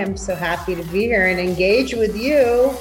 I'm 0.00 0.16
so 0.16 0.34
happy 0.34 0.74
to 0.74 0.82
be 0.84 1.02
here 1.02 1.26
and 1.26 1.38
engage 1.38 1.94
with 1.94 2.16
you. 2.16 2.72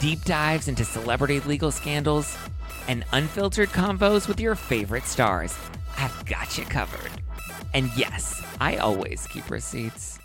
deep 0.00 0.24
dives 0.24 0.68
into 0.68 0.84
celebrity 0.84 1.40
legal 1.40 1.72
scandals, 1.72 2.38
and 2.86 3.04
unfiltered 3.12 3.70
convos 3.70 4.28
with 4.28 4.38
your 4.38 4.54
favorite 4.54 5.04
stars. 5.04 5.58
I've 5.96 6.24
got 6.24 6.56
you 6.56 6.64
covered. 6.64 7.10
And 7.74 7.90
yes, 7.96 8.42
I 8.60 8.76
always 8.76 9.26
keep 9.26 9.50
receipts. 9.50 10.20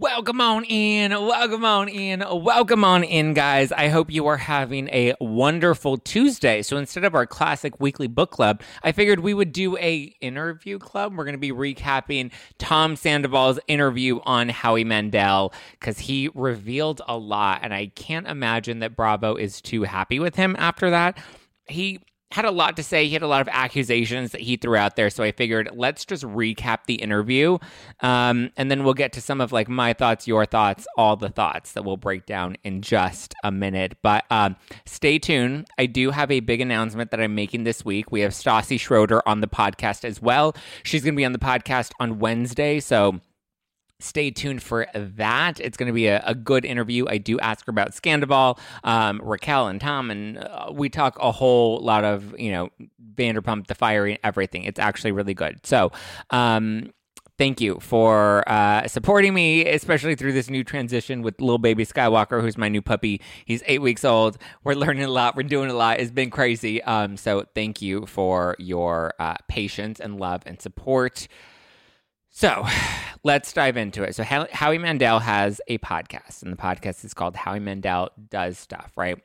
Welcome 0.00 0.40
on 0.40 0.62
in, 0.62 1.10
welcome 1.10 1.64
on 1.64 1.88
in, 1.88 2.22
welcome 2.30 2.84
on 2.84 3.02
in, 3.02 3.34
guys. 3.34 3.72
I 3.72 3.88
hope 3.88 4.12
you 4.12 4.28
are 4.28 4.36
having 4.36 4.88
a 4.90 5.14
wonderful 5.20 5.96
Tuesday. 5.98 6.62
So 6.62 6.76
instead 6.76 7.02
of 7.04 7.16
our 7.16 7.26
classic 7.26 7.80
weekly 7.80 8.06
book 8.06 8.30
club, 8.30 8.62
I 8.84 8.92
figured 8.92 9.18
we 9.18 9.34
would 9.34 9.50
do 9.50 9.76
a 9.78 10.14
interview 10.20 10.78
club. 10.78 11.16
We're 11.16 11.24
going 11.24 11.32
to 11.32 11.38
be 11.38 11.50
recapping 11.50 12.30
Tom 12.58 12.94
Sandoval's 12.94 13.58
interview 13.66 14.20
on 14.22 14.50
Howie 14.50 14.84
Mandel 14.84 15.52
because 15.72 15.98
he 15.98 16.30
revealed 16.32 17.02
a 17.08 17.16
lot, 17.16 17.62
and 17.64 17.74
I 17.74 17.86
can't 17.96 18.28
imagine 18.28 18.78
that 18.78 18.94
Bravo 18.94 19.34
is 19.34 19.60
too 19.60 19.82
happy 19.82 20.20
with 20.20 20.36
him 20.36 20.54
after 20.60 20.90
that. 20.90 21.18
He 21.66 21.98
had 22.30 22.44
a 22.44 22.50
lot 22.50 22.76
to 22.76 22.82
say. 22.82 23.06
He 23.06 23.14
had 23.14 23.22
a 23.22 23.28
lot 23.28 23.40
of 23.40 23.48
accusations 23.50 24.32
that 24.32 24.42
he 24.42 24.56
threw 24.56 24.76
out 24.76 24.96
there. 24.96 25.08
So 25.10 25.24
I 25.24 25.32
figured 25.32 25.70
let's 25.74 26.04
just 26.04 26.24
recap 26.24 26.80
the 26.86 26.96
interview, 26.96 27.58
um, 28.00 28.50
and 28.56 28.70
then 28.70 28.84
we'll 28.84 28.94
get 28.94 29.12
to 29.14 29.20
some 29.20 29.40
of 29.40 29.52
like 29.52 29.68
my 29.68 29.92
thoughts, 29.92 30.26
your 30.26 30.44
thoughts, 30.44 30.86
all 30.96 31.16
the 31.16 31.30
thoughts 31.30 31.72
that 31.72 31.84
we'll 31.84 31.96
break 31.96 32.26
down 32.26 32.56
in 32.64 32.82
just 32.82 33.34
a 33.42 33.50
minute. 33.50 33.96
But 34.02 34.24
um, 34.30 34.56
stay 34.84 35.18
tuned. 35.18 35.68
I 35.78 35.86
do 35.86 36.10
have 36.10 36.30
a 36.30 36.40
big 36.40 36.60
announcement 36.60 37.10
that 37.12 37.20
I'm 37.20 37.34
making 37.34 37.64
this 37.64 37.84
week. 37.84 38.12
We 38.12 38.20
have 38.20 38.32
Stassi 38.32 38.78
Schroeder 38.78 39.26
on 39.26 39.40
the 39.40 39.48
podcast 39.48 40.04
as 40.04 40.20
well. 40.20 40.54
She's 40.82 41.02
going 41.02 41.14
to 41.14 41.16
be 41.16 41.24
on 41.24 41.32
the 41.32 41.38
podcast 41.38 41.92
on 41.98 42.18
Wednesday. 42.18 42.80
So 42.80 43.20
stay 44.00 44.30
tuned 44.30 44.62
for 44.62 44.86
that. 44.94 45.60
It's 45.60 45.76
going 45.76 45.88
to 45.88 45.92
be 45.92 46.06
a, 46.06 46.22
a 46.24 46.34
good 46.34 46.64
interview. 46.64 47.06
I 47.08 47.18
do 47.18 47.38
ask 47.40 47.66
her 47.66 47.70
about 47.70 47.92
Scandoval, 47.92 48.58
um, 48.84 49.20
Raquel, 49.22 49.68
and 49.68 49.80
Tom, 49.80 50.10
and 50.10 50.38
uh, 50.38 50.70
we 50.72 50.88
talk 50.88 51.18
a 51.20 51.32
whole 51.32 51.80
lot 51.80 52.04
of 52.04 52.38
you 52.38 52.52
know 52.52 52.70
Vanderpump, 53.14 53.66
The 53.66 53.74
Fire, 53.74 54.06
and 54.06 54.18
everything. 54.22 54.64
It's 54.64 54.80
actually 54.80 55.12
really 55.12 55.34
good. 55.34 55.64
So. 55.66 55.92
Um, 56.30 56.92
Thank 57.38 57.60
you 57.60 57.78
for 57.80 58.42
uh, 58.48 58.88
supporting 58.88 59.32
me, 59.32 59.64
especially 59.64 60.16
through 60.16 60.32
this 60.32 60.50
new 60.50 60.64
transition 60.64 61.22
with 61.22 61.40
little 61.40 61.58
baby 61.58 61.86
Skywalker, 61.86 62.40
who's 62.40 62.58
my 62.58 62.68
new 62.68 62.82
puppy. 62.82 63.20
He's 63.44 63.62
eight 63.66 63.80
weeks 63.80 64.04
old. 64.04 64.38
We're 64.64 64.74
learning 64.74 65.04
a 65.04 65.08
lot. 65.08 65.36
We're 65.36 65.44
doing 65.44 65.70
a 65.70 65.74
lot. 65.74 66.00
It's 66.00 66.10
been 66.10 66.30
crazy. 66.30 66.82
Um, 66.82 67.16
so 67.16 67.44
thank 67.54 67.80
you 67.80 68.06
for 68.06 68.56
your 68.58 69.14
uh, 69.20 69.36
patience 69.46 70.00
and 70.00 70.18
love 70.18 70.42
and 70.46 70.60
support. 70.60 71.28
So 72.38 72.64
let's 73.24 73.52
dive 73.52 73.76
into 73.76 74.04
it. 74.04 74.14
So 74.14 74.22
Howie 74.22 74.78
Mandel 74.78 75.18
has 75.18 75.60
a 75.66 75.78
podcast, 75.78 76.44
and 76.44 76.52
the 76.52 76.56
podcast 76.56 77.04
is 77.04 77.12
called 77.12 77.34
Howie 77.34 77.58
Mandel 77.58 78.10
Does 78.30 78.58
Stuff, 78.58 78.92
right? 78.96 79.18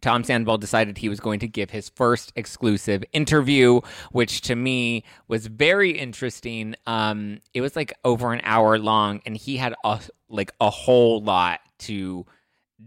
Tom 0.00 0.24
Sandoval 0.24 0.58
decided 0.58 0.98
he 0.98 1.08
was 1.08 1.20
going 1.20 1.38
to 1.38 1.46
give 1.46 1.70
his 1.70 1.88
first 1.88 2.32
exclusive 2.34 3.04
interview, 3.12 3.80
which 4.10 4.40
to 4.42 4.56
me 4.56 5.04
was 5.28 5.46
very 5.46 5.92
interesting. 5.92 6.74
Um, 6.84 7.42
it 7.54 7.60
was 7.60 7.76
like 7.76 7.92
over 8.04 8.32
an 8.32 8.40
hour 8.42 8.76
long, 8.76 9.20
and 9.24 9.36
he 9.36 9.56
had 9.56 9.76
a 9.84 10.00
like 10.28 10.50
a 10.60 10.68
whole 10.70 11.22
lot 11.22 11.60
to 11.80 12.26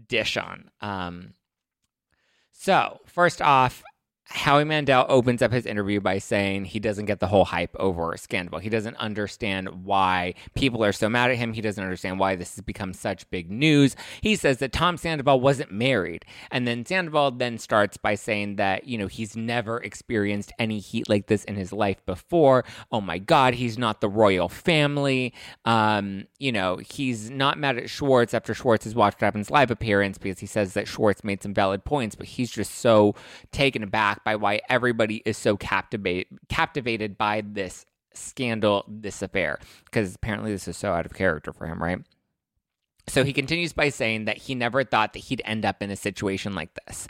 dish 0.06 0.36
on. 0.36 0.70
Um, 0.82 1.32
so 2.52 3.00
first 3.06 3.40
off, 3.40 3.82
Howie 4.26 4.64
Mandel 4.64 5.04
opens 5.08 5.42
up 5.42 5.52
his 5.52 5.66
interview 5.66 6.00
by 6.00 6.18
saying 6.18 6.64
he 6.64 6.80
doesn't 6.80 7.04
get 7.04 7.20
the 7.20 7.26
whole 7.26 7.44
hype 7.44 7.76
over 7.78 8.16
Scandal. 8.16 8.58
He 8.58 8.70
doesn't 8.70 8.96
understand 8.96 9.84
why 9.84 10.34
people 10.54 10.82
are 10.82 10.92
so 10.92 11.08
mad 11.10 11.30
at 11.30 11.36
him. 11.36 11.52
He 11.52 11.60
doesn't 11.60 11.82
understand 11.82 12.18
why 12.18 12.34
this 12.34 12.56
has 12.56 12.64
become 12.64 12.94
such 12.94 13.28
big 13.30 13.50
news. 13.50 13.96
He 14.22 14.34
says 14.34 14.58
that 14.58 14.72
Tom 14.72 14.96
Sandoval 14.96 15.40
wasn't 15.40 15.72
married. 15.72 16.24
And 16.50 16.66
then 16.66 16.86
Sandoval 16.86 17.32
then 17.32 17.58
starts 17.58 17.96
by 17.98 18.14
saying 18.14 18.56
that, 18.56 18.84
you 18.84 18.96
know, 18.96 19.08
he's 19.08 19.36
never 19.36 19.78
experienced 19.78 20.52
any 20.58 20.78
heat 20.78 21.08
like 21.08 21.26
this 21.26 21.44
in 21.44 21.56
his 21.56 21.72
life 21.72 22.04
before. 22.06 22.64
Oh 22.90 23.02
my 23.02 23.18
God, 23.18 23.54
he's 23.54 23.76
not 23.76 24.00
the 24.00 24.08
royal 24.08 24.48
family. 24.48 25.34
Um, 25.66 26.24
you 26.38 26.50
know, 26.50 26.78
he's 26.78 27.30
not 27.30 27.58
mad 27.58 27.76
at 27.76 27.90
Schwartz 27.90 28.32
after 28.32 28.54
Schwartz 28.54 28.84
has 28.84 28.94
watched 28.94 29.20
happens 29.20 29.50
live 29.50 29.70
appearance 29.70 30.16
because 30.16 30.38
he 30.38 30.46
says 30.46 30.72
that 30.74 30.88
Schwartz 30.88 31.22
made 31.24 31.42
some 31.42 31.52
valid 31.54 31.84
points, 31.84 32.14
but 32.14 32.26
he's 32.26 32.50
just 32.50 32.76
so 32.76 33.14
taken 33.52 33.82
aback 33.82 34.13
by 34.22 34.36
why 34.36 34.60
everybody 34.68 35.22
is 35.24 35.36
so 35.36 35.56
captivate, 35.56 36.28
captivated 36.48 37.16
by 37.18 37.42
this 37.44 37.86
scandal, 38.12 38.84
this 38.86 39.22
affair, 39.22 39.58
because 39.86 40.14
apparently 40.14 40.52
this 40.52 40.68
is 40.68 40.76
so 40.76 40.92
out 40.92 41.06
of 41.06 41.14
character 41.14 41.52
for 41.52 41.66
him, 41.66 41.82
right? 41.82 41.98
So 43.08 43.24
he 43.24 43.32
continues 43.32 43.72
by 43.72 43.90
saying 43.90 44.26
that 44.26 44.38
he 44.38 44.54
never 44.54 44.84
thought 44.84 45.12
that 45.12 45.18
he'd 45.20 45.42
end 45.44 45.64
up 45.64 45.82
in 45.82 45.90
a 45.90 45.96
situation 45.96 46.54
like 46.54 46.70
this, 46.86 47.06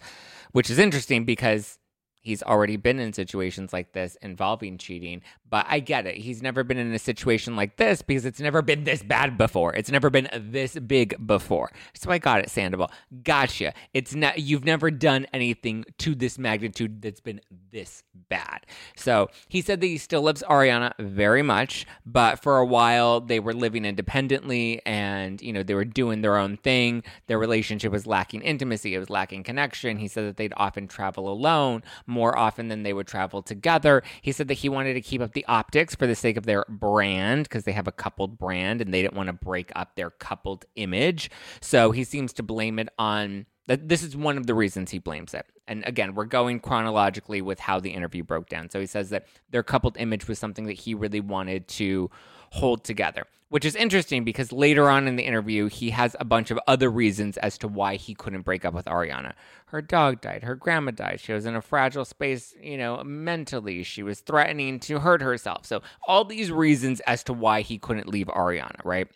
which 0.52 0.70
is 0.70 0.78
interesting 0.78 1.24
because 1.24 1.78
he's 2.24 2.42
already 2.42 2.76
been 2.76 2.98
in 2.98 3.12
situations 3.12 3.72
like 3.72 3.92
this 3.92 4.16
involving 4.22 4.78
cheating. 4.78 5.22
But 5.48 5.66
I 5.68 5.78
get 5.78 6.06
it. 6.06 6.16
He's 6.16 6.42
never 6.42 6.64
been 6.64 6.78
in 6.78 6.92
a 6.92 6.98
situation 6.98 7.54
like 7.54 7.76
this 7.76 8.02
because 8.02 8.24
it's 8.24 8.40
never 8.40 8.62
been 8.62 8.82
this 8.82 9.04
bad 9.04 9.38
before. 9.38 9.72
It's 9.76 9.90
never 9.90 10.10
been 10.10 10.28
this 10.34 10.76
big 10.76 11.14
before. 11.24 11.70
So 11.92 12.10
I 12.10 12.18
got 12.18 12.40
it, 12.40 12.50
Sandoval. 12.50 12.90
Gotcha. 13.22 13.74
It's 13.92 14.14
not 14.14 14.38
you've 14.38 14.64
never 14.64 14.90
done 14.90 15.26
anything 15.32 15.84
to 15.98 16.14
this 16.14 16.38
magnitude 16.38 17.02
that's 17.02 17.20
been 17.20 17.40
this 17.70 18.02
bad. 18.28 18.66
So 18.96 19.28
he 19.48 19.60
said 19.60 19.80
that 19.82 19.86
he 19.86 19.98
still 19.98 20.22
loves 20.22 20.42
Ariana 20.48 20.92
very 20.98 21.42
much, 21.42 21.86
but 22.06 22.42
for 22.42 22.58
a 22.58 22.66
while 22.66 23.20
they 23.20 23.38
were 23.38 23.52
living 23.52 23.84
independently 23.84 24.80
and 24.86 25.40
you 25.42 25.52
know 25.52 25.62
they 25.62 25.74
were 25.74 25.84
doing 25.84 26.22
their 26.22 26.38
own 26.38 26.56
thing. 26.56 27.04
Their 27.26 27.38
relationship 27.38 27.92
was 27.92 28.06
lacking 28.06 28.40
intimacy, 28.40 28.94
it 28.94 28.98
was 28.98 29.10
lacking 29.10 29.42
connection. 29.42 29.98
He 29.98 30.08
said 30.08 30.24
that 30.24 30.38
they'd 30.38 30.54
often 30.56 30.88
travel 30.88 31.28
alone 31.28 31.82
more 32.14 32.38
often 32.38 32.68
than 32.68 32.84
they 32.84 32.92
would 32.92 33.08
travel 33.08 33.42
together. 33.42 34.02
He 34.22 34.32
said 34.32 34.48
that 34.48 34.54
he 34.54 34.68
wanted 34.68 34.94
to 34.94 35.00
keep 35.00 35.20
up 35.20 35.32
the 35.32 35.44
optics 35.46 35.94
for 35.94 36.06
the 36.06 36.14
sake 36.14 36.36
of 36.36 36.46
their 36.46 36.64
brand 36.68 37.42
because 37.44 37.64
they 37.64 37.72
have 37.72 37.88
a 37.88 37.92
coupled 37.92 38.38
brand 38.38 38.80
and 38.80 38.94
they 38.94 39.02
didn't 39.02 39.16
want 39.16 39.26
to 39.26 39.32
break 39.32 39.72
up 39.74 39.96
their 39.96 40.10
coupled 40.10 40.64
image. 40.76 41.30
So 41.60 41.90
he 41.90 42.04
seems 42.04 42.32
to 42.34 42.42
blame 42.44 42.78
it 42.78 42.88
on 42.98 43.46
that 43.66 43.88
this 43.88 44.02
is 44.02 44.16
one 44.16 44.36
of 44.36 44.46
the 44.46 44.54
reasons 44.54 44.90
he 44.90 44.98
blames 44.98 45.34
it. 45.34 45.46
And 45.66 45.84
again, 45.86 46.14
we're 46.14 46.26
going 46.26 46.60
chronologically 46.60 47.40
with 47.40 47.58
how 47.58 47.80
the 47.80 47.90
interview 47.90 48.22
broke 48.22 48.48
down. 48.48 48.70
So 48.70 48.78
he 48.78 48.86
says 48.86 49.10
that 49.10 49.26
their 49.50 49.62
coupled 49.62 49.96
image 49.98 50.28
was 50.28 50.38
something 50.38 50.66
that 50.66 50.74
he 50.74 50.94
really 50.94 51.20
wanted 51.20 51.66
to 51.68 52.10
hold 52.50 52.84
together, 52.84 53.24
which 53.54 53.64
is 53.64 53.76
interesting 53.76 54.24
because 54.24 54.50
later 54.50 54.90
on 54.90 55.06
in 55.06 55.14
the 55.14 55.22
interview, 55.22 55.68
he 55.68 55.90
has 55.90 56.16
a 56.18 56.24
bunch 56.24 56.50
of 56.50 56.58
other 56.66 56.90
reasons 56.90 57.36
as 57.36 57.56
to 57.56 57.68
why 57.68 57.94
he 57.94 58.12
couldn't 58.12 58.42
break 58.42 58.64
up 58.64 58.74
with 58.74 58.84
Ariana. 58.86 59.32
Her 59.66 59.80
dog 59.80 60.20
died, 60.20 60.42
her 60.42 60.56
grandma 60.56 60.90
died, 60.90 61.20
she 61.20 61.32
was 61.32 61.46
in 61.46 61.54
a 61.54 61.62
fragile 61.62 62.04
space, 62.04 62.52
you 62.60 62.76
know, 62.76 63.00
mentally, 63.04 63.84
she 63.84 64.02
was 64.02 64.18
threatening 64.18 64.80
to 64.80 64.98
hurt 64.98 65.22
herself. 65.22 65.66
So, 65.66 65.82
all 66.08 66.24
these 66.24 66.50
reasons 66.50 66.98
as 67.06 67.22
to 67.22 67.32
why 67.32 67.60
he 67.60 67.78
couldn't 67.78 68.08
leave 68.08 68.26
Ariana, 68.26 68.84
right? 68.84 69.06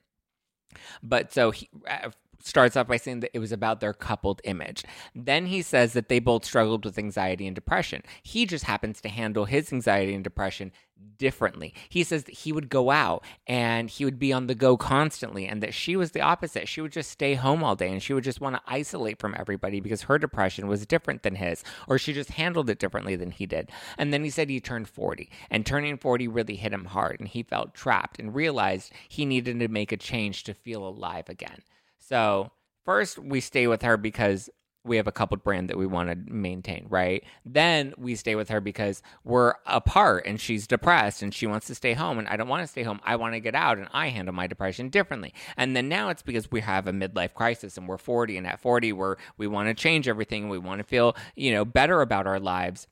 But 1.03 1.33
so 1.33 1.51
he 1.51 1.69
uh, 1.91 2.11
starts 2.41 2.77
off 2.77 2.87
by 2.89 2.97
saying 2.97 3.21
that 3.21 3.31
it 3.35 3.39
was 3.39 3.53
about 3.53 3.81
their 3.81 3.93
coupled 3.93 4.41
image. 4.45 4.85
Then 5.15 5.47
he 5.47 5.63
says 5.63 5.93
that 5.93 6.09
they 6.09 6.19
both 6.19 6.45
struggled 6.45 6.85
with 6.85 6.99
anxiety 6.99 7.47
and 7.47 7.55
depression. 7.55 8.03
He 8.23 8.47
just 8.47 8.65
happens 8.65 9.01
to 9.01 9.09
handle 9.09 9.45
his 9.45 9.73
anxiety 9.73 10.15
and 10.15 10.25
depression 10.25 10.73
differently. 11.17 11.75
He 11.89 12.03
says 12.03 12.25
that 12.25 12.35
he 12.35 12.53
would 12.53 12.69
go 12.69 12.91
out 12.91 13.25
and 13.47 13.89
he 13.89 14.05
would 14.05 14.19
be 14.19 14.33
on 14.33 14.47
the 14.47 14.55
go 14.55 14.77
constantly, 14.77 15.47
and 15.47 15.63
that 15.63 15.75
she 15.75 15.97
was 15.97 16.13
the 16.13 16.21
opposite. 16.21 16.69
She 16.69 16.81
would 16.81 16.93
just 16.93 17.11
stay 17.11 17.35
home 17.35 17.63
all 17.63 17.77
day 17.77 17.91
and 17.91 18.03
she 18.03 18.13
would 18.13 18.25
just 18.25 18.41
want 18.41 18.57
to 18.57 18.63
isolate 18.67 19.19
from 19.19 19.35
everybody 19.39 19.81
because 19.81 20.03
her 20.03 20.19
depression 20.19 20.67
was 20.67 20.87
different 20.87 21.23
than 21.23 21.37
his, 21.37 21.63
or 21.87 21.99
she 21.99 22.13
just 22.13 22.31
handled 22.31 22.71
it 22.71 22.79
differently 22.79 23.17
than 23.17 23.31
he 23.31 23.47
did. 23.47 23.71
And 23.97 24.13
then 24.13 24.25
he 24.25 24.31
said 24.31 24.51
he 24.51 24.61
turned 24.61 24.89
40, 24.89 25.31
and 25.51 25.65
turning 25.65 25.97
40 25.97 26.29
really 26.29 26.57
hit 26.57 26.73
him 26.73 26.87
hard, 26.87 27.21
and 27.21 27.29
he 27.29 27.43
felt 27.43 27.75
trapped 27.75 28.19
and 28.19 28.35
realized 28.35 28.93
he 29.09 29.25
needed 29.25 29.59
to 29.61 29.69
make 29.69 29.93
a 29.93 29.97
change 29.97 30.45
to 30.45 30.55
feel 30.55 30.87
alive 30.87 31.29
again. 31.29 31.63
So, 32.09 32.53
first, 32.87 33.19
we 33.19 33.41
stay 33.41 33.67
with 33.67 33.83
her 33.83 33.99
because 33.99 34.49
we 34.83 34.97
have 34.97 35.07
a 35.07 35.13
coupled 35.13 35.43
brand 35.43 35.69
that 35.69 35.77
we 35.77 35.87
want 35.87 36.09
to 36.09 36.33
maintain, 36.33 36.87
right? 36.89 37.23
Then 37.45 37.93
we 37.99 38.15
stay 38.15 38.35
with 38.35 38.49
her 38.49 38.63
because 38.63 39.03
we're 39.25 39.53
apart 39.67 40.25
and 40.25 40.41
she's 40.41 40.67
depressed 40.67 41.21
and 41.21 41.35
she 41.35 41.47
wants 41.47 41.67
to 41.67 41.75
stay 41.75 41.93
home 41.93 42.19
and 42.19 42.27
I 42.27 42.37
don't 42.39 42.49
want 42.49 42.63
to 42.63 42.67
stay 42.67 42.83
home. 42.83 42.99
I 43.05 43.17
want 43.17 43.35
to 43.35 43.41
get 43.41 43.55
out 43.55 43.77
and 43.77 43.89
I 43.93 44.09
handle 44.09 44.35
my 44.35 44.47
depression 44.47 44.89
differently. 44.89 45.35
And 45.59 45.77
then 45.77 45.91
now 45.91 46.09
it's 46.09 46.23
because 46.23 46.51
we 46.51 46.63
have 46.63 46.87
a 46.87 46.93
midlife 46.93 47.35
crisis 47.35 47.77
and 47.77 47.87
we're 47.87 47.99
40 47.99 48.39
and 48.39 48.47
at 48.47 48.61
40 48.61 48.95
we're 48.95 49.17
we 49.37 49.47
want 49.47 49.69
to 49.69 49.75
change 49.75 50.09
everything. 50.09 50.49
We 50.49 50.59
want 50.59 50.79
to 50.79 50.85
feel, 50.85 51.15
you 51.37 51.53
know, 51.53 51.67
better 51.67 52.01
about 52.01 52.27
our 52.27 52.41
lives. 52.41 52.87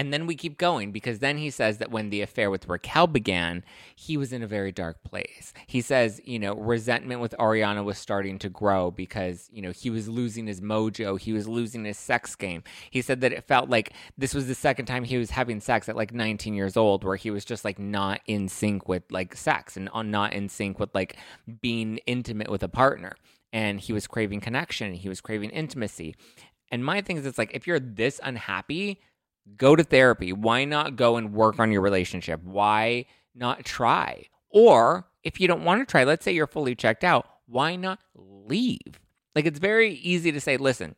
And 0.00 0.14
then 0.14 0.26
we 0.26 0.34
keep 0.34 0.56
going 0.56 0.92
because 0.92 1.18
then 1.18 1.36
he 1.36 1.50
says 1.50 1.76
that 1.76 1.90
when 1.90 2.08
the 2.08 2.22
affair 2.22 2.50
with 2.50 2.66
Raquel 2.66 3.06
began, 3.06 3.62
he 3.94 4.16
was 4.16 4.32
in 4.32 4.42
a 4.42 4.46
very 4.46 4.72
dark 4.72 5.04
place. 5.04 5.52
He 5.66 5.82
says, 5.82 6.22
you 6.24 6.38
know, 6.38 6.54
resentment 6.54 7.20
with 7.20 7.34
Ariana 7.38 7.84
was 7.84 7.98
starting 7.98 8.38
to 8.38 8.48
grow 8.48 8.90
because, 8.90 9.50
you 9.52 9.60
know, 9.60 9.72
he 9.72 9.90
was 9.90 10.08
losing 10.08 10.46
his 10.46 10.62
mojo, 10.62 11.20
he 11.20 11.34
was 11.34 11.46
losing 11.46 11.84
his 11.84 11.98
sex 11.98 12.34
game. 12.34 12.62
He 12.88 13.02
said 13.02 13.20
that 13.20 13.34
it 13.34 13.44
felt 13.44 13.68
like 13.68 13.92
this 14.16 14.32
was 14.32 14.46
the 14.46 14.54
second 14.54 14.86
time 14.86 15.04
he 15.04 15.18
was 15.18 15.32
having 15.32 15.60
sex 15.60 15.86
at 15.86 15.96
like 15.96 16.14
19 16.14 16.54
years 16.54 16.78
old, 16.78 17.04
where 17.04 17.16
he 17.16 17.30
was 17.30 17.44
just 17.44 17.62
like 17.62 17.78
not 17.78 18.22
in 18.26 18.48
sync 18.48 18.88
with 18.88 19.02
like 19.10 19.36
sex 19.36 19.76
and 19.76 19.90
not 20.10 20.32
in 20.32 20.48
sync 20.48 20.80
with 20.80 20.94
like 20.94 21.18
being 21.60 21.98
intimate 22.06 22.48
with 22.48 22.62
a 22.62 22.68
partner. 22.68 23.16
And 23.52 23.78
he 23.78 23.92
was 23.92 24.06
craving 24.06 24.40
connection, 24.40 24.94
he 24.94 25.10
was 25.10 25.20
craving 25.20 25.50
intimacy. 25.50 26.14
And 26.72 26.82
my 26.82 27.02
thing 27.02 27.18
is, 27.18 27.26
it's 27.26 27.36
like 27.36 27.50
if 27.52 27.66
you're 27.66 27.80
this 27.80 28.18
unhappy, 28.22 29.02
go 29.56 29.76
to 29.76 29.84
therapy. 29.84 30.32
Why 30.32 30.64
not 30.64 30.96
go 30.96 31.16
and 31.16 31.32
work 31.32 31.58
on 31.58 31.72
your 31.72 31.82
relationship? 31.82 32.42
Why 32.42 33.06
not 33.34 33.64
try? 33.64 34.26
Or 34.50 35.06
if 35.22 35.40
you 35.40 35.48
don't 35.48 35.64
want 35.64 35.80
to 35.80 35.90
try, 35.90 36.04
let's 36.04 36.24
say 36.24 36.32
you're 36.32 36.46
fully 36.46 36.74
checked 36.74 37.04
out, 37.04 37.26
why 37.46 37.76
not 37.76 38.00
leave? 38.14 39.00
Like 39.34 39.46
it's 39.46 39.58
very 39.58 39.94
easy 39.94 40.32
to 40.32 40.40
say, 40.40 40.56
listen, 40.56 40.96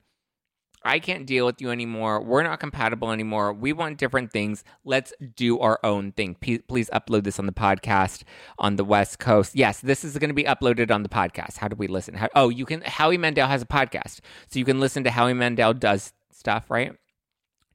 I 0.85 0.99
can't 0.99 1.27
deal 1.27 1.47
with 1.47 1.61
you 1.61 1.71
anymore. 1.71 2.21
We're 2.21 2.43
not 2.43 2.59
compatible 2.59 3.13
anymore. 3.13 3.53
We 3.53 3.73
want 3.73 3.99
different 3.99 4.33
things. 4.33 4.65
Let's 4.85 5.13
do 5.37 5.61
our 5.61 5.79
own 5.85 6.13
thing. 6.13 6.35
P- 6.35 6.59
please 6.59 6.91
upload 6.91 7.25
this 7.25 7.39
on 7.39 7.47
the 7.47 7.53
podcast 7.53 8.25
on 8.59 8.77
the 8.77 8.85
West 8.85 9.19
Coast. 9.19 9.55
Yes, 9.55 9.81
this 9.81 10.03
is 10.05 10.19
going 10.19 10.31
to 10.31 10.35
be 10.35 10.45
uploaded 10.45 10.91
on 10.91 11.03
the 11.03 11.09
podcast. 11.09 11.59
How 11.59 11.69
do 11.69 11.77
we 11.77 11.87
listen? 11.87 12.15
How, 12.15 12.29
oh, 12.35 12.49
you 12.49 12.67
can. 12.67 12.81
Howie 12.83 13.19
Mandel 13.19 13.47
has 13.47 13.63
a 13.63 13.67
podcast, 13.67 14.21
so 14.49 14.59
you 14.59 14.65
can 14.65 14.81
listen 14.81 15.05
to 15.05 15.11
Howie 15.11 15.35
Mandel 15.35 15.73
does 15.73 16.13
stuff, 16.33 16.71
right? 16.71 16.93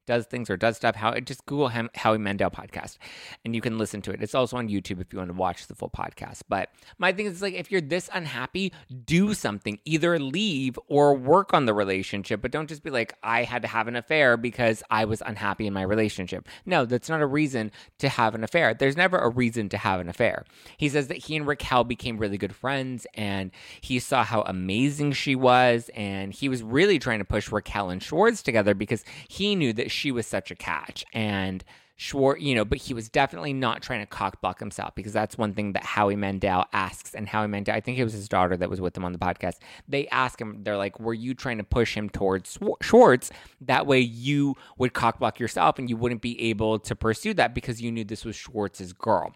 Does 0.07 0.25
things 0.25 0.49
or 0.49 0.57
does 0.57 0.77
stuff. 0.77 0.95
How 0.95 1.13
just 1.19 1.45
Google 1.45 1.71
Howie 1.95 2.17
Mandel 2.17 2.49
podcast, 2.49 2.97
and 3.45 3.53
you 3.53 3.61
can 3.61 3.77
listen 3.77 4.01
to 4.03 4.11
it. 4.11 4.23
It's 4.23 4.33
also 4.33 4.57
on 4.57 4.69
YouTube 4.69 4.99
if 4.99 5.13
you 5.13 5.19
want 5.19 5.29
to 5.29 5.37
watch 5.37 5.67
the 5.67 5.75
full 5.75 5.91
podcast. 5.91 6.41
But 6.49 6.69
my 6.97 7.13
thing 7.13 7.27
is 7.27 7.41
like, 7.41 7.53
if 7.53 7.71
you're 7.71 7.81
this 7.81 8.09
unhappy, 8.11 8.73
do 9.05 9.35
something. 9.35 9.79
Either 9.85 10.17
leave 10.17 10.79
or 10.87 11.13
work 11.13 11.53
on 11.53 11.65
the 11.65 11.73
relationship, 11.73 12.41
but 12.41 12.51
don't 12.51 12.67
just 12.67 12.81
be 12.81 12.89
like, 12.89 13.13
I 13.21 13.43
had 13.43 13.61
to 13.61 13.67
have 13.67 13.87
an 13.87 13.95
affair 13.95 14.37
because 14.37 14.81
I 14.89 15.05
was 15.05 15.21
unhappy 15.25 15.67
in 15.67 15.73
my 15.73 15.83
relationship. 15.83 16.47
No, 16.65 16.85
that's 16.85 17.09
not 17.09 17.21
a 17.21 17.27
reason 17.27 17.71
to 17.99 18.09
have 18.09 18.33
an 18.33 18.43
affair. 18.43 18.73
There's 18.73 18.97
never 18.97 19.17
a 19.17 19.29
reason 19.29 19.69
to 19.69 19.77
have 19.77 19.99
an 19.99 20.09
affair. 20.09 20.45
He 20.77 20.89
says 20.89 21.07
that 21.09 21.17
he 21.17 21.35
and 21.35 21.45
Raquel 21.45 21.83
became 21.83 22.17
really 22.17 22.37
good 22.37 22.55
friends, 22.55 23.05
and 23.13 23.51
he 23.81 23.99
saw 23.99 24.23
how 24.23 24.41
amazing 24.43 25.11
she 25.11 25.35
was, 25.35 25.89
and 25.95 26.33
he 26.33 26.47
was 26.47 26.63
really 26.63 26.99
trying 26.99 27.19
to 27.19 27.25
push 27.25 27.51
Raquel 27.51 27.89
and 27.89 28.01
Schwartz 28.01 28.41
together 28.41 28.73
because 28.73 29.03
he 29.27 29.55
knew 29.55 29.73
that 29.73 29.91
she 29.97 30.11
was 30.11 30.27
such 30.27 30.51
a 30.51 30.55
catch. 30.55 31.03
And 31.11 31.63
Schwartz, 31.99 32.43
you 32.43 32.53
know, 32.53 32.63
but 32.63 32.77
he 32.77 32.93
was 32.93 33.09
definitely 33.09 33.53
not 33.53 33.81
trying 33.81 34.05
to 34.05 34.05
cockblock 34.05 34.59
himself 34.59 34.93
because 34.93 35.13
that's 35.13 35.35
one 35.35 35.53
thing 35.53 35.73
that 35.73 35.83
Howie 35.83 36.15
Mandel 36.15 36.65
asks. 36.71 37.15
And 37.15 37.27
Howie 37.27 37.47
Mandel, 37.47 37.73
I 37.73 37.81
think 37.81 37.97
it 37.97 38.03
was 38.03 38.13
his 38.13 38.29
daughter 38.29 38.55
that 38.55 38.69
was 38.69 38.79
with 38.79 38.95
him 38.95 39.03
on 39.03 39.13
the 39.13 39.17
podcast. 39.17 39.55
They 39.87 40.07
ask 40.09 40.39
him, 40.39 40.63
they're 40.63 40.77
like, 40.77 40.99
were 40.99 41.15
you 41.15 41.33
trying 41.33 41.57
to 41.57 41.63
push 41.63 41.95
him 41.95 42.09
towards 42.09 42.59
Schwartz? 42.81 43.31
That 43.61 43.87
way 43.87 43.99
you 43.99 44.55
would 44.77 44.93
cockblock 44.93 45.39
yourself 45.39 45.79
and 45.79 45.89
you 45.89 45.97
wouldn't 45.97 46.21
be 46.21 46.39
able 46.49 46.77
to 46.77 46.95
pursue 46.95 47.33
that 47.33 47.55
because 47.55 47.81
you 47.81 47.91
knew 47.91 48.03
this 48.03 48.23
was 48.23 48.35
Schwartz's 48.35 48.93
girl. 48.93 49.33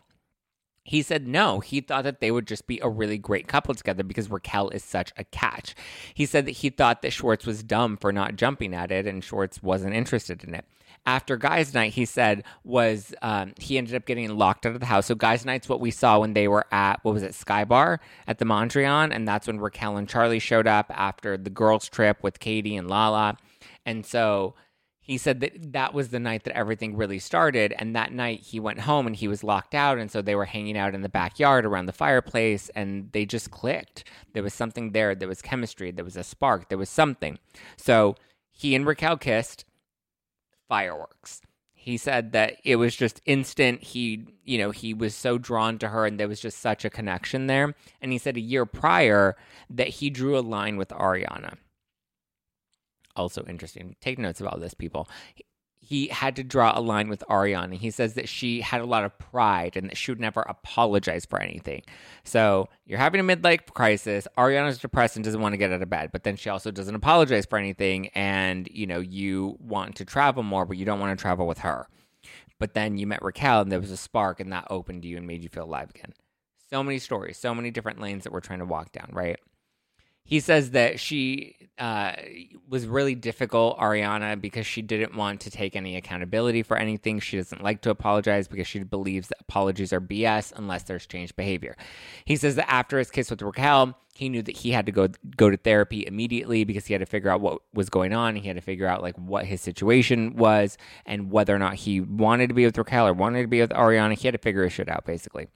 He 0.83 1.01
said 1.01 1.27
no. 1.27 1.59
He 1.59 1.81
thought 1.81 2.03
that 2.05 2.21
they 2.21 2.31
would 2.31 2.47
just 2.47 2.65
be 2.65 2.79
a 2.81 2.89
really 2.89 3.17
great 3.17 3.47
couple 3.47 3.75
together 3.75 4.03
because 4.03 4.31
Raquel 4.31 4.69
is 4.69 4.83
such 4.83 5.11
a 5.15 5.23
catch. 5.25 5.75
He 6.13 6.25
said 6.25 6.45
that 6.45 6.51
he 6.51 6.69
thought 6.69 7.01
that 7.01 7.13
Schwartz 7.13 7.45
was 7.45 7.63
dumb 7.63 7.97
for 7.97 8.11
not 8.11 8.35
jumping 8.35 8.73
at 8.73 8.91
it 8.91 9.05
and 9.05 9.23
Schwartz 9.23 9.61
wasn't 9.61 9.93
interested 9.93 10.43
in 10.43 10.55
it. 10.55 10.65
After 11.05 11.35
guys' 11.35 11.73
night, 11.73 11.93
he 11.93 12.05
said 12.05 12.43
was 12.63 13.13
um, 13.23 13.53
he 13.59 13.77
ended 13.77 13.95
up 13.95 14.05
getting 14.05 14.29
locked 14.37 14.65
out 14.67 14.73
of 14.73 14.79
the 14.79 14.85
house. 14.85 15.07
So 15.07 15.15
guys' 15.15 15.45
night's 15.45 15.67
what 15.67 15.79
we 15.79 15.89
saw 15.89 16.19
when 16.19 16.33
they 16.33 16.47
were 16.47 16.65
at 16.71 17.03
what 17.03 17.13
was 17.13 17.23
it 17.23 17.33
Sky 17.33 17.63
Bar 17.65 17.99
at 18.27 18.37
the 18.37 18.45
Mondrian, 18.45 19.13
and 19.13 19.27
that's 19.27 19.47
when 19.47 19.59
Raquel 19.59 19.97
and 19.97 20.07
Charlie 20.07 20.37
showed 20.37 20.67
up 20.67 20.91
after 20.93 21.37
the 21.37 21.49
girls' 21.49 21.89
trip 21.89 22.21
with 22.21 22.39
Katie 22.39 22.75
and 22.75 22.87
Lala, 22.87 23.37
and 23.83 24.05
so 24.05 24.53
he 25.03 25.17
said 25.17 25.39
that 25.39 25.73
that 25.73 25.95
was 25.95 26.09
the 26.09 26.19
night 26.19 26.43
that 26.43 26.55
everything 26.55 26.95
really 26.95 27.17
started. 27.17 27.73
And 27.79 27.95
that 27.95 28.13
night 28.13 28.41
he 28.41 28.59
went 28.59 28.81
home 28.81 29.07
and 29.07 29.15
he 29.15 29.27
was 29.27 29.43
locked 29.43 29.73
out. 29.73 29.97
And 29.97 30.11
so 30.11 30.21
they 30.21 30.35
were 30.35 30.45
hanging 30.45 30.77
out 30.77 30.93
in 30.93 31.01
the 31.01 31.09
backyard 31.09 31.65
around 31.65 31.87
the 31.87 31.91
fireplace 31.91 32.69
and 32.75 33.11
they 33.11 33.25
just 33.25 33.49
clicked. 33.49 34.03
There 34.33 34.43
was 34.43 34.53
something 34.53 34.91
there. 34.91 35.15
There 35.15 35.27
was 35.27 35.41
chemistry. 35.41 35.89
There 35.89 36.05
was 36.05 36.15
a 36.15 36.23
spark. 36.23 36.69
There 36.69 36.77
was 36.77 36.89
something. 36.89 37.39
So 37.77 38.15
he 38.51 38.75
and 38.75 38.85
Raquel 38.85 39.17
kissed 39.17 39.65
fireworks. 40.69 41.41
He 41.73 41.97
said 41.97 42.31
that 42.33 42.57
it 42.63 42.75
was 42.75 42.95
just 42.95 43.23
instant. 43.25 43.81
He, 43.81 44.27
you 44.45 44.59
know, 44.59 44.69
he 44.69 44.93
was 44.93 45.15
so 45.15 45.39
drawn 45.39 45.79
to 45.79 45.89
her 45.89 46.05
and 46.05 46.19
there 46.19 46.27
was 46.27 46.39
just 46.39 46.59
such 46.59 46.85
a 46.85 46.91
connection 46.91 47.47
there. 47.47 47.73
And 48.03 48.11
he 48.11 48.19
said 48.19 48.37
a 48.37 48.41
year 48.41 48.67
prior 48.67 49.35
that 49.67 49.87
he 49.87 50.11
drew 50.11 50.37
a 50.37 50.41
line 50.41 50.77
with 50.77 50.89
Ariana 50.89 51.55
also 53.15 53.43
interesting. 53.47 53.95
Take 54.01 54.19
notes 54.19 54.41
about 54.41 54.59
this, 54.59 54.73
people. 54.73 55.07
He 55.79 56.07
had 56.07 56.35
to 56.35 56.43
draw 56.43 56.77
a 56.77 56.79
line 56.79 57.09
with 57.09 57.23
Ariana. 57.29 57.73
He 57.73 57.89
says 57.89 58.13
that 58.13 58.29
she 58.29 58.61
had 58.61 58.81
a 58.81 58.85
lot 58.85 59.03
of 59.03 59.17
pride 59.17 59.75
and 59.75 59.89
that 59.89 59.97
she 59.97 60.11
would 60.11 60.19
never 60.19 60.41
apologize 60.41 61.25
for 61.25 61.39
anything. 61.39 61.81
So 62.23 62.69
you're 62.85 62.99
having 62.99 63.19
a 63.19 63.23
midlife 63.23 63.65
crisis. 63.73 64.27
Ariana's 64.37 64.77
depressed 64.77 65.15
and 65.15 65.25
doesn't 65.25 65.41
want 65.41 65.53
to 65.53 65.57
get 65.57 65.71
out 65.71 65.81
of 65.81 65.89
bed, 65.89 66.11
but 66.13 66.23
then 66.23 66.35
she 66.35 66.49
also 66.49 66.71
doesn't 66.71 66.95
apologize 66.95 67.45
for 67.45 67.57
anything. 67.57 68.09
And, 68.09 68.69
you 68.71 68.85
know, 68.85 68.99
you 68.99 69.57
want 69.59 69.95
to 69.95 70.05
travel 70.05 70.43
more, 70.43 70.65
but 70.65 70.77
you 70.77 70.85
don't 70.85 70.99
want 70.99 71.17
to 71.17 71.21
travel 71.21 71.47
with 71.47 71.59
her. 71.59 71.87
But 72.59 72.75
then 72.75 72.97
you 72.97 73.07
met 73.07 73.23
Raquel 73.23 73.61
and 73.61 73.71
there 73.71 73.79
was 73.79 73.91
a 73.91 73.97
spark 73.97 74.39
and 74.39 74.53
that 74.53 74.67
opened 74.69 75.03
you 75.03 75.17
and 75.17 75.25
made 75.25 75.41
you 75.41 75.49
feel 75.49 75.63
alive 75.63 75.89
again. 75.89 76.13
So 76.69 76.83
many 76.83 76.99
stories, 76.99 77.37
so 77.37 77.55
many 77.55 77.71
different 77.71 77.99
lanes 77.99 78.23
that 78.23 78.31
we're 78.31 78.39
trying 78.39 78.59
to 78.59 78.65
walk 78.65 78.91
down, 78.91 79.09
right? 79.11 79.39
he 80.23 80.39
says 80.39 80.71
that 80.71 80.99
she 80.99 81.55
uh, 81.79 82.13
was 82.69 82.85
really 82.85 83.15
difficult, 83.15 83.77
Ariana, 83.79 84.39
because 84.39 84.67
she 84.67 84.81
didn't 84.81 85.15
want 85.15 85.41
to 85.41 85.51
take 85.51 85.75
any 85.75 85.95
accountability 85.95 86.63
for 86.63 86.77
anything. 86.77 87.19
She 87.19 87.37
doesn't 87.37 87.63
like 87.63 87.81
to 87.81 87.89
apologize 87.89 88.47
because 88.47 88.67
she 88.67 88.83
believes 88.83 89.29
that 89.29 89.37
apologies 89.41 89.91
are 89.91 90.01
BS 90.01 90.53
unless 90.55 90.83
there's 90.83 91.05
changed 91.07 91.35
behavior. 91.35 91.75
He 92.25 92.35
says 92.35 92.55
that 92.55 92.71
after 92.71 92.99
his 92.99 93.09
kiss 93.09 93.29
with 93.29 93.41
Raquel, 93.41 93.97
he 94.13 94.29
knew 94.29 94.41
that 94.43 94.57
he 94.57 94.71
had 94.71 94.85
to 94.85 94.91
go 94.91 95.07
go 95.37 95.49
to 95.49 95.57
therapy 95.57 96.05
immediately 96.05 96.63
because 96.65 96.85
he 96.85 96.93
had 96.93 96.99
to 96.99 97.05
figure 97.05 97.29
out 97.29 97.41
what 97.41 97.61
was 97.73 97.89
going 97.89 98.13
on. 98.13 98.35
He 98.35 98.47
had 98.47 98.57
to 98.57 98.61
figure 98.61 98.85
out 98.85 99.01
like 99.01 99.15
what 99.17 99.45
his 99.45 99.61
situation 99.61 100.35
was 100.35 100.77
and 101.05 101.31
whether 101.31 101.55
or 101.55 101.59
not 101.59 101.75
he 101.75 102.01
wanted 102.01 102.47
to 102.47 102.53
be 102.53 102.65
with 102.65 102.77
Raquel 102.77 103.07
or 103.07 103.13
wanted 103.13 103.41
to 103.43 103.47
be 103.47 103.61
with 103.61 103.71
Ariana. 103.71 104.17
He 104.17 104.27
had 104.27 104.33
to 104.33 104.37
figure 104.37 104.63
his 104.63 104.73
shit 104.73 104.89
out 104.89 105.05
basically. 105.05 105.47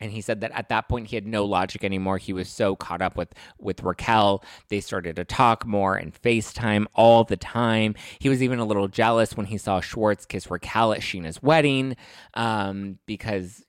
And 0.00 0.12
he 0.12 0.20
said 0.20 0.40
that 0.42 0.52
at 0.52 0.68
that 0.68 0.88
point 0.88 1.08
he 1.08 1.16
had 1.16 1.26
no 1.26 1.44
logic 1.44 1.82
anymore. 1.82 2.18
He 2.18 2.32
was 2.32 2.48
so 2.48 2.76
caught 2.76 3.02
up 3.02 3.16
with 3.16 3.34
with 3.58 3.82
Raquel. 3.82 4.44
They 4.68 4.80
started 4.80 5.16
to 5.16 5.24
talk 5.24 5.66
more 5.66 5.96
and 5.96 6.14
FaceTime 6.14 6.86
all 6.94 7.24
the 7.24 7.36
time. 7.36 7.94
He 8.18 8.28
was 8.28 8.42
even 8.42 8.58
a 8.58 8.64
little 8.64 8.88
jealous 8.88 9.36
when 9.36 9.46
he 9.46 9.58
saw 9.58 9.80
Schwartz 9.80 10.24
kiss 10.24 10.50
Raquel 10.50 10.92
at 10.92 11.00
Scheana's 11.00 11.42
wedding, 11.42 11.96
um, 12.34 12.98
because 13.06 13.64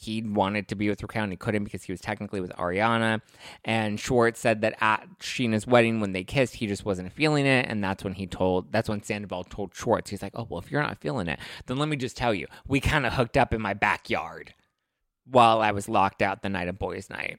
he 0.00 0.22
wanted 0.22 0.66
to 0.68 0.74
be 0.74 0.88
with 0.88 1.02
Raquel 1.02 1.24
and 1.24 1.32
he 1.32 1.36
couldn't 1.36 1.64
because 1.64 1.82
he 1.82 1.92
was 1.92 2.00
technically 2.00 2.40
with 2.40 2.52
Ariana. 2.52 3.20
And 3.66 4.00
Schwartz 4.00 4.40
said 4.40 4.62
that 4.62 4.74
at 4.80 5.06
Scheana's 5.18 5.66
wedding 5.66 6.00
when 6.00 6.12
they 6.12 6.24
kissed, 6.24 6.54
he 6.54 6.66
just 6.66 6.86
wasn't 6.86 7.12
feeling 7.12 7.44
it. 7.44 7.66
And 7.68 7.84
that's 7.84 8.02
when 8.02 8.14
he 8.14 8.26
told, 8.26 8.72
that's 8.72 8.88
when 8.88 9.02
Sandoval 9.02 9.44
told 9.44 9.74
Schwartz, 9.74 10.08
he's 10.08 10.22
like, 10.22 10.32
oh, 10.34 10.46
well, 10.48 10.58
if 10.60 10.70
you're 10.70 10.80
not 10.80 10.96
feeling 10.98 11.28
it, 11.28 11.38
then 11.66 11.76
let 11.76 11.90
me 11.90 11.96
just 11.96 12.16
tell 12.16 12.32
you, 12.32 12.46
we 12.66 12.80
kind 12.80 13.04
of 13.04 13.12
hooked 13.12 13.36
up 13.36 13.52
in 13.52 13.60
my 13.60 13.74
backyard 13.74 14.54
while 15.30 15.60
I 15.60 15.70
was 15.70 15.88
locked 15.88 16.22
out 16.22 16.42
the 16.42 16.48
night 16.48 16.68
of 16.68 16.78
boys' 16.78 17.08
night. 17.10 17.38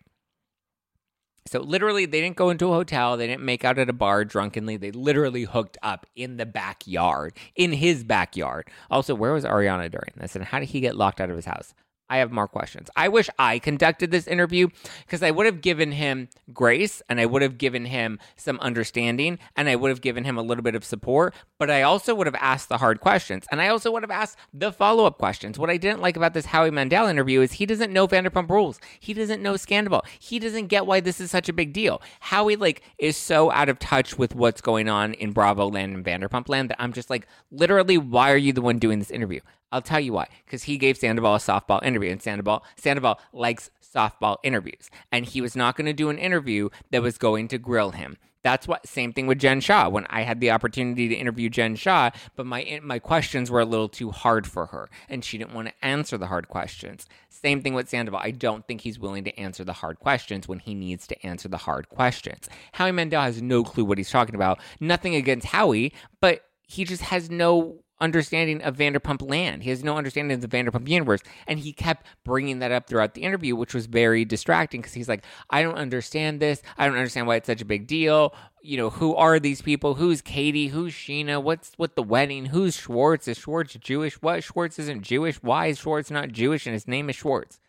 So 1.48 1.60
literally, 1.60 2.06
they 2.06 2.22
didn't 2.22 2.38
go 2.38 2.50
into 2.50 2.68
a 2.68 2.74
hotel. 2.74 3.18
They 3.18 3.28
didn't 3.28 3.44
make 3.44 3.66
out 3.66 3.80
at 3.80 3.90
a 3.90 3.94
bar 3.94 4.24
drunkenly. 4.24 4.78
They 4.78 4.92
literally 4.92 5.44
hooked 5.44 5.78
up 5.82 6.06
in 6.16 6.38
the 6.38 6.46
backyard, 6.46 7.34
in 7.56 7.74
his 7.74 8.04
backyard. 8.04 8.70
Also, 8.92 9.16
where 9.16 9.34
was 9.34 9.44
Ariana 9.44 9.90
during 9.90 10.14
this, 10.18 10.36
and 10.36 10.46
how 10.46 10.60
did 10.60 10.70
he 10.70 10.80
get 10.80 10.96
locked 10.96 11.20
out 11.20 11.30
of 11.30 11.36
his 11.36 11.46
house? 11.46 11.74
I 12.12 12.18
have 12.18 12.32
more 12.34 12.50
questions. 12.50 12.90
I 12.94 13.08
wish 13.08 13.30
I 13.40 13.58
conducted 13.58 14.12
this 14.12 14.28
interview 14.28 14.68
because 15.06 15.24
I 15.24 15.32
would 15.32 15.46
have 15.46 15.62
given 15.62 15.94
him 15.94 16.28
grace 16.52 17.02
and 17.08 17.22
I 17.22 17.26
would 17.26 17.42
have 17.42 17.58
given 17.58 17.86
him 17.86 18.20
some 18.36 18.60
understanding 18.60 19.40
and 19.56 19.70
I 19.70 19.78
would 19.78 19.88
have 19.88 20.02
given 20.02 20.26
him 20.26 20.38
a 20.38 20.42
little 20.42 20.62
bit 20.62 20.76
of 20.76 20.84
support, 20.84 21.34
but 21.58 21.72
I 21.72 21.84
also 21.84 22.14
would 22.14 22.28
have 22.28 22.36
asked 22.36 22.68
the 22.68 22.80
hard 22.80 23.00
questions 23.00 23.46
and 23.50 23.62
I 23.62 23.70
also 23.70 23.92
would 23.94 24.04
have 24.04 24.12
asked 24.12 24.38
the 24.54 24.74
follow 24.74 25.06
up 25.06 25.20
questions. 25.20 25.58
What 25.58 25.70
I 25.70 25.78
didn't 25.78 26.02
like 26.02 26.18
about 26.18 26.34
this 26.34 26.48
Howie 26.48 26.70
Mandel 26.70 27.08
interview 27.08 27.40
is 27.40 27.54
he 27.54 27.66
doesn't 27.66 27.94
know 27.94 28.10
Vanderpump 28.10 28.50
Rules. 28.50 28.82
He 29.00 29.14
doesn't 29.14 29.42
know 29.42 29.56
Scandal. 29.56 30.04
He 30.20 30.38
doesn't 30.38 30.68
get 30.68 30.86
why 30.86 31.00
this 31.00 31.22
is 31.22 31.32
such 31.32 31.48
a 31.48 31.54
big 31.54 31.72
deal. 31.72 32.02
Howie 32.20 32.58
like 32.58 32.82
is 32.98 33.16
so 33.16 33.52
out 33.52 33.70
of 33.70 33.80
touch 33.80 34.18
with 34.18 34.36
what's 34.36 34.60
going 34.60 34.90
on 34.90 35.14
in 35.14 35.32
Bravo 35.32 35.70
land 35.70 35.96
and 35.96 36.04
Vanderpump 36.04 36.50
land 36.50 36.72
that 36.72 36.82
I'm 36.82 36.92
just 36.92 37.10
like, 37.10 37.26
literally, 37.52 37.98
why 37.98 38.34
are 38.34 38.38
you 38.38 38.52
the 38.52 38.62
one 38.62 38.80
doing 38.80 39.00
this 39.00 39.12
interview? 39.12 39.40
I'll 39.72 39.82
tell 39.82 40.00
you 40.00 40.14
why. 40.14 40.28
Because 40.46 40.64
he 40.64 40.78
gave 40.78 40.98
Sandoval 40.98 41.36
a 41.36 41.40
softball 41.40 41.84
interview, 41.84 42.12
and 42.12 42.22
Sandoval 42.22 42.64
Sandoval 42.76 43.20
likes 43.34 43.70
softball 43.82 44.38
interviews, 44.44 44.90
and 45.12 45.26
he 45.26 45.42
was 45.42 45.56
not 45.56 45.76
going 45.76 45.86
to 45.86 45.94
do 45.94 46.10
an 46.10 46.18
interview 46.18 46.70
that 46.92 47.02
was 47.02 47.18
going 47.18 47.48
to 47.50 47.58
grill 47.58 47.92
him. 47.92 48.18
That's 48.44 48.68
what. 48.68 48.88
Same 48.88 49.14
thing 49.14 49.28
with 49.28 49.40
Jen 49.40 49.62
Shah. 49.62 49.90
When 49.90 50.08
I 50.10 50.24
had 50.24 50.40
the 50.40 50.52
opportunity 50.52 51.08
to 51.10 51.16
interview 51.16 51.50
Jen 51.50 51.76
Shah, 51.76 52.10
but 52.36 52.46
my 52.46 52.64
eh, 52.64 52.80
my 52.82 53.00
questions 53.00 53.52
were 53.52 53.60
a 53.60 53.66
little 53.66 53.90
too 53.90 54.12
hard 54.12 54.48
for 54.48 54.68
her, 54.68 54.90
and 55.10 55.24
she 55.24 55.38
didn't 55.38 55.54
want 55.54 55.68
to 55.68 55.86
answer 55.86 56.18
the 56.18 56.28
hard 56.28 56.48
questions. 56.48 57.06
Same 57.30 57.62
thing 57.62 57.74
with 57.74 57.90
Sandoval. 57.90 58.20
I 58.22 58.32
don't 58.32 58.68
think 58.68 58.82
he's 58.82 59.00
willing 59.00 59.24
to 59.26 59.40
answer 59.40 59.64
the 59.64 59.74
hard 59.74 60.00
questions 60.00 60.48
when 60.48 60.60
he 60.60 60.74
needs 60.74 61.06
to 61.08 61.26
answer 61.26 61.48
the 61.48 61.58
hard 61.58 61.90
questions. 61.90 62.50
Howie 62.74 62.92
Mandel 62.92 63.22
has 63.22 63.42
no 63.42 63.64
clue 63.64 63.86
what 63.86 63.98
he's 63.98 64.12
talking 64.12 64.36
about. 64.36 64.60
Nothing 64.80 65.16
against 65.16 65.48
Howie, 65.48 65.94
but 66.20 66.42
he 66.68 66.84
just 66.84 67.04
has 67.04 67.30
no 67.30 67.84
understanding 68.02 68.62
of 68.64 68.76
Vanderpump 68.76 69.28
Land. 69.30 69.64
He 69.64 69.70
has 69.70 69.84
no 69.84 69.98
understanding 69.98 70.36
of 70.36 70.42
the 70.42 70.48
Vanderpump 70.48 70.90
universe. 70.90 71.22
And 71.48 71.60
he 71.60 71.72
kept 71.72 72.06
bringing 72.26 72.60
that 72.60 72.72
up 72.72 72.88
throughout 72.88 73.14
the 73.14 73.24
interview, 73.24 73.56
which 73.56 73.74
was 73.74 73.86
very 73.86 74.26
distracting 74.26 74.82
because 74.82 74.94
he's 74.94 75.08
like, 75.08 75.24
I 75.50 75.62
don't 75.62 75.78
understand 75.78 76.40
this. 76.40 76.62
I 76.78 76.86
don't 76.86 76.98
understand 76.98 77.28
why 77.28 77.38
it's 77.38 77.48
such 77.48 77.62
a 77.62 77.66
big 77.66 77.88
deal. 77.88 78.36
You 78.62 78.78
know, 78.78 78.90
who 78.90 79.16
are 79.16 79.40
these 79.40 79.62
people? 79.62 79.96
Who's 79.96 80.22
Katie? 80.22 80.68
Who's 80.68 80.94
Scheana? 80.94 81.42
What's 81.42 81.72
with 81.78 81.96
the 81.96 82.04
wedding? 82.04 82.48
Who's 82.48 82.76
Schwartz? 82.76 83.28
Is 83.28 83.38
Schwartz 83.38 83.76
Jewish? 83.76 84.22
What? 84.22 84.44
Schwartz 84.44 84.78
isn't 84.80 85.04
Jewish. 85.04 85.42
Why 85.42 85.68
is 85.68 85.80
Schwartz 85.80 86.12
not 86.12 86.32
Jewish 86.32 86.66
and 86.66 86.74
his 86.74 86.88
name 86.88 87.10
is 87.10 87.16
Schwartz? 87.16 87.60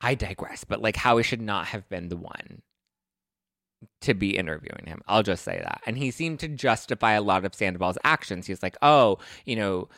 I 0.00 0.14
digress, 0.14 0.64
but 0.64 0.80
like 0.80 0.96
how 0.96 1.16
he 1.16 1.22
should 1.22 1.40
not 1.40 1.66
have 1.66 1.88
been 1.88 2.08
the 2.08 2.16
one 2.16 2.62
to 4.02 4.14
be 4.14 4.36
interviewing 4.36 4.86
him. 4.86 5.00
I'll 5.06 5.22
just 5.22 5.44
say 5.44 5.58
that. 5.62 5.80
And 5.86 5.98
he 5.98 6.10
seemed 6.10 6.40
to 6.40 6.48
justify 6.48 7.12
a 7.12 7.22
lot 7.22 7.44
of 7.44 7.54
Sandoval's 7.54 7.98
actions. 8.04 8.46
He 8.46 8.52
was 8.52 8.62
like, 8.62 8.76
oh, 8.82 9.18
you 9.44 9.56
know, 9.56 9.88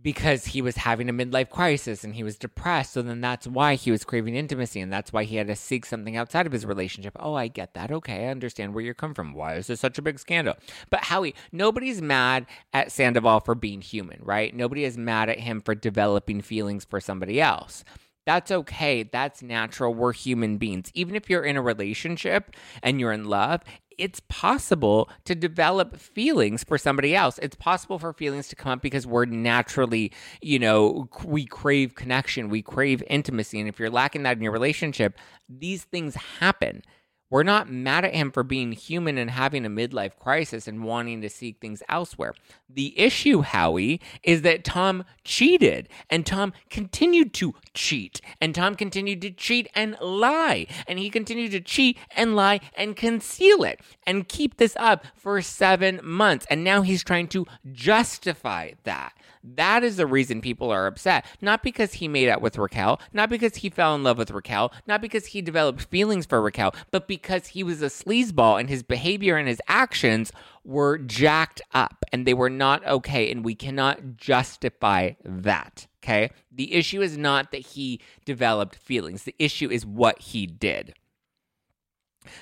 because 0.00 0.46
he 0.46 0.62
was 0.62 0.76
having 0.76 1.08
a 1.08 1.12
midlife 1.12 1.50
crisis 1.50 2.04
and 2.04 2.14
he 2.14 2.22
was 2.22 2.38
depressed. 2.38 2.92
So 2.92 3.02
then 3.02 3.20
that's 3.20 3.46
why 3.46 3.74
he 3.74 3.90
was 3.90 4.04
craving 4.04 4.36
intimacy 4.36 4.80
and 4.80 4.92
that's 4.92 5.12
why 5.12 5.24
he 5.24 5.36
had 5.36 5.48
to 5.48 5.56
seek 5.56 5.84
something 5.84 6.16
outside 6.16 6.46
of 6.46 6.52
his 6.52 6.64
relationship. 6.64 7.16
Oh, 7.18 7.34
I 7.34 7.48
get 7.48 7.74
that. 7.74 7.90
Okay, 7.90 8.26
I 8.26 8.30
understand 8.30 8.74
where 8.74 8.84
you're 8.84 8.94
coming 8.94 9.14
from. 9.14 9.34
Why 9.34 9.54
is 9.56 9.66
this 9.66 9.80
such 9.80 9.98
a 9.98 10.02
big 10.02 10.18
scandal? 10.18 10.54
But 10.90 11.04
Howie, 11.04 11.34
nobody's 11.50 12.00
mad 12.00 12.46
at 12.72 12.92
Sandoval 12.92 13.40
for 13.40 13.54
being 13.54 13.80
human, 13.80 14.20
right? 14.22 14.54
Nobody 14.54 14.84
is 14.84 14.96
mad 14.96 15.28
at 15.28 15.40
him 15.40 15.60
for 15.60 15.74
developing 15.74 16.42
feelings 16.42 16.84
for 16.84 17.00
somebody 17.00 17.40
else. 17.40 17.84
That's 18.28 18.50
okay. 18.50 19.04
That's 19.04 19.42
natural. 19.42 19.94
We're 19.94 20.12
human 20.12 20.58
beings. 20.58 20.90
Even 20.92 21.16
if 21.16 21.30
you're 21.30 21.44
in 21.44 21.56
a 21.56 21.62
relationship 21.62 22.54
and 22.82 23.00
you're 23.00 23.10
in 23.10 23.24
love, 23.24 23.62
it's 23.96 24.20
possible 24.28 25.08
to 25.24 25.34
develop 25.34 25.96
feelings 25.96 26.62
for 26.62 26.76
somebody 26.76 27.16
else. 27.16 27.38
It's 27.38 27.56
possible 27.56 27.98
for 27.98 28.12
feelings 28.12 28.48
to 28.48 28.54
come 28.54 28.72
up 28.72 28.82
because 28.82 29.06
we're 29.06 29.24
naturally, 29.24 30.12
you 30.42 30.58
know, 30.58 31.08
we 31.24 31.46
crave 31.46 31.94
connection, 31.94 32.50
we 32.50 32.60
crave 32.60 33.02
intimacy. 33.08 33.60
And 33.60 33.66
if 33.66 33.78
you're 33.78 33.88
lacking 33.88 34.24
that 34.24 34.36
in 34.36 34.42
your 34.42 34.52
relationship, 34.52 35.16
these 35.48 35.84
things 35.84 36.14
happen. 36.14 36.82
We're 37.30 37.42
not 37.42 37.70
mad 37.70 38.06
at 38.06 38.14
him 38.14 38.30
for 38.30 38.42
being 38.42 38.72
human 38.72 39.18
and 39.18 39.30
having 39.30 39.66
a 39.66 39.70
midlife 39.70 40.16
crisis 40.18 40.66
and 40.66 40.82
wanting 40.82 41.20
to 41.20 41.28
seek 41.28 41.60
things 41.60 41.82
elsewhere. 41.88 42.32
The 42.70 42.98
issue, 42.98 43.42
Howie, 43.42 44.00
is 44.22 44.42
that 44.42 44.64
Tom 44.64 45.04
cheated 45.24 45.88
and 46.08 46.24
Tom 46.24 46.54
continued 46.70 47.34
to 47.34 47.54
cheat 47.74 48.20
and 48.40 48.54
Tom 48.54 48.74
continued 48.74 49.20
to 49.22 49.30
cheat 49.30 49.68
and 49.74 49.96
lie 50.00 50.66
and 50.86 50.98
he 50.98 51.10
continued 51.10 51.50
to 51.52 51.60
cheat 51.60 51.98
and 52.16 52.34
lie 52.34 52.60
and 52.74 52.96
conceal 52.96 53.62
it 53.62 53.80
and 54.06 54.28
keep 54.28 54.56
this 54.56 54.76
up 54.78 55.04
for 55.14 55.42
seven 55.42 56.00
months. 56.02 56.46
And 56.48 56.64
now 56.64 56.80
he's 56.80 57.04
trying 57.04 57.28
to 57.28 57.46
justify 57.72 58.72
that. 58.84 59.12
That 59.44 59.84
is 59.84 59.96
the 59.96 60.06
reason 60.06 60.40
people 60.40 60.70
are 60.70 60.86
upset. 60.86 61.24
Not 61.40 61.62
because 61.62 61.94
he 61.94 62.08
made 62.08 62.28
out 62.28 62.42
with 62.42 62.58
Raquel, 62.58 63.00
not 63.12 63.30
because 63.30 63.56
he 63.56 63.70
fell 63.70 63.94
in 63.94 64.02
love 64.02 64.18
with 64.18 64.30
Raquel, 64.30 64.72
not 64.86 65.00
because 65.00 65.26
he 65.26 65.42
developed 65.42 65.82
feelings 65.82 66.26
for 66.26 66.42
Raquel, 66.42 66.74
but 66.90 67.06
because 67.06 67.17
he 67.48 67.62
was 67.62 67.82
a 67.82 67.86
sleazeball 67.86 68.58
and 68.58 68.68
his 68.68 68.82
behavior 68.82 69.36
and 69.36 69.48
his 69.48 69.60
actions 69.68 70.32
were 70.64 70.98
jacked 70.98 71.60
up 71.72 72.04
and 72.12 72.26
they 72.26 72.34
were 72.34 72.50
not 72.50 72.86
okay. 72.86 73.30
And 73.30 73.44
we 73.44 73.54
cannot 73.54 74.16
justify 74.16 75.12
that. 75.24 75.86
Okay. 76.02 76.30
The 76.52 76.74
issue 76.74 77.02
is 77.02 77.16
not 77.16 77.50
that 77.52 77.58
he 77.58 78.00
developed 78.24 78.76
feelings, 78.76 79.24
the 79.24 79.34
issue 79.38 79.70
is 79.70 79.84
what 79.84 80.20
he 80.20 80.46
did. 80.46 80.94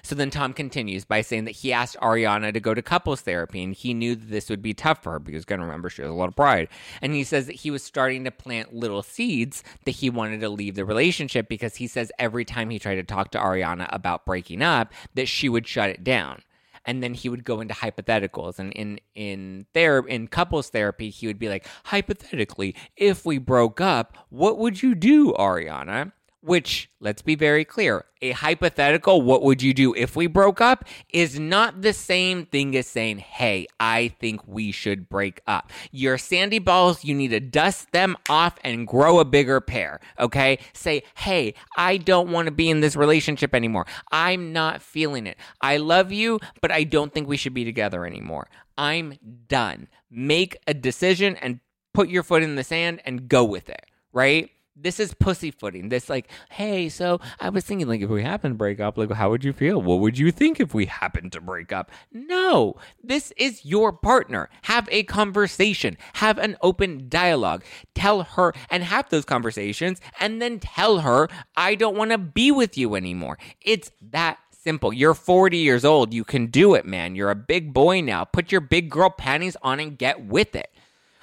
So 0.02 0.14
then 0.14 0.30
Tom 0.30 0.52
continues 0.52 1.04
by 1.04 1.20
saying 1.20 1.44
that 1.44 1.56
he 1.56 1.72
asked 1.72 1.96
Ariana 2.00 2.52
to 2.52 2.60
go 2.60 2.74
to 2.74 2.82
couples 2.82 3.20
therapy 3.20 3.62
and 3.62 3.74
he 3.74 3.94
knew 3.94 4.14
that 4.14 4.30
this 4.30 4.50
would 4.50 4.62
be 4.62 4.74
tough 4.74 5.02
for 5.02 5.12
her 5.12 5.18
because, 5.18 5.44
going 5.44 5.60
to 5.60 5.66
remember, 5.66 5.90
she 5.90 6.02
has 6.02 6.10
a 6.10 6.14
lot 6.14 6.28
of 6.28 6.36
pride. 6.36 6.68
And 7.00 7.14
he 7.14 7.24
says 7.24 7.46
that 7.46 7.56
he 7.56 7.70
was 7.70 7.82
starting 7.82 8.24
to 8.24 8.30
plant 8.30 8.74
little 8.74 9.02
seeds 9.02 9.62
that 9.84 9.92
he 9.92 10.10
wanted 10.10 10.40
to 10.40 10.48
leave 10.48 10.74
the 10.74 10.84
relationship 10.84 11.48
because 11.48 11.76
he 11.76 11.86
says 11.86 12.12
every 12.18 12.44
time 12.44 12.70
he 12.70 12.78
tried 12.78 12.96
to 12.96 13.04
talk 13.04 13.30
to 13.32 13.38
Ariana 13.38 13.88
about 13.92 14.26
breaking 14.26 14.62
up, 14.62 14.92
that 15.14 15.28
she 15.28 15.48
would 15.48 15.66
shut 15.66 15.90
it 15.90 16.04
down. 16.04 16.42
And 16.88 17.02
then 17.02 17.14
he 17.14 17.28
would 17.28 17.44
go 17.44 17.60
into 17.60 17.74
hypotheticals. 17.74 18.60
And 18.60 18.72
in 18.72 19.00
in 19.14 19.66
ther- 19.74 20.06
in 20.06 20.28
couples 20.28 20.68
therapy 20.70 21.10
he 21.10 21.26
would 21.26 21.38
be 21.38 21.48
like 21.48 21.66
hypothetically 21.84 22.74
if 22.96 23.24
we 23.24 23.38
broke 23.38 23.80
up 23.80 24.16
what 24.28 24.58
would 24.58 24.82
you 24.82 24.94
do 24.94 25.32
ariana 25.32 26.12
which, 26.40 26.88
let's 27.00 27.22
be 27.22 27.34
very 27.34 27.64
clear, 27.64 28.04
a 28.22 28.30
hypothetical, 28.30 29.20
what 29.20 29.42
would 29.42 29.62
you 29.62 29.74
do 29.74 29.94
if 29.94 30.14
we 30.14 30.26
broke 30.26 30.60
up, 30.60 30.84
is 31.12 31.38
not 31.40 31.82
the 31.82 31.92
same 31.92 32.46
thing 32.46 32.76
as 32.76 32.86
saying, 32.86 33.18
hey, 33.18 33.66
I 33.80 34.08
think 34.20 34.46
we 34.46 34.70
should 34.70 35.08
break 35.08 35.40
up. 35.46 35.72
Your 35.90 36.18
sandy 36.18 36.58
balls, 36.58 37.04
you 37.04 37.14
need 37.14 37.28
to 37.28 37.40
dust 37.40 37.90
them 37.92 38.16
off 38.28 38.58
and 38.62 38.86
grow 38.86 39.18
a 39.18 39.24
bigger 39.24 39.60
pair, 39.60 40.00
okay? 40.18 40.58
Say, 40.72 41.02
hey, 41.16 41.54
I 41.76 41.96
don't 41.96 42.30
want 42.30 42.46
to 42.46 42.52
be 42.52 42.70
in 42.70 42.80
this 42.80 42.96
relationship 42.96 43.54
anymore. 43.54 43.86
I'm 44.12 44.52
not 44.52 44.82
feeling 44.82 45.26
it. 45.26 45.36
I 45.60 45.78
love 45.78 46.12
you, 46.12 46.38
but 46.60 46.70
I 46.70 46.84
don't 46.84 47.12
think 47.12 47.28
we 47.28 47.36
should 47.36 47.54
be 47.54 47.64
together 47.64 48.06
anymore. 48.06 48.48
I'm 48.78 49.18
done. 49.48 49.88
Make 50.10 50.56
a 50.66 50.74
decision 50.74 51.36
and 51.36 51.60
put 51.92 52.08
your 52.08 52.22
foot 52.22 52.42
in 52.42 52.56
the 52.56 52.64
sand 52.64 53.00
and 53.04 53.28
go 53.28 53.42
with 53.42 53.68
it, 53.68 53.84
right? 54.12 54.50
This 54.76 55.00
is 55.00 55.14
pussyfooting. 55.14 55.88
This 55.88 56.10
like, 56.10 56.28
hey, 56.50 56.88
so 56.88 57.20
I 57.40 57.48
was 57.48 57.64
thinking 57.64 57.88
like 57.88 58.02
if 58.02 58.10
we 58.10 58.22
happen 58.22 58.52
to 58.52 58.56
break 58.56 58.78
up, 58.78 58.98
like 58.98 59.10
how 59.10 59.30
would 59.30 59.42
you 59.42 59.52
feel? 59.52 59.80
What 59.80 60.00
would 60.00 60.18
you 60.18 60.30
think 60.30 60.60
if 60.60 60.74
we 60.74 60.86
happened 60.86 61.32
to 61.32 61.40
break 61.40 61.72
up? 61.72 61.90
No. 62.12 62.74
This 63.02 63.32
is 63.36 63.64
your 63.64 63.92
partner. 63.92 64.50
Have 64.62 64.88
a 64.90 65.04
conversation. 65.04 65.96
Have 66.14 66.38
an 66.38 66.56
open 66.60 67.08
dialogue. 67.08 67.64
Tell 67.94 68.22
her 68.22 68.52
and 68.70 68.84
have 68.84 69.08
those 69.08 69.24
conversations 69.24 70.00
and 70.20 70.42
then 70.42 70.60
tell 70.60 71.00
her 71.00 71.28
I 71.56 71.74
don't 71.74 71.96
want 71.96 72.10
to 72.10 72.18
be 72.18 72.50
with 72.50 72.76
you 72.76 72.94
anymore. 72.94 73.38
It's 73.62 73.90
that 74.10 74.38
simple. 74.50 74.92
You're 74.92 75.14
40 75.14 75.56
years 75.56 75.84
old. 75.84 76.12
You 76.12 76.24
can 76.24 76.46
do 76.46 76.74
it, 76.74 76.84
man. 76.84 77.14
You're 77.14 77.30
a 77.30 77.36
big 77.36 77.72
boy 77.72 78.02
now. 78.02 78.24
Put 78.24 78.52
your 78.52 78.60
big 78.60 78.90
girl 78.90 79.10
panties 79.10 79.56
on 79.62 79.80
and 79.80 79.96
get 79.96 80.26
with 80.26 80.54
it. 80.54 80.70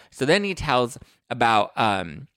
So 0.10 0.26
then 0.26 0.44
he 0.44 0.56
tells 0.56 0.98
about 1.30 1.72
um 1.76 2.28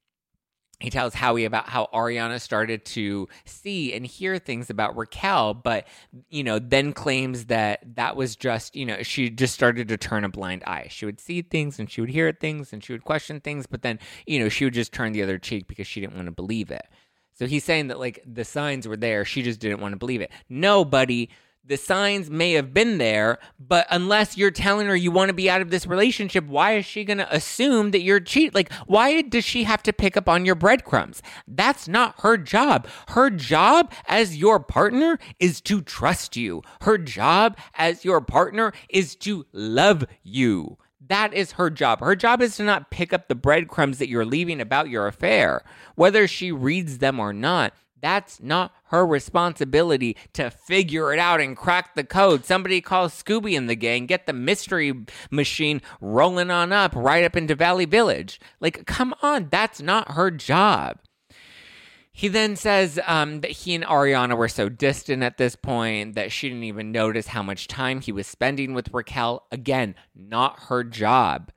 he 0.81 0.91
tells 0.91 1.15
Howie 1.15 1.47
about 1.47 1.69
how 1.69 1.89
Ariana 1.95 2.41
started 2.41 2.85
to 2.87 3.29
see 3.47 3.95
and 3.95 4.07
hear 4.07 4.39
things 4.39 4.69
about 4.69 4.97
Raquel, 4.97 5.55
but 5.55 5.87
you 6.29 6.45
know, 6.45 6.59
then 6.59 6.93
claims 6.93 7.47
that 7.47 7.97
that 7.97 8.15
was 8.15 8.37
just, 8.37 8.77
you 8.77 8.85
know, 8.85 9.03
she 9.03 9.31
just 9.31 9.55
started 9.55 9.89
to 9.89 9.97
turn 9.97 10.25
a 10.25 10.29
blind 10.29 10.63
eye. 10.65 10.89
She 10.91 11.07
would 11.07 11.19
see 11.19 11.41
things 11.41 11.79
and 11.79 11.91
she 11.91 12.03
would 12.03 12.11
hear 12.11 12.31
things 12.31 12.75
and 12.75 12.85
she 12.85 12.93
would 12.93 13.05
question 13.05 13.41
things, 13.41 13.67
but 13.67 13.81
then, 13.81 13.99
you 14.27 14.39
know, 14.39 14.51
she 14.51 14.65
would 14.65 14.75
just 14.75 14.93
turn 14.93 15.13
the 15.13 15.23
other 15.23 15.39
cheek 15.39 15.67
because 15.67 15.87
she 15.87 16.01
didn't 16.01 16.15
want 16.15 16.27
to 16.27 16.33
believe 16.33 16.71
it. 16.71 16.87
So 17.33 17.47
he's 17.47 17.65
saying 17.65 17.89
that 17.89 17.99
like 17.99 18.23
the 18.27 18.45
signs 18.45 18.87
were 18.87 18.97
there, 18.97 19.25
she 19.25 19.43
just 19.43 19.61
didn't 19.61 19.81
want 19.81 19.93
to 19.93 19.99
believe 19.99 20.21
it. 20.21 20.31
No, 20.49 20.85
buddy, 20.85 21.31
the 21.67 21.77
signs 21.77 22.31
may 22.31 22.53
have 22.53 22.73
been 22.73 22.99
there, 22.99 23.39
but 23.59 23.87
unless 23.91 24.37
you're 24.37 24.51
telling 24.51 24.87
her 24.87 24.97
you 24.97 25.11
want 25.11 25.29
to 25.29 25.35
be 25.35 25.51
out 25.51 25.61
of 25.61 25.71
this 25.71 25.87
relationship, 25.87 26.47
why 26.47 26.73
is 26.77 26.85
she 26.85 27.05
going 27.05 27.19
to 27.19 27.35
assume 27.35 27.91
that 27.91 28.03
you're 28.03 28.21
cheat? 28.21 28.55
Like, 28.55 28.73
why 28.87 29.23
does 29.23 29.45
she 29.45 29.65
have 29.65 29.83
to 29.85 29.93
pick 29.93 30.17
up 30.17 30.29
on 30.29 30.47
your 30.47 30.55
breadcrumbs? 30.55 31.23
That's 31.49 31.89
not 31.89 32.21
her 32.21 32.37
job. 32.37 32.87
Her 33.09 33.31
job 33.31 33.93
as 34.07 34.37
your 34.37 34.61
partner 34.61 35.19
is 35.41 35.61
to 35.63 35.83
trust 35.83 36.37
you. 36.37 36.63
Her 36.83 36.99
job 36.99 37.57
as 37.75 38.05
your 38.05 38.21
partner 38.21 38.73
is 38.89 39.17
to 39.17 39.47
love 39.53 40.05
you. 40.23 40.79
That 41.09 41.35
is 41.35 41.53
her 41.53 41.71
job. 41.71 42.01
Her 42.01 42.17
job 42.17 42.43
is 42.43 42.57
to 42.57 42.65
not 42.65 42.91
pick 42.91 43.13
up 43.13 43.29
the 43.29 43.35
breadcrumbs 43.35 43.99
that 43.99 44.09
you're 44.09 44.25
leaving 44.25 44.61
about 44.61 44.89
your 44.89 45.07
affair, 45.07 45.63
whether 45.95 46.27
she 46.27 46.51
reads 46.51 46.99
them 46.99 47.21
or 47.21 47.33
not. 47.33 47.73
That's 48.01 48.41
not 48.41 48.75
her 48.87 49.07
responsibility 49.07 50.17
to 50.35 50.51
figure 50.51 51.13
it 51.13 51.19
out 51.19 51.41
and 51.41 51.57
crack 51.57 51.95
the 51.95 52.05
code. 52.05 52.45
Somebody 52.45 52.81
call 52.81 53.09
Scooby 53.09 53.57
and 53.57 53.69
the 53.69 53.75
gang, 53.75 54.07
get 54.07 54.27
the 54.27 54.33
mystery 54.33 54.93
machine 55.31 55.81
rolling 56.01 56.51
on 56.51 56.73
up 56.73 56.95
right 56.95 57.25
up 57.25 57.37
into 57.37 57.55
Valley 57.55 57.87
Village. 57.87 58.41
Like, 58.61 58.87
come 58.87 59.15
on, 59.23 59.49
that's 59.51 59.81
not 59.81 60.13
her 60.13 60.31
job. 60.31 60.99
He 62.13 62.29
then 62.29 62.57
says 62.57 62.99
um, 63.07 63.43
that 63.43 63.51
he 63.51 63.75
and 63.75 63.85
Ariana 63.85 64.39
were 64.39 64.49
so 64.49 64.71
distant 64.71 65.23
at 65.23 65.37
this 65.37 65.55
point 65.55 66.15
that 66.15 66.33
she 66.33 66.49
didn't 66.49 66.65
even 66.65 66.91
notice 66.91 67.27
how 67.27 67.43
much 67.43 67.69
time 67.69 68.01
he 68.01 68.11
was 68.11 68.27
spending 68.27 68.73
with 68.73 68.95
Raquel. 68.95 69.47
Again, 69.53 69.95
not 70.15 70.61
her 70.69 70.83
job. 70.83 71.53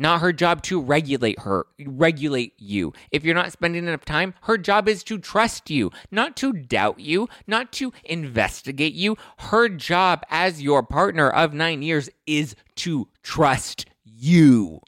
Not 0.00 0.22
her 0.22 0.32
job 0.32 0.62
to 0.62 0.80
regulate 0.80 1.40
her, 1.40 1.66
regulate 1.84 2.54
you. 2.56 2.94
If 3.10 3.22
you're 3.22 3.34
not 3.34 3.52
spending 3.52 3.86
enough 3.86 4.06
time, 4.06 4.32
her 4.44 4.56
job 4.56 4.88
is 4.88 5.04
to 5.04 5.18
trust 5.18 5.68
you, 5.68 5.90
not 6.10 6.38
to 6.38 6.54
doubt 6.54 7.00
you, 7.00 7.28
not 7.46 7.70
to 7.72 7.92
investigate 8.04 8.94
you. 8.94 9.18
Her 9.36 9.68
job 9.68 10.24
as 10.30 10.62
your 10.62 10.82
partner 10.82 11.28
of 11.28 11.52
nine 11.52 11.82
years 11.82 12.08
is 12.26 12.56
to 12.76 13.08
trust 13.22 13.84
you. 14.02 14.80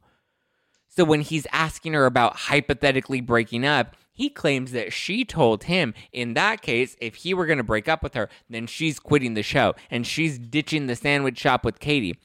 So 0.89 1.05
when 1.05 1.21
he's 1.21 1.47
asking 1.53 1.93
her 1.93 2.07
about 2.07 2.35
hypothetically 2.35 3.21
breaking 3.21 3.67
up, 3.67 3.95
he 4.15 4.31
claims 4.31 4.73
that 4.73 4.95
she 4.95 5.27
told 5.27 5.65
him 5.65 5.93
in 6.11 6.33
that 6.35 6.63
case, 6.63 6.97
if 7.03 7.17
he 7.17 7.35
were 7.35 7.45
going 7.45 7.59
to 7.59 7.65
break 7.65 7.87
up 7.87 8.03
with 8.03 8.15
her, 8.15 8.31
then 8.49 8.67
she's 8.67 8.99
quitting 8.99 9.35
the 9.35 9.43
show 9.43 9.75
and 9.91 10.07
she's 10.07 10.39
ditching 10.39 10.87
the 10.87 10.97
sandwich 10.97 11.39
shop 11.39 11.67
with 11.67 11.81
Katie. 11.81 12.19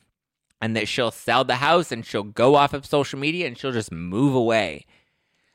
And 0.60 0.76
that 0.76 0.88
she'll 0.88 1.12
sell 1.12 1.44
the 1.44 1.58
house 1.58 1.92
and 1.92 2.06
she'll 2.06 2.24
go 2.24 2.56
off 2.56 2.74
of 2.74 2.86
social 2.86 3.20
media 3.20 3.48
and 3.48 3.58
she'll 3.58 3.72
just 3.72 3.92
move 3.92 4.34
away. 4.34 4.86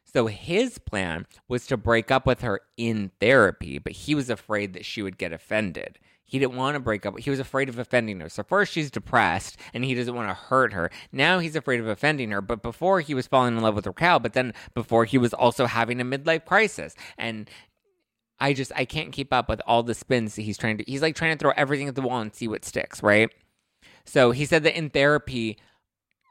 So 0.04 0.26
his 0.26 0.78
plan 0.78 1.26
was 1.48 1.66
to 1.66 1.76
break 1.76 2.10
up 2.10 2.26
with 2.26 2.42
her 2.42 2.60
in 2.76 3.10
therapy, 3.18 3.78
but 3.78 3.92
he 3.92 4.14
was 4.14 4.28
afraid 4.28 4.74
that 4.74 4.84
she 4.84 5.02
would 5.02 5.18
get 5.18 5.32
offended. 5.32 5.98
He 6.24 6.38
didn't 6.38 6.56
want 6.56 6.76
to 6.76 6.80
break 6.80 7.04
up. 7.04 7.18
He 7.18 7.30
was 7.30 7.40
afraid 7.40 7.68
of 7.68 7.78
offending 7.78 8.20
her. 8.20 8.28
So 8.28 8.42
first 8.42 8.72
she's 8.72 8.90
depressed 8.90 9.58
and 9.74 9.84
he 9.84 9.94
doesn't 9.94 10.14
want 10.14 10.30
to 10.30 10.34
hurt 10.34 10.72
her. 10.72 10.90
Now 11.12 11.40
he's 11.40 11.56
afraid 11.56 11.80
of 11.80 11.86
offending 11.86 12.30
her. 12.30 12.40
But 12.40 12.62
before 12.62 13.00
he 13.00 13.14
was 13.14 13.26
falling 13.26 13.56
in 13.56 13.62
love 13.62 13.74
with 13.74 13.86
Raquel, 13.86 14.18
but 14.18 14.32
then 14.32 14.54
before 14.72 15.04
he 15.04 15.18
was 15.18 15.34
also 15.34 15.66
having 15.66 16.00
a 16.00 16.04
midlife 16.04 16.46
crisis. 16.46 16.94
And 17.18 17.50
I 18.40 18.54
just 18.54 18.72
I 18.74 18.84
can't 18.84 19.12
keep 19.12 19.32
up 19.32 19.48
with 19.48 19.60
all 19.66 19.82
the 19.82 19.94
spins 19.94 20.34
that 20.36 20.42
he's 20.42 20.58
trying 20.58 20.78
to 20.78 20.84
he's 20.86 21.02
like 21.02 21.16
trying 21.16 21.36
to 21.36 21.38
throw 21.38 21.52
everything 21.56 21.88
at 21.88 21.94
the 21.94 22.02
wall 22.02 22.20
and 22.20 22.34
see 22.34 22.48
what 22.48 22.64
sticks, 22.64 23.02
right? 23.02 23.30
So 24.04 24.32
he 24.32 24.44
said 24.44 24.62
that 24.64 24.76
in 24.76 24.90
therapy 24.90 25.58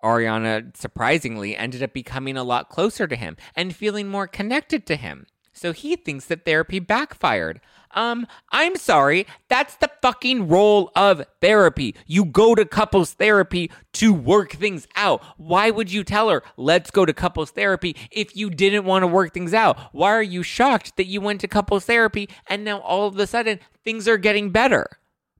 Ariana 0.03 0.75
surprisingly 0.75 1.55
ended 1.55 1.83
up 1.83 1.93
becoming 1.93 2.37
a 2.37 2.43
lot 2.43 2.69
closer 2.69 3.07
to 3.07 3.15
him 3.15 3.37
and 3.55 3.75
feeling 3.75 4.07
more 4.07 4.27
connected 4.27 4.85
to 4.87 4.95
him. 4.95 5.27
So 5.53 5.73
he 5.73 5.95
thinks 5.95 6.25
that 6.25 6.45
therapy 6.45 6.79
backfired. 6.79 7.59
Um, 7.93 8.25
I'm 8.51 8.77
sorry. 8.77 9.27
That's 9.49 9.75
the 9.75 9.91
fucking 10.01 10.47
role 10.47 10.91
of 10.95 11.23
therapy. 11.41 11.93
You 12.07 12.23
go 12.23 12.55
to 12.55 12.63
couples 12.63 13.13
therapy 13.13 13.69
to 13.93 14.13
work 14.13 14.53
things 14.53 14.87
out. 14.95 15.21
Why 15.37 15.69
would 15.69 15.91
you 15.91 16.05
tell 16.05 16.29
her, 16.29 16.41
let's 16.55 16.89
go 16.89 17.05
to 17.05 17.13
couples 17.13 17.51
therapy 17.51 17.97
if 18.11 18.35
you 18.35 18.49
didn't 18.49 18.85
want 18.85 19.03
to 19.03 19.07
work 19.07 19.33
things 19.33 19.53
out? 19.53 19.77
Why 19.91 20.11
are 20.11 20.23
you 20.23 20.41
shocked 20.41 20.95
that 20.95 21.07
you 21.07 21.19
went 21.19 21.41
to 21.41 21.49
couples 21.49 21.85
therapy 21.85 22.29
and 22.47 22.63
now 22.63 22.79
all 22.79 23.07
of 23.07 23.19
a 23.19 23.27
sudden 23.27 23.59
things 23.83 24.07
are 24.07 24.17
getting 24.17 24.51
better? 24.51 24.87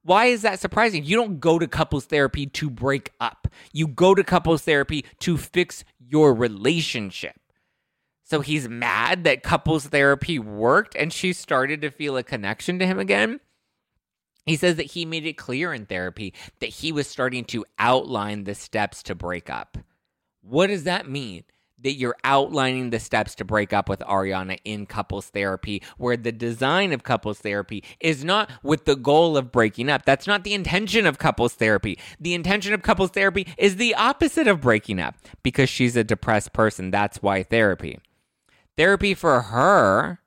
Why 0.04 0.26
is 0.26 0.42
that 0.42 0.60
surprising? 0.60 1.04
You 1.04 1.16
don't 1.16 1.40
go 1.40 1.60
to 1.60 1.68
couples 1.68 2.06
therapy 2.06 2.48
to 2.48 2.70
break 2.70 3.12
up. 3.20 3.48
You 3.72 3.88
go 3.88 4.16
to 4.16 4.24
couples 4.24 4.64
therapy 4.64 5.06
to 5.20 5.38
fix 5.38 5.84
your 6.00 6.34
relationship. 6.34 7.36
So 8.24 8.42
he's 8.42 8.68
mad 8.68 9.26
that 9.26 9.44
couples 9.44 9.88
therapy 9.88 10.40
worked 10.40 10.96
and 10.96 11.12
she 11.12 11.34
started 11.34 11.82
to 11.82 11.92
feel 11.92 12.18
a 12.18 12.24
connection 12.24 12.80
to 12.80 12.88
him 12.88 12.98
again. 12.98 13.42
He 14.46 14.56
says 14.56 14.78
that 14.78 14.92
he 14.92 15.06
made 15.06 15.26
it 15.26 15.38
clear 15.38 15.74
in 15.74 15.86
therapy 15.86 16.34
that 16.60 16.70
he 16.70 16.92
was 16.92 17.08
starting 17.08 17.46
to 17.46 17.66
outline 17.78 18.46
the 18.46 18.56
steps 18.56 19.04
to 19.04 19.16
break 19.16 19.50
up. 19.50 19.78
What 20.42 20.68
does 20.68 20.86
that 20.86 21.08
mean? 21.08 21.44
That 21.84 21.94
you're 21.94 22.18
outlining 22.24 22.92
the 22.92 23.00
steps 23.00 23.34
to 23.36 23.46
break 23.46 23.74
up 23.74 23.90
with 23.90 24.02
Ariana 24.02 24.60
in 24.64 24.86
couples 24.86 25.28
therapy, 25.28 25.82
where 25.98 26.16
the 26.16 26.32
design 26.32 26.94
of 26.94 27.04
couples 27.04 27.40
therapy 27.40 27.84
is 28.00 28.24
not 28.24 28.52
with 28.62 28.86
the 28.86 28.96
goal 28.96 29.36
of 29.36 29.52
breaking 29.52 29.90
up. 29.90 30.06
That's 30.06 30.28
not 30.28 30.44
the 30.44 30.54
intention 30.54 31.08
of 31.08 31.18
couples 31.18 31.54
therapy. 31.54 31.98
The 32.20 32.36
intention 32.36 32.74
of 32.74 32.84
couples 32.84 33.10
therapy 33.10 33.48
is 33.58 33.78
the 33.78 33.96
opposite 33.96 34.48
of 34.48 34.62
breaking 34.62 35.00
up 35.00 35.16
because 35.42 35.70
she's 35.70 35.96
a 35.96 36.04
depressed 36.04 36.54
person. 36.54 36.92
That's 36.92 37.22
why 37.22 37.42
therapy. 37.42 38.00
Therapy 38.78 39.14
for 39.14 39.42
her, 39.42 40.20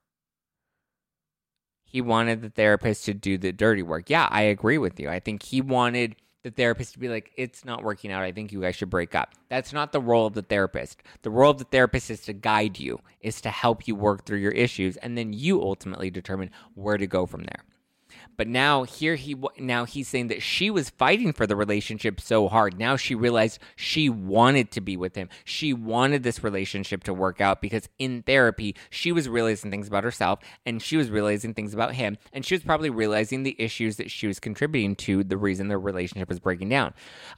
he 1.84 2.00
wanted 2.00 2.42
the 2.42 2.50
therapist 2.50 3.04
to 3.04 3.14
do 3.14 3.38
the 3.38 3.52
dirty 3.52 3.82
work. 3.82 4.10
Yeah, 4.10 4.26
I 4.30 4.42
agree 4.42 4.78
with 4.78 4.98
you. 4.98 5.08
I 5.08 5.20
think 5.20 5.44
he 5.44 5.60
wanted 5.60 6.16
the 6.44 6.50
therapist 6.50 6.92
to 6.92 6.98
be 6.98 7.08
like, 7.08 7.32
it's 7.36 7.64
not 7.64 7.82
working 7.82 8.12
out. 8.12 8.22
I 8.22 8.30
think 8.30 8.52
you 8.52 8.60
guys 8.60 8.76
should 8.76 8.90
break 8.90 9.14
up. 9.14 9.32
That's 9.48 9.72
not 9.72 9.92
the 9.92 10.00
role 10.00 10.26
of 10.26 10.34
the 10.34 10.42
therapist. 10.42 11.02
The 11.22 11.30
role 11.30 11.50
of 11.50 11.58
the 11.58 11.64
therapist 11.64 12.10
is 12.10 12.20
to 12.22 12.34
guide 12.34 12.78
you, 12.78 13.00
is 13.22 13.40
to 13.40 13.50
help 13.50 13.88
you 13.88 13.96
work 13.96 14.24
through 14.24 14.38
your 14.38 14.52
issues, 14.52 14.98
and 14.98 15.18
then 15.18 15.32
you 15.32 15.62
ultimately 15.62 16.10
determine 16.10 16.50
where 16.74 16.98
to 16.98 17.06
go 17.06 17.24
from 17.24 17.44
there. 17.44 17.64
But 18.36 18.48
now 18.48 18.84
here 18.84 19.14
he 19.14 19.36
now 19.58 19.84
he's 19.84 20.08
saying 20.08 20.28
that 20.28 20.42
she 20.42 20.70
was 20.70 20.90
fighting 20.90 21.32
for 21.32 21.46
the 21.46 21.56
relationship 21.56 22.20
so 22.20 22.48
hard. 22.48 22.78
Now 22.78 22.96
she 22.96 23.14
realized 23.14 23.58
she 23.76 24.08
wanted 24.08 24.70
to 24.72 24.80
be 24.80 24.96
with 24.96 25.14
him. 25.14 25.28
She 25.44 25.72
wanted 25.72 26.22
this 26.22 26.42
relationship 26.42 27.04
to 27.04 27.14
work 27.14 27.40
out 27.40 27.60
because 27.60 27.88
in 27.98 28.22
therapy 28.22 28.74
she 28.90 29.12
was 29.12 29.28
realizing 29.28 29.70
things 29.70 29.88
about 29.88 30.04
herself 30.04 30.40
and 30.66 30.82
she 30.82 30.96
was 30.96 31.10
realizing 31.10 31.54
things 31.54 31.74
about 31.74 31.94
him 31.94 32.18
and 32.32 32.44
she 32.44 32.54
was 32.54 32.64
probably 32.64 32.90
realizing 32.90 33.42
the 33.42 33.56
issues 33.58 33.96
that 33.96 34.10
she 34.10 34.26
was 34.26 34.40
contributing 34.40 34.96
to 34.96 35.22
the 35.22 35.36
reason 35.36 35.68
their 35.68 35.78
relationship 35.78 36.28
was 36.28 36.40
breaking 36.40 36.68
down. 36.68 36.92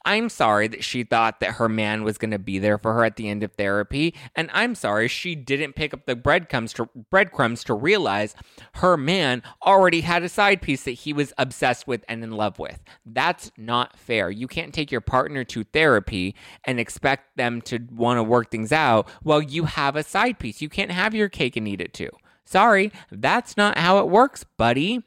I'm 0.05 0.29
sorry 0.29 0.69
that 0.69 0.85
she 0.85 1.05
thought 1.05 1.41
that 1.41 1.55
her 1.55 1.69
man 1.69 2.05
was 2.05 2.19
going 2.19 2.31
to 2.31 2.39
be 2.39 2.59
there 2.59 2.79
for 2.79 2.95
her 2.95 3.05
at 3.05 3.17
the 3.17 3.29
end 3.29 3.43
of 3.43 3.53
therapy 3.53 4.15
and 4.35 4.51
I'm 4.53 4.75
sorry 4.75 5.09
she 5.09 5.35
didn't 5.35 5.75
pick 5.75 5.93
up 5.93 6.07
the 6.07 6.17
breadcrumbs 6.17 6.73
to 6.75 6.89
breadcrumbs 7.11 7.65
to 7.65 7.75
realize 7.75 8.35
her 8.75 8.97
man 8.97 9.43
already 9.63 10.01
had 10.01 10.23
a 10.23 10.29
side 10.29 10.63
piece 10.63 10.86
that 10.87 10.93
he 10.93 11.13
was 11.13 11.33
obsessed 11.37 11.87
with 11.87 12.05
and 12.09 12.25
in 12.25 12.33
love 12.33 12.59
with. 12.59 12.83
That's 13.05 13.53
not 13.57 13.99
fair. 13.99 14.31
You 14.31 14.49
can't 14.49 14.75
take 14.75 14.91
your 14.91 15.03
partner 15.03 15.45
to 15.45 15.65
therapy 15.65 16.35
and 16.65 16.81
expect 16.81 17.37
them 17.37 17.61
to 17.63 17.79
want 17.93 18.19
to 18.19 18.23
work 18.23 18.51
things 18.51 18.73
out 18.73 19.09
while 19.23 19.43
you 19.43 19.65
have 19.65 19.95
a 19.95 20.03
side 20.03 20.39
piece. 20.39 20.63
You 20.63 20.69
can't 20.69 20.91
have 20.91 21.15
your 21.15 21.29
cake 21.29 21.57
and 21.57 21.69
eat 21.69 21.81
it 21.81 21.93
too. 21.93 22.11
Sorry, 22.45 22.93
that's 23.11 23.57
not 23.57 23.77
how 23.77 23.99
it 23.99 24.09
works, 24.09 24.45
buddy. 24.57 25.03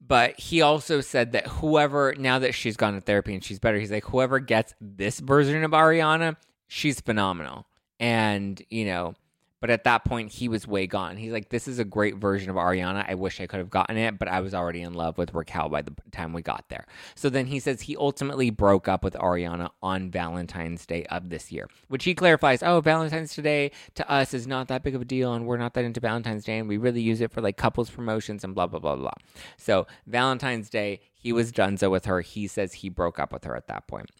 But 0.00 0.40
he 0.40 0.62
also 0.62 1.02
said 1.02 1.32
that 1.32 1.46
whoever, 1.46 2.14
now 2.16 2.38
that 2.38 2.54
she's 2.54 2.78
gone 2.78 2.94
to 2.94 3.00
therapy 3.00 3.34
and 3.34 3.44
she's 3.44 3.58
better, 3.58 3.78
he's 3.78 3.90
like, 3.90 4.06
whoever 4.06 4.38
gets 4.38 4.74
this 4.80 5.20
version 5.20 5.62
of 5.64 5.72
Ariana, 5.72 6.36
she's 6.66 7.00
phenomenal. 7.00 7.66
And, 8.00 8.62
you 8.70 8.86
know, 8.86 9.14
but 9.60 9.70
at 9.70 9.84
that 9.84 10.04
point, 10.04 10.30
he 10.32 10.48
was 10.48 10.66
way 10.66 10.86
gone. 10.86 11.16
He's 11.16 11.32
like, 11.32 11.48
This 11.48 11.66
is 11.66 11.78
a 11.78 11.84
great 11.84 12.16
version 12.16 12.50
of 12.50 12.56
Ariana. 12.56 13.04
I 13.08 13.14
wish 13.14 13.40
I 13.40 13.46
could 13.46 13.58
have 13.58 13.70
gotten 13.70 13.96
it, 13.96 14.18
but 14.18 14.28
I 14.28 14.40
was 14.40 14.54
already 14.54 14.82
in 14.82 14.94
love 14.94 15.18
with 15.18 15.34
Raquel 15.34 15.68
by 15.68 15.82
the 15.82 15.94
time 16.12 16.32
we 16.32 16.42
got 16.42 16.68
there. 16.68 16.86
So 17.14 17.28
then 17.28 17.46
he 17.46 17.58
says 17.58 17.82
he 17.82 17.96
ultimately 17.96 18.50
broke 18.50 18.86
up 18.86 19.02
with 19.02 19.14
Ariana 19.14 19.70
on 19.82 20.10
Valentine's 20.10 20.86
Day 20.86 21.04
of 21.06 21.28
this 21.28 21.50
year, 21.50 21.68
which 21.88 22.04
he 22.04 22.14
clarifies 22.14 22.62
Oh, 22.62 22.80
Valentine's 22.80 23.34
Day 23.34 23.72
to 23.94 24.08
us 24.10 24.32
is 24.32 24.46
not 24.46 24.68
that 24.68 24.82
big 24.82 24.94
of 24.94 25.02
a 25.02 25.04
deal, 25.04 25.34
and 25.34 25.46
we're 25.46 25.56
not 25.56 25.74
that 25.74 25.84
into 25.84 26.00
Valentine's 26.00 26.44
Day, 26.44 26.58
and 26.58 26.68
we 26.68 26.76
really 26.76 27.02
use 27.02 27.20
it 27.20 27.32
for 27.32 27.40
like 27.40 27.56
couples 27.56 27.90
promotions 27.90 28.44
and 28.44 28.54
blah, 28.54 28.66
blah, 28.66 28.80
blah, 28.80 28.96
blah. 28.96 29.10
So 29.56 29.86
Valentine's 30.06 30.70
Day, 30.70 31.00
he 31.14 31.32
was 31.32 31.52
donezo 31.52 31.90
with 31.90 32.04
her. 32.04 32.20
He 32.20 32.46
says 32.46 32.74
he 32.74 32.88
broke 32.88 33.18
up 33.18 33.32
with 33.32 33.44
her 33.44 33.56
at 33.56 33.66
that 33.66 33.88
point. 33.88 34.10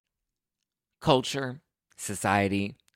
Culture, 1.00 1.60
society, 1.96 2.74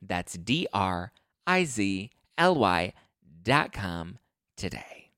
That's 0.00 0.34
D 0.34 0.66
R 0.72 1.12
I 1.46 1.64
Z 1.64 2.10
L 2.38 2.54
Y 2.54 2.92
dot 3.42 3.72
com 3.72 4.18
today. 4.56 5.10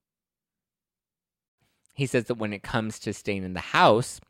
He 1.95 2.07
says 2.07 2.25
that 2.25 2.35
when 2.35 2.53
it 2.53 2.63
comes 2.63 2.99
to 3.01 3.13
staying 3.13 3.45
in 3.45 3.55
the 3.55 3.61
house, 3.61 4.21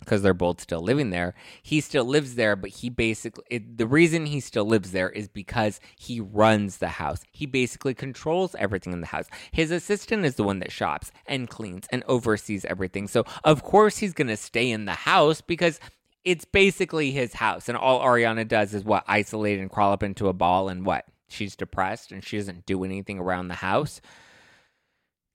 because 0.00 0.22
they're 0.22 0.34
both 0.34 0.60
still 0.60 0.80
living 0.80 1.10
there. 1.10 1.34
He 1.62 1.80
still 1.80 2.04
lives 2.04 2.34
there, 2.34 2.56
but 2.56 2.70
he 2.70 2.90
basically, 2.90 3.44
it, 3.50 3.78
the 3.78 3.86
reason 3.86 4.26
he 4.26 4.40
still 4.40 4.64
lives 4.64 4.92
there 4.92 5.08
is 5.08 5.28
because 5.28 5.80
he 5.96 6.20
runs 6.20 6.78
the 6.78 6.88
house. 6.88 7.22
He 7.32 7.46
basically 7.46 7.94
controls 7.94 8.54
everything 8.58 8.92
in 8.92 9.00
the 9.00 9.06
house. 9.06 9.26
His 9.52 9.70
assistant 9.70 10.24
is 10.24 10.34
the 10.34 10.44
one 10.44 10.58
that 10.58 10.72
shops 10.72 11.10
and 11.26 11.48
cleans 11.48 11.86
and 11.90 12.04
oversees 12.06 12.64
everything. 12.64 13.08
So, 13.08 13.24
of 13.44 13.62
course, 13.62 13.98
he's 13.98 14.12
going 14.12 14.28
to 14.28 14.36
stay 14.36 14.70
in 14.70 14.84
the 14.84 14.92
house 14.92 15.40
because 15.40 15.80
it's 16.24 16.44
basically 16.44 17.10
his 17.10 17.34
house. 17.34 17.68
And 17.68 17.76
all 17.76 18.00
Ariana 18.00 18.46
does 18.46 18.74
is 18.74 18.84
what? 18.84 19.04
Isolate 19.06 19.60
and 19.60 19.70
crawl 19.70 19.92
up 19.92 20.02
into 20.02 20.28
a 20.28 20.32
ball 20.32 20.68
and 20.68 20.86
what? 20.86 21.04
She's 21.28 21.56
depressed 21.56 22.12
and 22.12 22.24
she 22.24 22.38
doesn't 22.38 22.66
do 22.66 22.84
anything 22.84 23.18
around 23.18 23.48
the 23.48 23.54
house. 23.54 24.00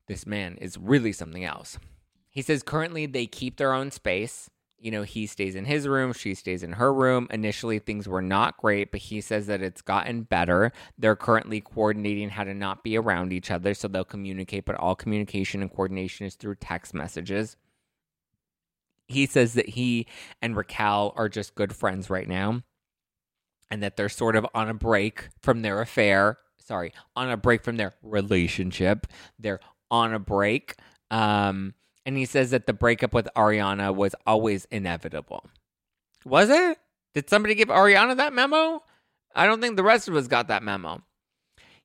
This 0.07 0.25
man 0.25 0.57
is 0.57 0.77
really 0.77 1.11
something 1.11 1.43
else. 1.43 1.77
He 2.29 2.41
says 2.41 2.63
currently 2.63 3.05
they 3.05 3.27
keep 3.27 3.57
their 3.57 3.73
own 3.73 3.91
space. 3.91 4.49
You 4.81 4.91
know, 4.91 5.03
he 5.03 5.27
stays 5.27 5.55
in 5.55 5.65
his 5.65 5.89
room, 5.89 6.13
she 6.13 6.33
stays 6.33 6.63
in 6.63 6.73
her 6.73 6.93
room. 6.93 7.27
Initially, 7.31 7.79
things 7.79 8.07
were 8.07 8.21
not 8.21 8.55
great, 8.55 8.91
but 8.91 9.01
he 9.01 9.19
says 9.19 9.47
that 9.47 9.61
it's 9.61 9.81
gotten 9.81 10.21
better. 10.21 10.71
They're 10.97 11.17
currently 11.17 11.59
coordinating 11.59 12.29
how 12.29 12.45
to 12.45 12.53
not 12.53 12.81
be 12.81 12.97
around 12.97 13.33
each 13.33 13.51
other, 13.51 13.73
so 13.73 13.89
they'll 13.89 14.05
communicate, 14.05 14.63
but 14.63 14.77
all 14.77 14.95
communication 14.95 15.61
and 15.61 15.69
coordination 15.69 16.25
is 16.27 16.35
through 16.35 16.55
text 16.55 16.93
messages. 16.93 17.57
He 19.09 19.25
says 19.25 19.55
that 19.55 19.69
he 19.69 20.05
and 20.41 20.55
Raquel 20.55 21.13
are 21.17 21.27
just 21.27 21.55
good 21.55 21.75
friends 21.75 22.09
right 22.09 22.27
now 22.27 22.61
and 23.69 23.83
that 23.83 23.97
they're 23.97 24.09
sort 24.09 24.35
of 24.35 24.45
on 24.53 24.69
a 24.69 24.73
break 24.73 25.29
from 25.41 25.61
their 25.61 25.81
affair. 25.81 26.37
Sorry, 26.59 26.93
on 27.15 27.29
a 27.29 27.37
break 27.37 27.63
from 27.63 27.77
their 27.77 27.93
relationship. 28.03 29.07
They're 29.39 29.59
on 29.89 30.13
a 30.13 30.19
break. 30.19 30.75
Um, 31.09 31.73
and 32.05 32.17
he 32.17 32.25
says 32.25 32.51
that 32.51 32.67
the 32.67 32.73
breakup 32.73 33.13
with 33.13 33.27
Ariana 33.35 33.93
was 33.93 34.15
always 34.25 34.65
inevitable. 34.65 35.49
Was 36.25 36.49
it? 36.49 36.77
Did 37.13 37.29
somebody 37.29 37.55
give 37.55 37.69
Ariana 37.69 38.17
that 38.17 38.33
memo? 38.33 38.83
I 39.35 39.45
don't 39.45 39.61
think 39.61 39.75
the 39.75 39.83
rest 39.83 40.07
of 40.07 40.15
us 40.15 40.27
got 40.27 40.47
that 40.47 40.63
memo. 40.63 41.01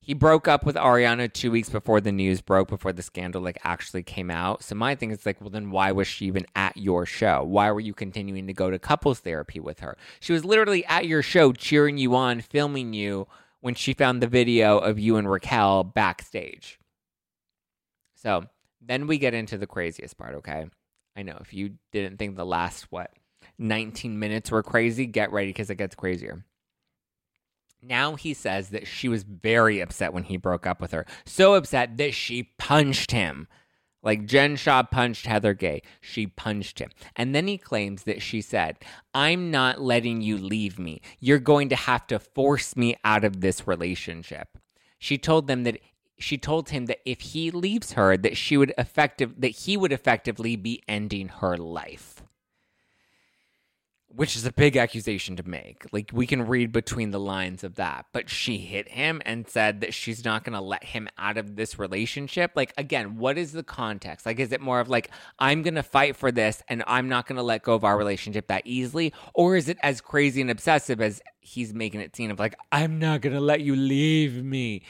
He 0.04 0.12
broke 0.12 0.46
up 0.46 0.66
with 0.66 0.76
Ariana 0.76 1.32
two 1.32 1.50
weeks 1.50 1.70
before 1.70 1.98
the 1.98 2.12
news 2.12 2.42
broke, 2.42 2.68
before 2.68 2.92
the 2.92 3.00
scandal 3.00 3.40
like 3.40 3.58
actually 3.64 4.02
came 4.02 4.30
out. 4.30 4.62
So 4.62 4.74
my 4.74 4.94
thing 4.94 5.10
is 5.10 5.24
like, 5.24 5.40
well, 5.40 5.48
then 5.48 5.70
why 5.70 5.92
was 5.92 6.06
she 6.06 6.26
even 6.26 6.44
at 6.54 6.76
your 6.76 7.06
show? 7.06 7.42
Why 7.42 7.72
were 7.72 7.80
you 7.80 7.94
continuing 7.94 8.46
to 8.46 8.52
go 8.52 8.70
to 8.70 8.78
couples 8.78 9.20
therapy 9.20 9.60
with 9.60 9.80
her? 9.80 9.96
She 10.20 10.34
was 10.34 10.44
literally 10.44 10.84
at 10.84 11.06
your 11.06 11.22
show, 11.22 11.52
cheering 11.52 11.96
you 11.96 12.14
on, 12.14 12.42
filming 12.42 12.92
you 12.92 13.26
when 13.60 13.74
she 13.74 13.94
found 13.94 14.22
the 14.22 14.26
video 14.26 14.76
of 14.76 14.98
you 14.98 15.16
and 15.16 15.30
Raquel 15.30 15.84
backstage. 15.84 16.78
So 18.14 18.44
then 18.82 19.06
we 19.06 19.16
get 19.16 19.32
into 19.32 19.56
the 19.56 19.66
craziest 19.66 20.18
part, 20.18 20.34
okay? 20.34 20.66
I 21.16 21.22
know 21.22 21.38
if 21.40 21.54
you 21.54 21.76
didn't 21.92 22.18
think 22.18 22.36
the 22.36 22.44
last, 22.44 22.92
what, 22.92 23.10
19 23.56 24.18
minutes 24.18 24.50
were 24.50 24.62
crazy, 24.62 25.06
get 25.06 25.32
ready 25.32 25.48
because 25.48 25.70
it 25.70 25.76
gets 25.76 25.94
crazier. 25.94 26.44
Now 27.86 28.14
he 28.16 28.34
says 28.34 28.70
that 28.70 28.86
she 28.86 29.08
was 29.08 29.22
very 29.24 29.80
upset 29.80 30.12
when 30.12 30.24
he 30.24 30.36
broke 30.36 30.66
up 30.66 30.80
with 30.80 30.92
her. 30.92 31.06
So 31.26 31.54
upset 31.54 31.96
that 31.98 32.14
she 32.14 32.50
punched 32.58 33.10
him. 33.10 33.46
Like 34.02 34.26
Jen 34.26 34.56
Shah 34.56 34.82
punched 34.82 35.26
Heather 35.26 35.54
Gay. 35.54 35.82
She 36.00 36.26
punched 36.26 36.78
him. 36.78 36.90
And 37.16 37.34
then 37.34 37.46
he 37.46 37.56
claims 37.56 38.04
that 38.04 38.20
she 38.20 38.42
said, 38.42 38.78
I'm 39.14 39.50
not 39.50 39.80
letting 39.80 40.20
you 40.20 40.36
leave 40.36 40.78
me. 40.78 41.00
You're 41.20 41.38
going 41.38 41.70
to 41.70 41.76
have 41.76 42.06
to 42.08 42.18
force 42.18 42.76
me 42.76 42.96
out 43.02 43.24
of 43.24 43.40
this 43.40 43.66
relationship. 43.66 44.58
She 44.98 45.16
told 45.16 45.46
them 45.46 45.64
that 45.64 45.78
she 46.18 46.38
told 46.38 46.70
him 46.70 46.86
that 46.86 47.00
if 47.04 47.20
he 47.20 47.50
leaves 47.50 47.92
her 47.92 48.16
that 48.16 48.36
she 48.36 48.56
would 48.56 48.72
effective 48.78 49.40
that 49.40 49.48
he 49.48 49.76
would 49.76 49.92
effectively 49.92 50.54
be 50.54 50.82
ending 50.86 51.28
her 51.28 51.56
life 51.56 52.22
which 54.14 54.36
is 54.36 54.46
a 54.46 54.52
big 54.52 54.76
accusation 54.76 55.36
to 55.36 55.48
make. 55.48 55.86
Like 55.92 56.10
we 56.12 56.26
can 56.26 56.46
read 56.46 56.72
between 56.72 57.10
the 57.10 57.20
lines 57.20 57.64
of 57.64 57.76
that 57.76 58.06
but 58.12 58.30
she 58.30 58.58
hit 58.58 58.88
him 58.88 59.20
and 59.24 59.48
said 59.48 59.80
that 59.80 59.94
she's 59.94 60.24
not 60.24 60.44
going 60.44 60.54
to 60.54 60.60
let 60.60 60.84
him 60.84 61.08
out 61.18 61.36
of 61.36 61.56
this 61.56 61.78
relationship. 61.78 62.52
Like 62.54 62.72
again 62.76 63.16
what 63.16 63.38
is 63.38 63.52
the 63.52 63.62
context? 63.62 64.26
Like 64.26 64.38
is 64.38 64.52
it 64.52 64.60
more 64.60 64.80
of 64.80 64.88
like 64.88 65.10
i'm 65.38 65.62
going 65.62 65.74
to 65.74 65.82
fight 65.82 66.16
for 66.16 66.30
this 66.32 66.62
and 66.68 66.82
i'm 66.86 67.08
not 67.08 67.26
going 67.26 67.36
to 67.36 67.42
let 67.42 67.62
go 67.62 67.74
of 67.74 67.84
our 67.84 67.96
relationship 67.96 68.46
that 68.48 68.62
easily 68.64 69.12
or 69.34 69.56
is 69.56 69.68
it 69.68 69.78
as 69.82 70.00
crazy 70.00 70.40
and 70.40 70.50
obsessive 70.50 71.00
as 71.00 71.20
he's 71.40 71.74
making 71.74 72.00
it 72.00 72.14
seem 72.14 72.30
of 72.30 72.38
like 72.38 72.56
i'm 72.72 72.98
not 72.98 73.20
going 73.20 73.34
to 73.34 73.40
let 73.40 73.60
you 73.60 73.76
leave 73.76 74.42
me. 74.42 74.82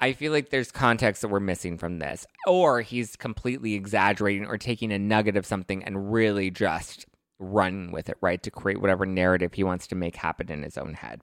I 0.00 0.12
feel 0.12 0.30
like 0.32 0.50
there's 0.50 0.70
context 0.70 1.22
that 1.22 1.28
we're 1.28 1.40
missing 1.40 1.76
from 1.76 1.98
this. 1.98 2.26
Or 2.46 2.82
he's 2.82 3.16
completely 3.16 3.74
exaggerating 3.74 4.46
or 4.46 4.56
taking 4.56 4.92
a 4.92 4.98
nugget 4.98 5.36
of 5.36 5.44
something 5.44 5.82
and 5.82 6.12
really 6.12 6.50
just 6.50 7.06
running 7.38 7.92
with 7.92 8.08
it, 8.08 8.16
right? 8.20 8.42
To 8.42 8.50
create 8.50 8.80
whatever 8.80 9.06
narrative 9.06 9.54
he 9.54 9.64
wants 9.64 9.86
to 9.88 9.94
make 9.94 10.16
happen 10.16 10.50
in 10.50 10.62
his 10.62 10.78
own 10.78 10.94
head. 10.94 11.22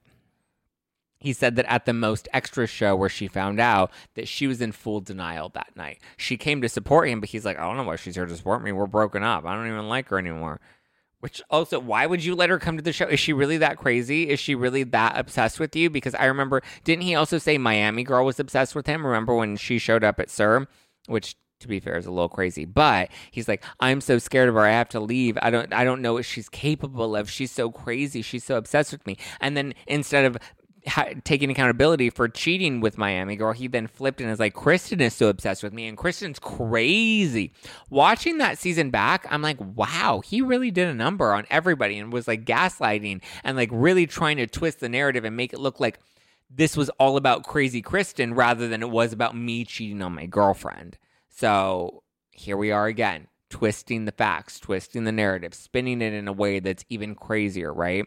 He 1.19 1.33
said 1.33 1.55
that 1.55 1.65
at 1.65 1.85
the 1.85 1.93
most 1.93 2.27
extra 2.33 2.67
show 2.67 2.95
where 2.95 3.09
she 3.09 3.27
found 3.27 3.59
out 3.59 3.91
that 4.15 4.27
she 4.27 4.47
was 4.47 4.61
in 4.61 4.71
full 4.71 5.01
denial 5.01 5.49
that 5.49 5.75
night. 5.75 5.99
She 6.17 6.37
came 6.37 6.61
to 6.61 6.69
support 6.69 7.09
him, 7.09 7.19
but 7.19 7.29
he's 7.29 7.45
like, 7.45 7.57
I 7.57 7.63
don't 7.63 7.77
know 7.77 7.83
why 7.83 7.95
she's 7.95 8.15
here 8.15 8.25
to 8.25 8.35
support 8.35 8.63
me. 8.63 8.71
We're 8.71 8.85
broken 8.85 9.23
up. 9.23 9.45
I 9.45 9.55
don't 9.55 9.67
even 9.67 9.89
like 9.89 10.09
her 10.09 10.19
anymore. 10.19 10.59
Which 11.21 11.41
also, 11.49 11.79
why 11.79 12.05
would 12.05 12.23
you 12.23 12.35
let 12.35 12.51
her 12.51 12.59
come 12.59 12.77
to 12.77 12.83
the 12.83 12.93
show? 12.93 13.07
Is 13.07 13.19
she 13.19 13.33
really 13.33 13.57
that 13.57 13.77
crazy? 13.77 14.29
Is 14.29 14.39
she 14.39 14.53
really 14.53 14.83
that 14.83 15.17
obsessed 15.17 15.59
with 15.59 15.75
you? 15.75 15.89
Because 15.89 16.13
I 16.13 16.25
remember, 16.25 16.61
didn't 16.83 17.03
he 17.03 17.15
also 17.15 17.39
say 17.39 17.57
Miami 17.57 18.03
Girl 18.03 18.25
was 18.25 18.39
obsessed 18.39 18.75
with 18.75 18.85
him? 18.85 19.03
Remember 19.03 19.33
when 19.33 19.55
she 19.55 19.79
showed 19.79 20.03
up 20.03 20.19
at 20.19 20.29
SUR, 20.29 20.67
which 21.07 21.35
to 21.65 21.69
be 21.69 21.79
fair 21.79 21.97
is 21.97 22.05
a 22.05 22.11
little 22.11 22.29
crazy, 22.29 22.65
but 22.65 23.09
he's 23.31 23.47
like, 23.47 23.63
I'm 23.79 24.01
so 24.01 24.17
scared 24.17 24.49
of 24.49 24.55
her. 24.55 24.61
I 24.61 24.71
have 24.71 24.89
to 24.89 24.99
leave. 24.99 25.37
I 25.41 25.49
don't, 25.49 25.73
I 25.73 25.83
don't 25.83 26.01
know 26.01 26.13
what 26.13 26.25
she's 26.25 26.49
capable 26.49 27.15
of. 27.15 27.29
She's 27.29 27.51
so 27.51 27.69
crazy. 27.69 28.21
She's 28.21 28.43
so 28.43 28.55
obsessed 28.55 28.91
with 28.91 29.05
me. 29.05 29.17
And 29.41 29.57
then 29.57 29.73
instead 29.87 30.25
of 30.25 30.37
taking 31.23 31.49
accountability 31.49 32.09
for 32.09 32.27
cheating 32.27 32.79
with 32.79 32.97
Miami 32.97 33.35
Girl, 33.35 33.53
he 33.53 33.67
then 33.67 33.87
flipped 33.87 34.21
and 34.21 34.29
is 34.29 34.39
like, 34.39 34.53
Kristen 34.53 35.01
is 35.01 35.13
so 35.13 35.29
obsessed 35.29 35.63
with 35.63 35.73
me, 35.73 35.87
and 35.87 35.97
Kristen's 35.97 36.39
crazy. 36.39 37.53
Watching 37.89 38.37
that 38.37 38.57
season 38.57 38.91
back, 38.91 39.25
I'm 39.29 39.41
like, 39.41 39.57
wow, 39.59 40.21
he 40.23 40.41
really 40.41 40.71
did 40.71 40.87
a 40.87 40.93
number 40.93 41.33
on 41.33 41.47
everybody 41.49 41.97
and 41.97 42.13
was 42.13 42.27
like 42.27 42.45
gaslighting 42.45 43.21
and 43.43 43.57
like 43.57 43.69
really 43.71 44.05
trying 44.05 44.37
to 44.37 44.47
twist 44.47 44.79
the 44.79 44.89
narrative 44.89 45.25
and 45.25 45.35
make 45.35 45.53
it 45.53 45.59
look 45.59 45.79
like 45.79 45.99
this 46.49 46.77
was 46.77 46.89
all 46.99 47.17
about 47.17 47.43
crazy 47.43 47.81
Kristen 47.81 48.33
rather 48.33 48.67
than 48.67 48.83
it 48.83 48.89
was 48.89 49.11
about 49.11 49.35
me 49.35 49.65
cheating 49.65 50.01
on 50.01 50.13
my 50.13 50.27
girlfriend. 50.27 50.97
So 51.35 52.03
here 52.31 52.55
we 52.55 52.71
are 52.71 52.87
again, 52.87 53.27
twisting 53.49 54.05
the 54.05 54.11
facts, 54.11 54.59
twisting 54.59 55.03
the 55.03 55.11
narrative, 55.11 55.53
spinning 55.53 56.01
it 56.01 56.13
in 56.13 56.27
a 56.27 56.33
way 56.33 56.59
that's 56.59 56.85
even 56.89 57.13
crazier, 57.13 57.73
right? 57.73 58.05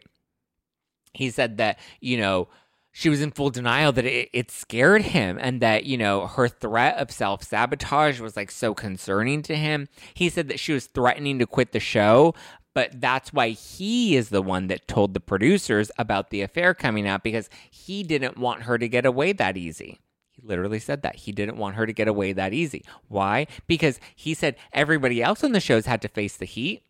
He 1.13 1.31
said 1.31 1.59
that, 1.59 1.79
you 2.01 2.17
know, 2.17 2.49
she 2.91 3.11
was 3.11 3.21
in 3.21 3.31
full 3.31 3.51
denial 3.51 3.93
that 3.93 4.07
it, 4.07 4.31
it 4.33 4.51
scared 4.51 5.03
him 5.03 5.39
and 5.41 5.61
that, 5.61 5.85
you 5.85 5.99
know, 5.99 6.27
her 6.27 6.49
threat 6.49 6.97
of 6.97 7.11
self 7.11 7.43
sabotage 7.45 8.19
was 8.19 8.35
like 8.37 8.51
so 8.51 8.73
concerning 8.73 9.43
to 9.43 9.55
him. 9.55 9.89
He 10.15 10.31
said 10.31 10.49
that 10.49 10.59
she 10.59 10.73
was 10.73 10.87
threatening 10.87 11.39
to 11.39 11.47
quit 11.47 11.73
the 11.73 11.81
show, 11.81 12.35
but 12.75 12.99
that's 12.99 13.33
why 13.33 13.51
he 13.51 14.17
is 14.17 14.31
the 14.31 14.43
one 14.43 14.69
that 14.69 14.89
told 14.89 15.13
the 15.13 15.21
producers 15.21 15.91
about 15.99 16.31
the 16.31 16.41
affair 16.41 16.73
coming 16.73 17.07
out 17.07 17.23
because 17.23 17.51
he 17.71 18.03
didn't 18.03 18.39
want 18.39 18.63
her 18.63 18.79
to 18.79 18.89
get 18.89 19.05
away 19.05 19.33
that 19.35 19.59
easy. 19.59 20.01
He 20.41 20.47
literally 20.47 20.79
said 20.79 21.03
that. 21.03 21.17
He 21.17 21.33
didn't 21.33 21.57
want 21.57 21.77
her 21.77 21.87
to 21.87 21.93
get 21.93 22.09
away 22.09 22.33
that 22.33 22.53
easy. 22.53 22.85
Why? 23.09 23.47
Because 23.67 23.99
he 24.15 24.35
said 24.35 24.57
everybody 24.73 25.23
else 25.23 25.43
on 25.43 25.53
the 25.53 25.61
shows 25.61 25.87
had 25.87 26.03
to 26.03 26.09
face 26.09 26.37
the 26.37 26.45
heat. 26.45 26.83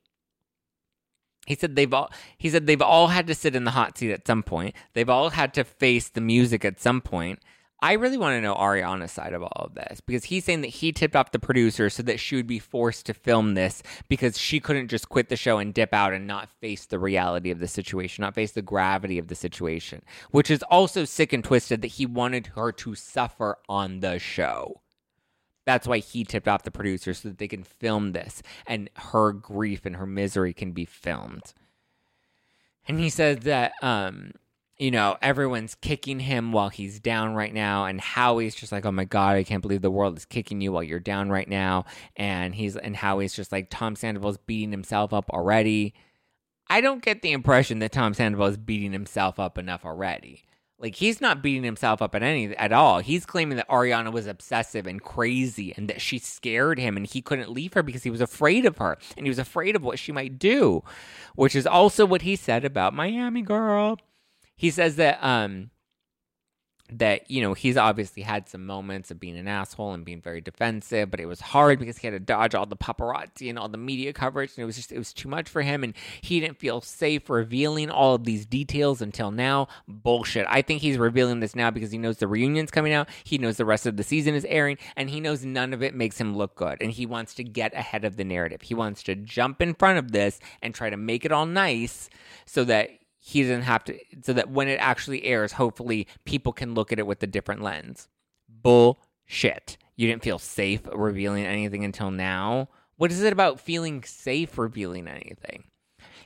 He 1.47 1.55
said 1.55 1.77
they've 1.77 1.93
all 1.95 2.13
he 2.37 2.51
said 2.51 2.67
they've 2.67 2.83
all 2.83 3.07
had 3.09 3.27
to 3.27 3.35
sit 3.35 3.57
in 3.57 3.65
the 3.65 3.71
hot 3.71 3.97
seat 3.97 4.13
at 4.13 4.27
some 4.27 4.43
point. 4.43 4.75
They've 4.93 5.09
all 5.09 5.31
had 5.31 5.55
to 5.55 5.65
face 5.65 6.11
the 6.11 6.21
music 6.21 6.63
at 6.63 6.79
some 6.79 7.01
point. 7.01 7.41
I 7.81 7.93
really 7.93 8.19
want 8.19 8.35
to 8.35 8.41
know 8.41 8.57
Ariana's 8.57 9.13
side 9.13 9.33
of 9.33 9.43
all 9.43 9.67
of 9.67 9.75
this 9.75 10.01
because 10.01 10.25
he's 10.25 10.45
saying 10.45 10.63
that 10.63 10.69
he 10.69 10.91
tipped 10.91 11.15
off 11.15 11.31
the 11.31 11.39
producer 11.39 11.89
so 11.89 12.03
that 12.03 12.19
she 12.19 12.35
would 12.35 12.47
be 12.47 12.59
forced 12.59 13.07
to 13.07 13.15
film 13.15 13.55
this 13.55 13.85
because 14.09 14.37
she 14.37 14.59
couldn't 14.59 14.89
just 14.89 15.09
quit 15.09 15.29
the 15.29 15.37
show 15.37 15.59
and 15.59 15.73
dip 15.73 15.95
out 15.95 16.13
and 16.13 16.27
not 16.27 16.51
face 16.61 16.87
the 16.87 16.99
reality 16.99 17.53
of 17.53 17.61
the 17.61 17.69
situation, 17.69 18.23
not 18.23 18.35
face 18.35 18.51
the 18.51 18.63
gravity 18.63 19.17
of 19.17 19.29
the 19.29 19.37
situation, 19.37 20.03
which 20.33 20.51
is 20.51 20.65
also 20.65 21.05
sick 21.05 21.33
and 21.33 21.45
twisted 21.45 21.81
that 21.83 21.89
he 21.89 22.05
wanted 22.05 22.49
her 22.49 22.73
to 22.73 22.97
suffer 22.97 23.59
on 23.69 24.01
the 24.01 24.19
show. 24.19 24.81
That's 25.65 25.87
why 25.87 25.99
he 25.99 26.25
tipped 26.25 26.49
off 26.49 26.65
the 26.65 26.73
producer 26.73 27.15
so 27.15 27.29
that 27.29 27.39
they 27.39 27.47
can 27.47 27.63
film 27.63 28.11
this 28.11 28.43
and 28.67 28.91
her 28.97 29.33
grief 29.33 29.87
and 29.87 29.97
her 29.97 30.07
misery 30.07 30.53
can 30.53 30.73
be 30.73 30.85
filmed. 30.85 31.53
And 32.89 32.99
he 32.99 33.11
said 33.11 33.43
that 33.43 33.73
um, 33.83 34.33
you 34.79 34.93
know, 34.93 35.17
everyone's 35.21 35.75
kicking 35.75 36.21
him 36.21 36.53
while 36.53 36.69
he's 36.69 37.01
down 37.01 37.35
right 37.35 37.53
now. 37.53 37.87
And 37.87 38.01
Howie's 38.01 38.55
just 38.55 38.71
like, 38.71 38.87
oh 38.87 38.93
my 38.93 39.05
God, 39.05 39.37
I 39.37 39.43
can't 39.43 39.63
believe 39.63 39.83
the 39.83 39.91
world 39.91 40.17
is 40.17 40.25
kicking 40.25 40.61
you 40.61 40.73
while 40.73 40.85
you're 40.85 41.01
down 41.01 41.31
right 41.31 41.49
now. 41.49 41.85
And 42.17 42.55
he's, 42.55 42.77
and 42.77 42.97
Howie's 42.97 43.35
just 43.35 43.51
like, 43.51 43.69
Tom 43.71 43.97
Sandoval's 43.97 44.39
beating 44.39 44.71
himself 44.71 45.13
up 45.13 45.31
already. 45.31 45.95
I 46.71 46.81
don't 46.81 47.03
get 47.03 47.23
the 47.23 47.33
impression 47.33 47.81
that 47.81 47.93
Tom 47.93 48.15
Sandoval 48.15 48.47
is 48.49 48.57
beating 48.57 48.93
himself 48.93 49.41
up 49.41 49.59
enough 49.59 49.85
already. 49.85 50.45
Like 50.81 50.95
he's 50.95 51.21
not 51.21 51.43
beating 51.43 51.65
himself 51.65 52.01
up 52.01 52.15
at 52.15 52.23
any 52.23 52.57
at 52.57 52.73
all. 52.73 53.01
He's 53.01 53.27
claiming 53.27 53.57
that 53.57 53.69
Ariana 53.69 54.13
was 54.13 54.29
obsessive 54.29 54.87
and 54.87 55.03
crazy 55.03 55.75
and 55.77 55.89
that 55.89 56.01
she 56.01 56.21
scared 56.21 56.79
him 56.79 56.97
and 56.97 57.05
he 57.05 57.21
couldn't 57.21 57.51
leave 57.51 57.73
her 57.73 57.83
because 57.83 58.05
he 58.05 58.11
was 58.11 58.21
afraid 58.21 58.65
of 58.65 58.79
her 58.79 58.97
and 59.17 59.27
he 59.27 59.31
was 59.31 59.41
afraid 59.41 59.75
of 59.75 59.83
what 59.83 59.99
she 59.99 60.13
might 60.13 60.39
do, 60.39 60.85
which 61.35 61.57
is 61.57 61.67
also 61.67 62.07
what 62.07 62.23
he 62.23 62.37
said 62.37 62.65
about 62.65 62.95
Miami 62.95 63.43
girl. 63.43 63.99
He 64.59 64.71
says 64.71 64.97
that 64.97 65.19
um 65.23 65.71
that 66.91 67.31
you 67.31 67.43
know 67.43 67.53
he's 67.53 67.77
obviously 67.77 68.23
had 68.23 68.49
some 68.49 68.65
moments 68.65 69.11
of 69.11 69.21
being 69.21 69.37
an 69.37 69.47
asshole 69.47 69.93
and 69.93 70.05
being 70.05 70.23
very 70.23 70.41
defensive 70.41 71.11
but 71.11 71.21
it 71.21 71.27
was 71.27 71.41
hard 71.41 71.79
because 71.79 71.99
he 71.99 72.07
had 72.07 72.13
to 72.13 72.21
dodge 72.21 72.55
all 72.55 72.65
the 72.65 72.77
paparazzi 72.77 73.51
and 73.51 73.59
all 73.59 73.69
the 73.69 73.77
media 73.77 74.13
coverage 74.13 74.53
and 74.57 74.63
it 74.63 74.65
was 74.65 74.77
just 74.77 74.91
it 74.91 74.97
was 74.99 75.13
too 75.13 75.29
much 75.29 75.49
for 75.49 75.61
him 75.61 75.85
and 75.85 75.93
he 76.23 76.41
didn't 76.41 76.59
feel 76.59 76.81
safe 76.81 77.29
revealing 77.29 77.91
all 77.91 78.15
of 78.15 78.25
these 78.25 78.47
details 78.47 79.03
until 79.03 79.31
now. 79.31 79.69
Bullshit. 79.87 80.47
I 80.49 80.63
think 80.63 80.81
he's 80.81 80.97
revealing 80.97 81.41
this 81.41 81.55
now 81.55 81.71
because 81.71 81.91
he 81.91 81.99
knows 81.99 82.19
the 82.19 82.29
reunion's 82.29 82.71
coming 82.71 82.93
out 82.93 83.09
he 83.23 83.37
knows 83.37 83.59
the 83.59 83.65
rest 83.67 83.87
of 83.87 83.97
the 83.97 84.03
season 84.03 84.35
is 84.35 84.47
airing 84.47 84.79
and 84.97 85.11
he 85.11 85.21
knows 85.21 85.45
none 85.45 85.75
of 85.75 85.83
it 85.83 85.95
makes 85.95 86.19
him 86.19 86.37
look 86.37 86.55
good 86.55 86.79
and 86.81 86.93
he 86.93 87.05
wants 87.05 87.35
to 87.35 87.45
get 87.45 87.75
ahead 87.75 88.05
of 88.05 88.17
the 88.17 88.25
narrative. 88.25 88.63
He 88.63 88.75
wants 88.75 89.03
to 89.05 89.15
jump 89.15 89.61
in 89.61 89.75
front 89.75 89.99
of 89.99 90.13
this 90.13 90.41
and 90.63 90.75
try 90.75 90.89
to 90.89 90.97
make 90.97 91.27
it 91.27 91.33
all 91.33 91.47
nice 91.47 92.09
so 92.47 92.65
that 92.65 92.91
he 93.29 93.43
doesn't 93.43 93.63
have 93.63 93.85
to 93.85 93.99
so 94.23 94.33
that 94.33 94.51
when 94.51 94.69
it 94.69 94.81
actually 94.81 95.25
airs 95.25 95.53
hopefully 95.53 96.07
people 96.25 96.51
can 96.51 96.73
look 96.73 96.91
at 96.93 96.99
it 96.99 97.07
with 97.07 97.23
a 97.23 97.27
different 97.27 97.61
lens 97.61 98.09
bullshit 98.49 99.77
you 99.97 100.09
didn't 100.09 100.23
feel 100.23 100.39
safe 100.39 100.81
revealing 100.95 101.45
anything 101.45 101.85
until 101.85 102.11
now 102.11 102.69
what 102.97 103.13
is 103.13 103.23
it 103.23 103.33
about 103.33 103.61
feeling 103.61 104.03
safe 104.03 104.57
revealing 104.57 105.07
anything 105.07 105.65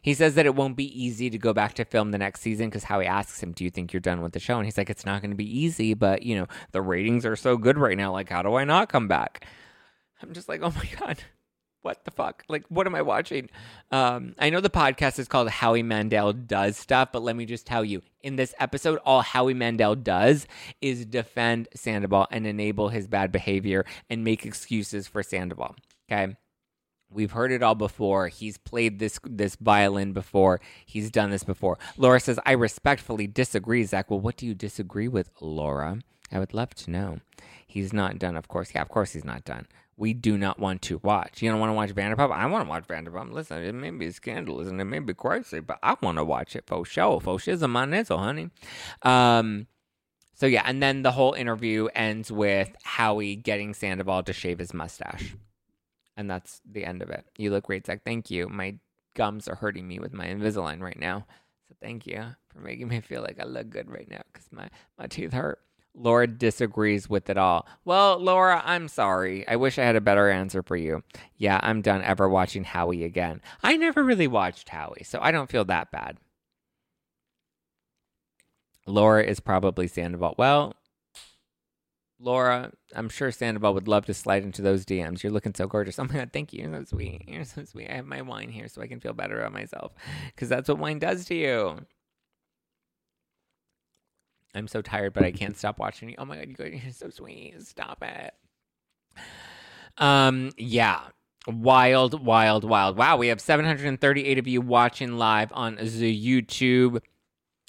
he 0.01 0.15
says 0.15 0.35
that 0.35 0.47
it 0.47 0.55
won't 0.55 0.77
be 0.77 1.05
easy 1.05 1.29
to 1.31 1.39
go 1.39 1.53
back 1.53 1.75
to 1.75 1.85
film 1.85 2.11
the 2.11 2.19
next 2.19 2.41
season 2.41 2.69
because 2.69 2.83
Howie 2.83 3.07
asks 3.07 3.41
him, 3.41 3.53
Do 3.53 3.63
you 3.63 3.71
think 3.71 3.93
you're 3.93 4.01
done 4.01 4.21
with 4.21 4.33
the 4.33 4.41
show? 4.41 4.57
And 4.57 4.65
he's 4.65 4.77
like, 4.77 4.91
It's 4.91 5.07
not 5.07 5.23
going 5.23 5.31
to 5.31 5.37
be 5.37 5.61
easy, 5.61 5.95
but 5.95 6.25
you 6.25 6.35
know, 6.35 6.49
the 6.73 6.83
ratings 6.83 7.25
are 7.25 7.37
so 7.37 7.57
good 7.57 7.79
right 7.79 7.97
now. 7.97 8.11
Like, 8.11 8.29
how 8.29 8.43
do 8.43 8.57
I 8.57 8.65
not 8.65 8.89
come 8.89 9.07
back? 9.07 9.47
I'm 10.21 10.33
just 10.33 10.49
like, 10.49 10.61
Oh 10.61 10.73
my 10.73 10.89
God 10.99 11.19
what 11.83 12.05
the 12.05 12.11
fuck? 12.11 12.45
Like, 12.49 12.65
what 12.69 12.87
am 12.87 12.95
I 12.95 13.03
watching? 13.03 13.51
Um, 13.91 14.35
I 14.39 14.51
know 14.51 14.61
the 14.61 14.71
podcast 14.71 15.19
is 15.19 15.29
called 15.29 15.49
Howie 15.51 15.83
Mandel 15.83 16.33
Does 16.33 16.77
Stuff, 16.77 17.11
but 17.13 17.23
let 17.23 17.37
me 17.37 17.45
just 17.45 17.67
tell 17.67 17.85
you 17.85 18.03
in 18.23 18.37
this 18.37 18.55
episode, 18.59 18.99
all 19.05 19.23
Howie 19.23 19.55
Mandel 19.55 19.97
does 19.97 20.47
is 20.81 21.05
defend 21.05 21.69
Sandoval 21.75 22.29
and 22.31 22.47
enable 22.47 22.89
his 22.89 23.09
bad 23.09 23.33
behavior 23.33 23.85
and 24.09 24.25
make 24.25 24.47
excuses 24.47 25.09
for 25.09 25.23
Sandoval. 25.23 25.77
Okay. 26.11 26.37
We've 27.11 27.33
heard 27.33 27.53
it 27.53 27.63
all 27.63 27.75
before. 27.75 28.29
He's 28.29 28.57
played 28.57 28.99
this 28.99 29.19
this 29.23 29.57
violin 29.57 30.15
before. 30.15 30.61
He's 30.87 31.11
done 31.11 31.31
this 31.31 31.45
before. 31.45 31.79
Laura 31.99 32.19
says, 32.19 32.39
I 32.47 32.53
respectfully 32.53 33.27
disagree, 33.27 33.85
Zack. 33.85 34.11
Well, 34.11 34.21
what 34.21 34.37
do 34.37 34.47
you 34.47 34.55
disagree 34.55 35.09
with, 35.09 35.29
Laura? 35.41 35.99
I 36.33 36.39
would 36.39 36.55
love 36.55 36.75
to 36.77 36.91
know. 36.91 37.21
He's 37.67 37.93
not 37.93 38.19
done, 38.19 38.37
of 38.37 38.49
course. 38.49 38.73
Yeah, 38.75 38.83
of 38.83 38.89
course 38.89 39.13
he's 39.13 39.25
not 39.25 39.45
done 39.45 39.67
we 39.97 40.15
do 40.15 40.39
not 40.39 40.59
want 40.59 40.83
to 40.83 40.99
watch. 41.03 41.43
You 41.43 41.51
don't 41.51 41.61
want 41.61 41.71
to 41.71 41.75
watch 41.75 41.95
Vanderpump? 41.95 42.33
I 42.33 42.47
want 42.47 42.65
to 42.65 42.69
watch 42.69 42.89
Vanderpump. 42.89 43.33
Listen, 43.33 43.63
it 43.63 43.73
may 43.73 43.91
be 43.91 44.11
scandalous 44.11 44.69
and 44.69 44.81
it 44.81 44.85
may 44.85 44.99
be 44.99 45.15
crazy, 45.15 45.61
but 45.61 45.79
I 45.83 45.97
want 46.03 46.19
to 46.19 46.25
watch 46.25 46.57
it 46.57 46.65
for 46.67 46.85
sure. 46.85 47.21
For 47.21 47.37
shizzle 47.37 47.71
my 47.71 47.85
nizzle, 47.85 48.19
honey. 48.19 48.51
Um, 49.03 49.67
so 50.35 50.47
yeah, 50.47 50.65
and 50.67 50.83
then 50.83 51.03
the 51.03 51.13
whole 51.13 51.35
interview 51.35 51.87
ends 51.95 52.33
with 52.33 52.75
Howie 52.83 53.37
getting 53.37 53.75
Sandoval 53.75 54.25
to 54.25 54.33
shave 54.33 54.59
his 54.59 54.75
mustache. 54.75 55.37
And 56.17 56.29
that's 56.29 56.61
the 56.69 56.85
end 56.85 57.03
of 57.03 57.11
it. 57.11 57.25
You 57.39 57.51
look 57.51 57.65
great, 57.65 57.87
Zack. 57.87 58.03
Thank 58.05 58.31
you. 58.31 58.49
My 58.49 58.79
gums 59.15 59.47
are 59.47 59.55
hurting 59.55 59.87
me 59.87 59.99
with 59.99 60.13
my 60.13 60.27
Invisalign 60.27 60.81
right 60.81 60.99
now. 60.99 61.27
So 61.69 61.77
thank 61.81 62.07
you 62.07 62.25
for 62.49 62.61
making 62.61 62.89
me 62.89 63.01
feel 63.01 63.23
like 63.23 63.39
I 63.39 63.45
look 63.45 63.71
good 63.71 63.91
right 63.91 64.11
now 64.11 64.23
because 64.33 64.49
my, 64.51 64.69
my 64.99 65.07
teeth 65.07 65.33
hurt. 65.33 65.61
Laura 65.95 66.27
disagrees 66.27 67.09
with 67.09 67.29
it 67.29 67.37
all. 67.37 67.67
Well, 67.85 68.19
Laura, 68.19 68.63
I'm 68.65 68.89
sorry. 68.89 69.47
I 69.47 69.57
wish 69.57 69.79
I 69.79 69.85
had 69.85 69.97
a 69.97 70.01
better 70.01 70.31
answer 70.31 70.63
for 70.63 70.77
you. 70.77 71.03
Yeah, 71.37 71.61
I'm 71.63 71.83
done 71.83 72.03
ever 72.03 72.29
watching 72.29 72.65
Howie 72.65 73.05
again. 73.05 73.41
I 73.63 73.77
never 73.77 74.03
really 74.03 74.27
watched 74.27 74.71
Howie, 74.71 75.05
so 75.05 75.19
I 75.21 75.33
don't 75.33 75.51
feel 75.51 75.65
that 75.67 75.91
bad. 75.91 76.19
Laura 78.87 79.23
is 79.23 79.39
probably 79.39 79.87
Sandoval. 79.87 80.35
Well, 80.39 80.75
Laura, 82.19 82.73
I'm 82.95 83.09
sure 83.09 83.31
Sandoval 83.31 83.75
would 83.75 83.89
love 83.89 84.07
to 84.07 84.15
slide 84.15 84.45
into 84.45 84.63
those 84.63 84.85
DMs. 84.85 85.23
You're 85.23 85.33
looking 85.33 85.55
so 85.55 85.67
gorgeous. 85.67 85.99
Oh 85.99 86.05
my 86.05 86.15
God, 86.15 86.31
thank 86.33 86.53
you. 86.53 86.63
You're 86.63 86.81
so 86.81 86.85
sweet. 86.85 87.25
You're 87.27 87.45
so 87.45 87.65
sweet. 87.65 87.91
I 87.91 87.97
have 87.97 88.07
my 88.07 88.23
wine 88.23 88.49
here 88.49 88.69
so 88.69 88.81
I 88.81 88.87
can 88.87 89.01
feel 89.01 89.13
better 89.13 89.41
about 89.41 89.53
myself 89.53 89.93
because 90.27 90.49
that's 90.49 90.69
what 90.69 90.79
wine 90.79 91.01
does 91.01 91.25
to 91.27 91.35
you. 91.35 91.79
I'm 94.55 94.69
so 94.69 94.83
tired, 94.83 95.13
but 95.13 95.25
I 95.25 95.33
can't 95.33 95.57
stop 95.57 95.79
watching 95.79 96.11
you. 96.11 96.15
Oh 96.19 96.25
my 96.25 96.37
god, 96.37 96.49
you 96.49 96.55
guys 96.55 96.83
are 96.89 96.93
so 96.93 97.11
sweet. 97.11 97.55
Stop 97.63 98.03
it. 98.03 98.35
Um, 99.99 100.53
yeah. 100.57 101.01
Wild, 101.47 102.25
wild, 102.25 102.65
wild. 102.65 102.97
Wow, 102.97 103.17
we 103.17 103.29
have 103.29 103.41
738 103.41 104.39
of 104.39 104.47
you 104.47 104.61
watching 104.61 105.19
live 105.19 105.51
on 105.53 105.77
the 105.77 106.39
YouTube. 106.39 107.01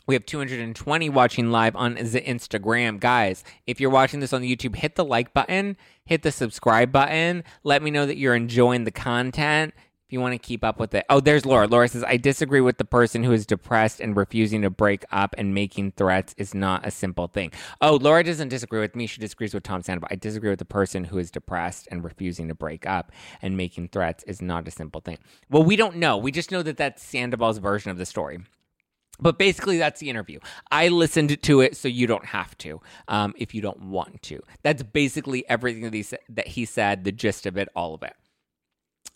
We 0.06 0.16
have 0.16 0.26
220 0.26 1.10
watching 1.10 1.50
live 1.50 1.76
on 1.76 1.96
the 1.96 2.22
Instagram. 2.22 3.00
Guys, 3.00 3.44
if 3.66 3.80
you're 3.80 3.90
watching 3.90 4.20
this 4.20 4.34
on 4.34 4.42
the 4.42 4.56
YouTube, 4.56 4.76
hit 4.76 4.96
the 4.96 5.06
like 5.06 5.34
button, 5.34 5.78
hit 6.06 6.22
the 6.22 6.32
subscribe 6.32 6.92
button. 6.92 7.44
Let 7.64 7.82
me 7.82 7.90
know 7.90 8.06
that 8.06 8.18
you're 8.18 8.36
enjoying 8.36 8.84
the 8.84 8.92
content 8.92 9.74
you 10.10 10.20
want 10.20 10.34
to 10.34 10.38
keep 10.38 10.64
up 10.64 10.80
with 10.80 10.94
it. 10.94 11.06
Oh, 11.10 11.20
there's 11.20 11.46
Laura. 11.46 11.68
Laura 11.68 11.88
says, 11.88 12.04
I 12.04 12.18
disagree 12.18 12.62
with 12.62 12.78
the 12.78 12.86
person 12.86 13.24
who 13.24 13.32
is 13.32 13.46
depressed 13.46 14.00
and 14.00 14.16
refusing 14.16 14.62
to 14.62 14.70
break 14.70 15.06
up 15.12 15.34
and 15.38 15.54
making 15.54 15.94
threats 15.94 16.36
is 16.38 16.54
not 16.54 16.86
a 16.86 16.92
simple 16.92 17.28
thing. 17.28 17.52
Oh, 17.82 17.96
Laura 17.96 18.24
doesn't 18.24 18.50
disagree 18.50 18.80
with 18.80 18.96
me. 18.96 19.08
She 19.08 19.20
disagrees 19.20 19.54
with 19.54 19.64
Tom 19.64 19.82
Sandoval. 19.82 20.10
I 20.12 20.16
disagree 20.16 20.50
with 20.50 20.60
the 20.60 20.66
person 20.66 21.06
who 21.06 21.18
is 21.18 21.32
depressed 21.32 21.88
and 21.90 22.04
refusing 22.04 22.48
to 22.50 22.56
break 22.56 22.86
up 22.86 23.12
and 23.42 23.58
making 23.58 23.90
threats 23.90 24.24
is 24.26 24.42
not 24.42 24.68
a 24.68 24.72
simple 24.72 25.02
thing. 25.02 25.18
Well, 25.50 25.64
we 25.64 25.76
don't 25.76 25.96
know. 25.96 26.18
We 26.18 26.32
just 26.32 26.52
know 26.52 26.62
that 26.64 26.78
that's 26.78 27.04
Sandoval's 27.04 27.58
version 27.58 27.90
of 27.90 27.98
the 27.98 28.06
story. 28.06 28.40
But 29.20 29.38
basically, 29.38 29.78
that's 29.78 30.00
the 30.00 30.10
interview. 30.10 30.40
I 30.72 30.88
listened 30.88 31.42
to 31.42 31.62
it, 31.62 31.78
so 31.78 31.88
you 31.88 32.08
don't 32.08 32.26
have 32.26 32.58
to 32.60 32.82
um, 33.08 33.34
if 33.38 33.54
you 33.54 33.62
don't 33.62 33.82
want 33.82 34.24
to. 34.24 34.42
That's 34.64 34.82
basically 34.82 35.48
everything 35.48 35.84
that 35.84 35.94
he, 35.94 36.04
sa- 36.04 36.18
that 36.30 36.48
he 36.48 36.66
said, 36.66 37.04
the 37.04 37.12
gist 37.12 37.46
of 37.46 37.56
it, 37.56 37.70
all 37.76 37.94
of 37.94 38.02
it. 38.02 38.14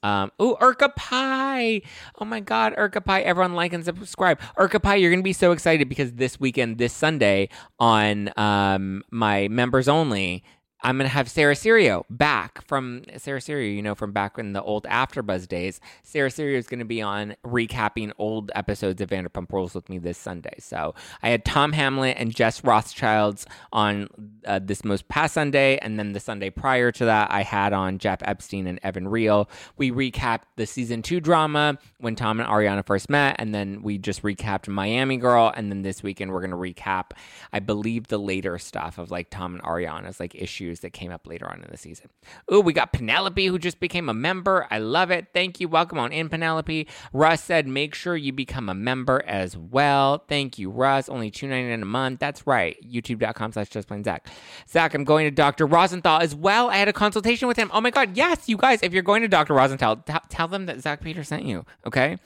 Um, 0.03 0.31
ooh, 0.41 0.55
Urka 0.61 0.95
Pie. 0.95 1.81
Oh 2.19 2.25
my 2.25 2.39
God, 2.39 2.75
Urka 2.77 3.03
Pie. 3.03 3.21
Everyone 3.21 3.53
like 3.53 3.73
and 3.73 3.83
subscribe. 3.83 4.39
Urka 4.57 4.81
Pie, 4.81 4.95
you're 4.95 5.11
going 5.11 5.19
to 5.19 5.23
be 5.23 5.33
so 5.33 5.51
excited 5.51 5.89
because 5.89 6.13
this 6.13 6.39
weekend, 6.39 6.77
this 6.77 6.93
Sunday, 6.93 7.49
on 7.79 8.31
um, 8.37 9.03
my 9.11 9.47
members 9.47 9.87
only, 9.87 10.43
I'm 10.83 10.97
gonna 10.97 11.09
have 11.09 11.29
Sarah 11.29 11.55
Serio 11.55 12.05
back 12.09 12.65
from 12.67 13.03
Sarah 13.17 13.41
Serio, 13.41 13.69
you 13.69 13.81
know, 13.81 13.95
from 13.95 14.11
back 14.11 14.37
in 14.37 14.53
the 14.53 14.61
old 14.61 14.83
AfterBuzz 14.83 15.47
days. 15.47 15.81
Sarah 16.03 16.29
Serio 16.29 16.57
is 16.57 16.67
gonna 16.67 16.85
be 16.85 17.01
on 17.01 17.35
recapping 17.43 18.11
old 18.19 18.51
episodes 18.53 19.01
of 19.01 19.09
Vanderpump 19.09 19.51
Rules 19.51 19.73
with 19.73 19.89
me 19.89 19.97
this 19.97 20.17
Sunday. 20.19 20.55
So 20.59 20.93
I 21.23 21.29
had 21.29 21.45
Tom 21.45 21.73
Hamlet 21.73 22.17
and 22.19 22.33
Jess 22.33 22.63
Rothschilds 22.63 23.47
on 23.73 24.07
uh, 24.45 24.59
this 24.63 24.85
most 24.85 25.07
past 25.09 25.33
Sunday, 25.33 25.77
and 25.79 25.97
then 25.97 26.13
the 26.13 26.19
Sunday 26.19 26.51
prior 26.51 26.91
to 26.91 27.05
that, 27.05 27.31
I 27.31 27.41
had 27.41 27.73
on 27.73 27.97
Jeff 27.97 28.19
Epstein 28.21 28.67
and 28.67 28.79
Evan 28.83 29.07
Real. 29.07 29.49
We 29.77 29.91
recapped 29.91 30.43
the 30.57 30.67
season 30.67 31.01
two 31.01 31.19
drama 31.19 31.79
when 31.99 32.15
Tom 32.15 32.39
and 32.39 32.47
Ariana 32.47 32.85
first 32.85 33.09
met, 33.09 33.35
and 33.39 33.53
then 33.53 33.81
we 33.81 33.97
just 33.97 34.21
recapped 34.21 34.67
Miami 34.67 35.17
Girl, 35.17 35.51
and 35.55 35.71
then 35.71 35.81
this 35.81 36.03
weekend 36.03 36.31
we're 36.31 36.41
gonna 36.41 36.55
recap, 36.55 37.11
I 37.51 37.59
believe, 37.59 38.07
the 38.07 38.19
later 38.19 38.59
stuff 38.59 38.99
of 38.99 39.09
like 39.09 39.31
Tom 39.31 39.55
and 39.55 39.63
Ariana's 39.63 40.19
like 40.19 40.35
issues 40.35 40.76
that 40.79 40.91
came 40.91 41.11
up 41.11 41.27
later 41.27 41.49
on 41.49 41.61
in 41.63 41.67
the 41.69 41.77
season. 41.77 42.09
Ooh, 42.51 42.61
we 42.61 42.73
got 42.73 42.93
Penelope 42.93 43.45
who 43.45 43.59
just 43.59 43.79
became 43.79 44.09
a 44.09 44.13
member. 44.13 44.67
I 44.69 44.79
love 44.79 45.11
it. 45.11 45.27
Thank 45.33 45.59
you. 45.59 45.67
Welcome 45.67 45.99
on 45.99 46.11
in, 46.11 46.29
Penelope. 46.29 46.87
Russ 47.13 47.43
said, 47.43 47.67
make 47.67 47.95
sure 47.95 48.15
you 48.15 48.33
become 48.33 48.69
a 48.69 48.73
member 48.73 49.23
as 49.25 49.57
well. 49.57 50.23
Thank 50.27 50.57
you, 50.59 50.69
Russ. 50.69 51.09
Only 51.09 51.31
two 51.31 51.47
ninety 51.47 51.69
nine 51.69 51.81
a 51.81 51.85
month. 51.85 52.19
That's 52.19 52.45
right. 52.47 52.77
YouTube.com 52.83 53.53
slash 53.53 53.69
just 53.69 53.87
plain 53.87 54.03
Zack. 54.03 54.27
Zack, 54.69 54.93
I'm 54.93 55.03
going 55.03 55.25
to 55.25 55.31
Dr. 55.31 55.65
Rosenthal 55.65 56.21
as 56.21 56.35
well. 56.35 56.69
I 56.69 56.77
had 56.77 56.87
a 56.87 56.93
consultation 56.93 57.47
with 57.47 57.57
him. 57.57 57.69
Oh 57.73 57.81
my 57.81 57.91
God. 57.91 58.15
Yes, 58.17 58.47
you 58.49 58.57
guys, 58.57 58.79
if 58.83 58.93
you're 58.93 59.03
going 59.03 59.21
to 59.21 59.27
Dr. 59.27 59.53
Rosenthal, 59.53 59.97
t- 59.97 60.13
tell 60.29 60.47
them 60.47 60.65
that 60.67 60.81
Zack 60.81 61.01
Peter 61.01 61.23
sent 61.23 61.43
you. 61.43 61.65
Okay. 61.85 62.17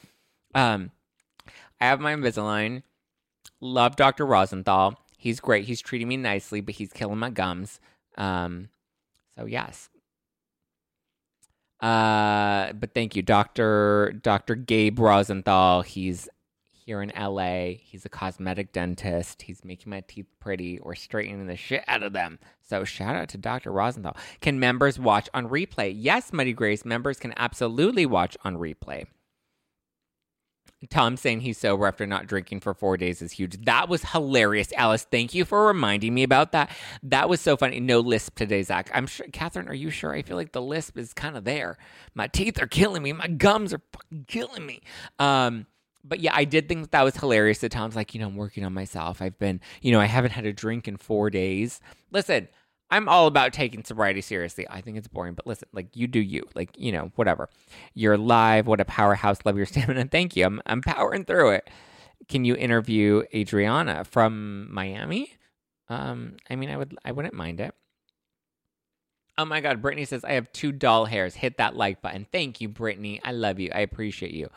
Um, 0.55 0.91
I 1.79 1.85
have 1.85 1.99
my 1.99 2.13
Invisalign. 2.15 2.83
Love 3.59 3.95
Dr. 3.95 4.25
Rosenthal. 4.25 4.97
He's 5.17 5.39
great. 5.39 5.65
He's 5.65 5.81
treating 5.81 6.07
me 6.07 6.17
nicely, 6.17 6.61
but 6.61 6.75
he's 6.75 6.91
killing 6.91 7.19
my 7.19 7.29
gums. 7.29 7.79
Um, 8.17 8.69
so 9.37 9.45
yes. 9.45 9.89
Uh, 11.79 12.73
but 12.73 12.93
thank 12.93 13.15
you, 13.15 13.21
Doctor 13.23 14.13
Doctor 14.21 14.55
Gabe 14.55 14.99
Rosenthal. 14.99 15.81
He's 15.81 16.29
here 16.85 17.01
in 17.01 17.11
LA. 17.17 17.77
He's 17.79 18.05
a 18.05 18.09
cosmetic 18.09 18.71
dentist. 18.71 19.43
He's 19.43 19.63
making 19.63 19.89
my 19.89 20.01
teeth 20.01 20.27
pretty 20.39 20.77
or 20.79 20.95
straightening 20.95 21.47
the 21.47 21.55
shit 21.55 21.83
out 21.87 22.03
of 22.03 22.13
them. 22.13 22.39
So 22.61 22.83
shout 22.83 23.15
out 23.15 23.29
to 23.29 23.37
Dr. 23.37 23.71
Rosenthal. 23.71 24.17
Can 24.41 24.59
members 24.59 24.99
watch 24.99 25.29
on 25.33 25.47
replay? 25.47 25.93
Yes, 25.95 26.33
Muddy 26.33 26.53
Grace, 26.53 26.85
members 26.85 27.19
can 27.19 27.33
absolutely 27.37 28.05
watch 28.05 28.37
on 28.43 28.57
replay. 28.57 29.05
Tom 30.89 31.15
saying 31.15 31.41
he's 31.41 31.57
sober 31.57 31.85
after 31.85 32.07
not 32.07 32.27
drinking 32.27 32.59
for 32.59 32.73
four 32.73 32.97
days 32.97 33.21
is 33.21 33.33
huge. 33.33 33.63
That 33.65 33.87
was 33.87 34.03
hilarious, 34.03 34.73
Alice. 34.73 35.05
Thank 35.09 35.33
you 35.35 35.45
for 35.45 35.67
reminding 35.67 36.13
me 36.13 36.23
about 36.23 36.53
that. 36.53 36.71
That 37.03 37.29
was 37.29 37.39
so 37.39 37.55
funny. 37.55 37.79
No 37.79 37.99
lisp 37.99 38.35
today, 38.35 38.63
Zack. 38.63 38.89
I'm 38.93 39.05
sure, 39.05 39.27
Catherine. 39.31 39.67
Are 39.67 39.73
you 39.73 39.91
sure? 39.91 40.13
I 40.13 40.23
feel 40.23 40.37
like 40.37 40.53
the 40.53 40.61
lisp 40.61 40.97
is 40.97 41.13
kind 41.13 41.37
of 41.37 41.43
there. 41.43 41.77
My 42.15 42.27
teeth 42.27 42.61
are 42.61 42.67
killing 42.67 43.03
me. 43.03 43.13
My 43.13 43.27
gums 43.27 43.73
are 43.73 43.81
fucking 43.93 44.25
killing 44.27 44.65
me. 44.65 44.81
Um, 45.19 45.67
but 46.03 46.19
yeah, 46.19 46.35
I 46.35 46.45
did 46.45 46.67
think 46.67 46.81
that, 46.81 46.91
that 46.91 47.03
was 47.03 47.15
hilarious. 47.15 47.59
That 47.59 47.71
Tom's 47.71 47.95
like, 47.95 48.15
you 48.15 48.19
know, 48.19 48.27
I'm 48.27 48.35
working 48.35 48.65
on 48.65 48.73
myself. 48.73 49.21
I've 49.21 49.37
been, 49.37 49.61
you 49.81 49.91
know, 49.91 49.99
I 49.99 50.05
haven't 50.05 50.31
had 50.31 50.45
a 50.45 50.53
drink 50.53 50.87
in 50.87 50.97
four 50.97 51.29
days. 51.29 51.79
Listen, 52.11 52.47
I'm 52.91 53.07
all 53.07 53.27
about 53.27 53.53
taking 53.53 53.83
sobriety 53.83 54.21
seriously. 54.21 54.67
I 54.69 54.81
think 54.81 54.97
it's 54.97 55.07
boring, 55.07 55.33
but 55.33 55.47
listen, 55.47 55.69
like 55.73 55.95
you 55.95 56.07
do 56.07 56.19
you, 56.19 56.43
like 56.55 56.69
you 56.77 56.91
know, 56.91 57.11
whatever. 57.15 57.49
You're 57.93 58.17
live. 58.17 58.67
What 58.67 58.81
a 58.81 58.85
powerhouse! 58.85 59.39
Love 59.45 59.57
your 59.57 59.65
stamina. 59.67 60.05
Thank 60.11 60.35
you. 60.35 60.45
I'm 60.45 60.61
I'm 60.65 60.81
powering 60.81 61.25
through 61.25 61.51
it. 61.51 61.69
Can 62.27 62.45
you 62.45 62.55
interview 62.55 63.23
Adriana 63.33 64.03
from 64.03 64.71
Miami? 64.71 65.33
Um, 65.89 66.37
I 66.49 66.55
mean, 66.55 66.69
I 66.69 66.77
would 66.77 66.97
I 67.03 67.11
wouldn't 67.13 67.33
mind 67.33 67.61
it. 67.61 67.73
Oh 69.37 69.45
my 69.45 69.61
God, 69.61 69.81
Brittany 69.81 70.05
says 70.05 70.23
I 70.23 70.33
have 70.33 70.51
two 70.51 70.71
doll 70.71 71.05
hairs. 71.05 71.35
Hit 71.35 71.57
that 71.57 71.75
like 71.75 72.01
button. 72.01 72.27
Thank 72.31 72.61
you, 72.61 72.67
Brittany. 72.67 73.21
I 73.23 73.31
love 73.31 73.59
you. 73.59 73.71
I 73.73 73.79
appreciate 73.79 74.33
you. 74.33 74.49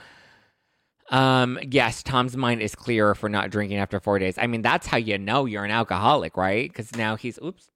Um, 1.11 1.59
yes, 1.71 2.03
Tom's 2.03 2.37
mind 2.37 2.63
is 2.63 2.75
clearer 2.75 3.15
for 3.15 3.29
not 3.29 3.51
drinking 3.51 3.79
after 3.79 4.01
four 4.01 4.19
days. 4.19 4.37
I 4.39 4.47
mean, 4.47 4.63
that's 4.63 4.87
how 4.87 4.97
you 4.97 5.19
know 5.19 5.45
you're 5.45 5.65
an 5.65 5.71
alcoholic, 5.71 6.37
right? 6.37 6.69
Because 6.69 6.95
now 6.97 7.17
he's 7.17 7.39
oops. 7.43 7.69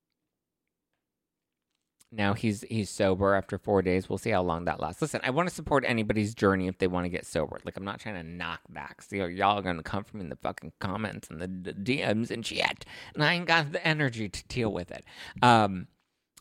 Now 2.10 2.32
he's 2.32 2.62
he's 2.70 2.88
sober 2.88 3.34
after 3.34 3.58
four 3.58 3.82
days. 3.82 4.08
We'll 4.08 4.18
see 4.18 4.30
how 4.30 4.42
long 4.42 4.64
that 4.64 4.80
lasts. 4.80 5.02
Listen, 5.02 5.20
I 5.24 5.30
want 5.30 5.48
to 5.48 5.54
support 5.54 5.84
anybody's 5.86 6.34
journey 6.34 6.66
if 6.66 6.78
they 6.78 6.86
want 6.86 7.04
to 7.04 7.10
get 7.10 7.26
sober. 7.26 7.60
Like 7.64 7.76
I'm 7.76 7.84
not 7.84 8.00
trying 8.00 8.14
to 8.14 8.22
knock 8.22 8.60
back. 8.70 9.02
See, 9.02 9.18
y'all 9.18 9.58
are 9.58 9.62
gonna 9.62 9.82
come 9.82 10.04
from 10.04 10.20
me 10.20 10.24
in 10.24 10.30
the 10.30 10.36
fucking 10.36 10.72
comments 10.80 11.28
and 11.28 11.38
the, 11.38 11.46
the 11.46 11.74
DMs 11.74 12.30
and 12.30 12.46
shit, 12.46 12.86
and 13.14 13.22
I 13.22 13.34
ain't 13.34 13.46
got 13.46 13.72
the 13.72 13.86
energy 13.86 14.28
to 14.28 14.44
deal 14.48 14.72
with 14.72 14.90
it. 14.90 15.04
Um, 15.42 15.88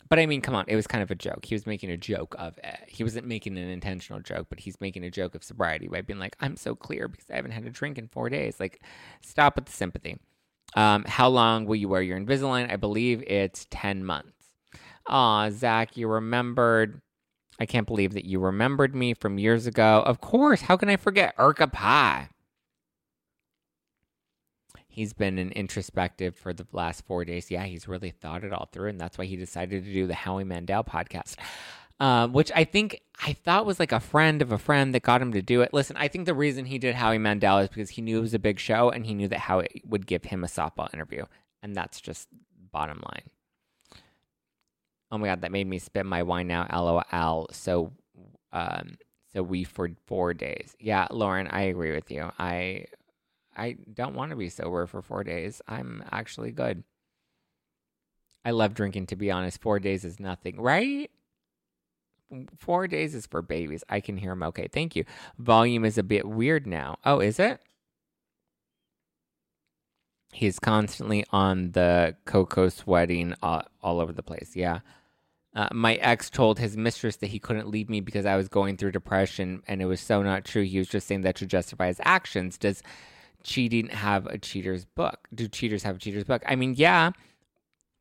but 0.10 0.20
I 0.20 0.26
mean, 0.26 0.40
come 0.42 0.56
on, 0.56 0.64
it 0.70 0.76
was 0.78 0.88
kind 0.88 1.04
of 1.04 1.12
a 1.12 1.16
joke. 1.16 1.44
He 1.44 1.56
was 1.56 1.68
making 1.68 1.92
a 1.92 1.98
joke 1.98 2.34
of 2.40 2.58
it. 2.64 2.80
He 2.88 3.04
wasn't 3.04 3.28
making 3.28 3.58
an 3.58 3.70
intentional 3.70 4.22
joke, 4.22 4.48
but 4.50 4.62
he's 4.62 4.80
making 4.80 5.04
a 5.04 5.12
joke 5.12 5.36
of 5.36 5.44
sobriety 5.44 5.90
by 5.90 6.02
being 6.02 6.20
like, 6.20 6.38
"I'm 6.40 6.56
so 6.56 6.76
clear 6.76 7.10
because 7.10 7.30
I 7.30 7.36
haven't 7.36 7.52
had 7.52 7.66
a 7.66 7.70
drink 7.70 7.98
in 7.98 8.08
four 8.08 8.30
days." 8.30 8.58
Like, 8.60 8.82
stop 9.22 9.58
with 9.58 9.66
the 9.66 9.74
sympathy. 9.74 10.18
Um, 10.76 11.04
how 11.06 11.28
long 11.28 11.66
will 11.66 11.76
you 11.76 11.90
wear 11.90 12.02
your 12.02 12.18
Invisalign? 12.18 12.72
I 12.72 12.78
believe 12.78 13.22
it's 13.28 13.68
ten 13.70 14.06
months. 14.06 14.37
Aw, 15.10 15.50
Zack, 15.50 15.98
you 15.98 16.08
remembered. 16.08 17.02
I 17.60 17.66
can't 17.66 17.88
believe 17.88 18.14
that 18.14 18.26
you 18.26 18.40
remembered 18.40 18.94
me 18.94 19.14
from 19.14 19.40
years 19.40 19.66
ago. 19.66 20.04
Of 20.06 20.22
course, 20.22 20.62
how 20.62 20.78
can 20.78 20.90
I 20.90 20.96
forget 20.96 21.36
Urka 21.38 21.72
Pie? 21.72 22.30
He's 24.88 25.14
been 25.14 25.38
an 25.38 25.52
introspective 25.52 26.36
for 26.36 26.54
the 26.54 26.66
last 26.72 27.06
four 27.06 27.24
days. 27.24 27.52
Yeah, 27.52 27.66
he's 27.66 27.88
really 27.88 28.12
thought 28.12 28.44
it 28.44 28.52
all 28.52 28.68
through, 28.72 28.90
and 28.90 29.00
that's 29.00 29.18
why 29.18 29.26
he 29.26 29.36
decided 29.36 29.86
to 29.86 29.94
do 29.94 30.08
the 30.08 30.16
Howie 30.16 30.44
Mandel 30.44 30.84
podcast. 30.84 31.36
Um, 32.00 32.32
which 32.32 32.52
I 32.56 32.64
think 32.64 33.02
I 33.26 33.34
thought 33.34 33.66
was 33.66 33.80
like 33.80 33.92
a 33.92 34.00
friend 34.00 34.42
of 34.44 34.52
a 34.52 34.60
friend 34.60 34.94
that 34.94 35.02
got 35.02 35.22
him 35.22 35.34
to 35.34 35.42
do 35.42 35.62
it. 35.62 35.74
Listen, 35.74 35.98
I 35.98 36.08
think 36.08 36.26
the 36.28 36.34
reason 36.36 36.66
he 36.66 36.78
did 36.78 36.94
Howie 36.94 37.18
Mandel 37.18 37.58
is 37.60 37.70
because 37.70 37.90
he 37.90 38.04
knew 38.04 38.20
it 38.20 38.22
was 38.22 38.36
a 38.36 38.40
big 38.40 38.60
show 38.60 38.92
and 38.92 39.04
he 39.04 39.16
knew 39.16 39.28
that 39.28 39.40
Howie 39.40 39.82
would 39.84 40.06
give 40.06 40.26
him 40.26 40.44
a 40.44 40.48
softball 40.48 40.94
interview. 40.94 41.26
And 41.64 41.76
that's 41.76 42.00
just 42.00 42.28
bottom 42.72 43.02
line. 43.04 43.24
Oh 45.12 45.18
my 45.18 45.28
god, 45.28 45.42
that 45.42 45.52
made 45.52 45.68
me 45.68 45.80
spit 45.80 46.06
my 46.06 46.24
wine 46.24 46.48
now. 46.48 46.68
LOL. 46.72 47.48
So, 47.52 47.94
um, 48.52 48.98
so 49.34 49.42
we 49.42 49.64
for 49.64 49.90
four 50.06 50.34
days. 50.34 50.76
Yeah, 50.80 51.08
Lauren, 51.12 51.48
I 51.48 51.62
agree 51.64 51.94
with 51.94 52.12
you. 52.12 52.32
I, 52.38 52.86
I 53.56 53.78
don't 53.94 54.16
want 54.16 54.32
to 54.32 54.36
be 54.36 54.50
sober 54.50 54.86
for 54.86 55.02
four 55.02 55.24
days. 55.24 55.62
I'm 55.68 56.04
actually 56.12 56.52
good. 56.52 56.84
I 58.44 58.52
love 58.52 58.74
drinking. 58.74 59.08
To 59.08 59.16
be 59.16 59.32
honest, 59.32 59.62
four 59.62 59.80
days 59.80 60.06
is 60.06 60.20
nothing, 60.20 60.60
right? 60.60 61.12
Four 62.58 62.88
days 62.88 63.16
is 63.16 63.26
for 63.26 63.42
babies. 63.42 63.84
I 63.90 64.02
can 64.02 64.18
hear 64.18 64.32
them 64.32 64.44
okay. 64.44 64.68
Thank 64.68 64.96
you. 64.96 65.06
Volume 65.38 65.86
is 65.86 65.98
a 65.98 66.04
bit 66.04 66.26
weird 66.26 66.68
now. 66.68 66.98
Oh, 67.06 67.20
is 67.20 67.40
it? 67.40 67.62
He's 70.32 70.60
constantly 70.60 71.26
on 71.32 71.72
the 71.72 72.16
cocoa 72.26 72.70
sweating 72.70 73.34
all, 73.42 73.64
all 73.82 74.00
over 74.00 74.12
the 74.12 74.24
place. 74.24 74.56
Yeah. 74.56 74.80
Uh, 75.56 75.68
my 75.72 75.96
ex 75.96 76.30
told 76.30 76.60
his 76.60 76.78
mistress 76.78 77.16
that 77.18 77.28
he 77.28 77.40
couldn't 77.40 77.70
leave 77.70 77.90
me 77.90 78.00
because 78.02 78.28
I 78.28 78.36
was 78.36 78.48
going 78.48 78.78
through 78.78 78.92
depression, 78.92 79.64
and 79.68 79.82
it 79.82 79.86
was 79.86 80.00
so 80.00 80.22
not 80.22 80.46
true. 80.46 80.64
He 80.64 80.78
was 80.78 80.88
just 80.88 81.08
saying 81.08 81.22
that 81.22 81.36
to 81.38 81.48
justify 81.48 81.88
his 81.88 82.02
actions. 82.04 82.60
Does 82.60 82.84
cheating 83.44 83.88
have 83.88 84.28
a 84.28 84.38
cheater's 84.38 84.86
book? 84.86 85.28
Do 85.34 85.48
cheaters 85.48 85.84
have 85.84 85.96
a 85.96 86.00
cheater's 86.00 86.26
book? 86.26 86.44
I 86.46 86.56
mean, 86.56 86.76
yeah. 86.78 87.12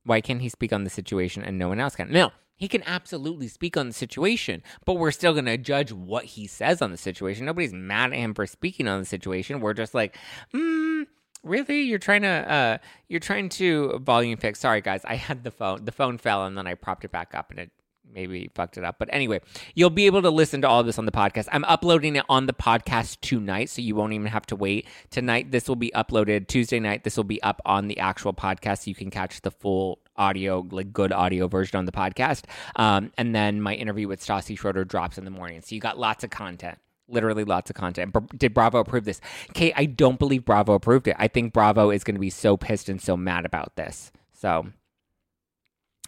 Why 0.05 0.21
can't 0.21 0.43
he 0.43 0.49
speak 0.51 0.73
on 0.73 0.85
the 0.85 0.91
situation 0.91 1.43
and 1.43 1.59
no 1.59 1.69
one 1.69 1.81
else 1.81 1.97
can? 1.97 2.13
No, 2.13 2.31
he 2.57 2.69
can 2.69 2.83
absolutely 2.85 3.49
speak 3.49 3.77
on 3.77 3.89
the 3.89 3.95
situation, 3.95 4.63
but 4.85 4.95
we're 4.95 5.11
still 5.11 5.33
going 5.33 5.47
to 5.47 5.59
judge 5.59 5.93
what 5.93 6.25
he 6.25 6.47
says 6.47 6.83
on 6.83 6.91
the 6.91 6.97
situation. 6.97 7.47
Nobody's 7.47 7.73
mad 7.73 8.13
at 8.13 8.19
him 8.19 8.35
for 8.35 8.47
speaking 8.47 8.87
on 8.87 9.01
the 9.01 9.07
situation. 9.07 9.61
We're 9.61 9.75
just 9.75 9.95
like, 9.95 10.17
hmm 10.53 11.05
really? 11.47 11.83
You're 11.83 11.99
trying 11.99 12.23
to 12.23 12.29
uh 12.29 12.79
you're 13.09 13.21
trying 13.21 13.49
to 13.51 13.99
volume 13.99 14.39
fix 14.39 14.61
sorry 14.61 14.81
guys. 14.81 15.03
I 15.05 15.15
had 15.15 15.45
the 15.45 15.51
phone 15.51 15.85
the 15.85 15.93
phone 15.93 16.19
fell 16.19 16.45
and 16.45 16.57
then 16.59 16.67
i 16.67 16.75
propped 16.75 17.05
it 17.05 17.13
back 17.13 17.35
up 17.35 17.51
and 17.51 17.61
it 17.61 17.71
maybe 18.13 18.51
fucked 18.55 18.79
it 18.79 18.85
up. 18.85 18.97
But 18.99 19.09
anyway 19.13 19.41
you'll 19.75 19.91
be 19.91 20.07
able 20.07 20.23
to 20.23 20.31
listen 20.31 20.63
to 20.63 20.69
all 20.69 20.83
this 20.83 20.99
on 20.99 21.07
the 21.07 21.13
podcast. 21.13 21.49
I'm 21.53 21.65
uploading 21.65 22.17
it 22.17 22.25
on 22.29 22.47
the 22.47 22.53
podcast 22.53 23.21
tonight 23.21 23.71
so 23.71 23.83
you 23.83 23.95
won't 23.95 24.13
even 24.13 24.27
have 24.27 24.47
to 24.47 24.57
wait. 24.57 24.87
Tonight 25.11 25.51
this 25.51 25.69
will 25.69 25.77
be 25.77 25.93
uploaded. 25.95 26.49
Tuesday 26.49 26.81
night 26.81 27.05
this 27.05 27.17
will 27.17 27.25
be 27.25 27.43
up 27.43 27.63
on 27.65 27.89
the 27.89 27.99
actual 27.99 28.35
podcast. 28.35 28.85
So 28.85 28.89
you 28.89 28.95
can 28.95 29.11
catch 29.11 29.41
the 29.43 29.51
full 29.51 30.01
audio 30.17 30.67
like 30.71 30.93
good 30.93 31.13
audio 31.13 31.47
version 31.47 31.79
on 31.79 31.85
the 31.85 31.93
podcast. 31.93 32.45
Um, 32.77 33.13
and 33.19 33.35
then 33.35 33.61
my 33.61 33.75
interview 33.75 34.09
with 34.09 34.21
stassi 34.21 34.59
schroeder 34.59 34.85
drops 34.85 35.19
in 35.19 35.25
the 35.25 35.31
morning. 35.31 35.61
So 35.63 35.75
you 35.75 35.81
got 35.81 35.99
lots 35.99 36.25
of 36.25 36.31
content 36.31 36.79
literally 37.09 37.45
lots 37.45 37.71
of 37.71 37.77
content. 37.77 38.15
Did 38.37 38.55
Bravo 38.55 38.79
approve 38.79 39.05
this? 39.05 39.21
Kate, 39.55 39.73
I 39.77 39.87
don't 39.87 40.19
believe 40.19 40.45
Bravo 40.45 40.75
approved 40.75 41.09
it. 41.09 41.17
I 41.19 41.29
think 41.29 41.53
Bravo 41.53 41.91
is 41.91 42.05
going 42.05 42.15
to 42.17 42.21
be 42.21 42.31
so 42.31 42.57
pissed 42.57 42.89
and 42.89 43.01
so 43.01 43.17
mad 43.17 43.45
about 43.45 43.77
this. 43.77 44.11
So 44.33 44.67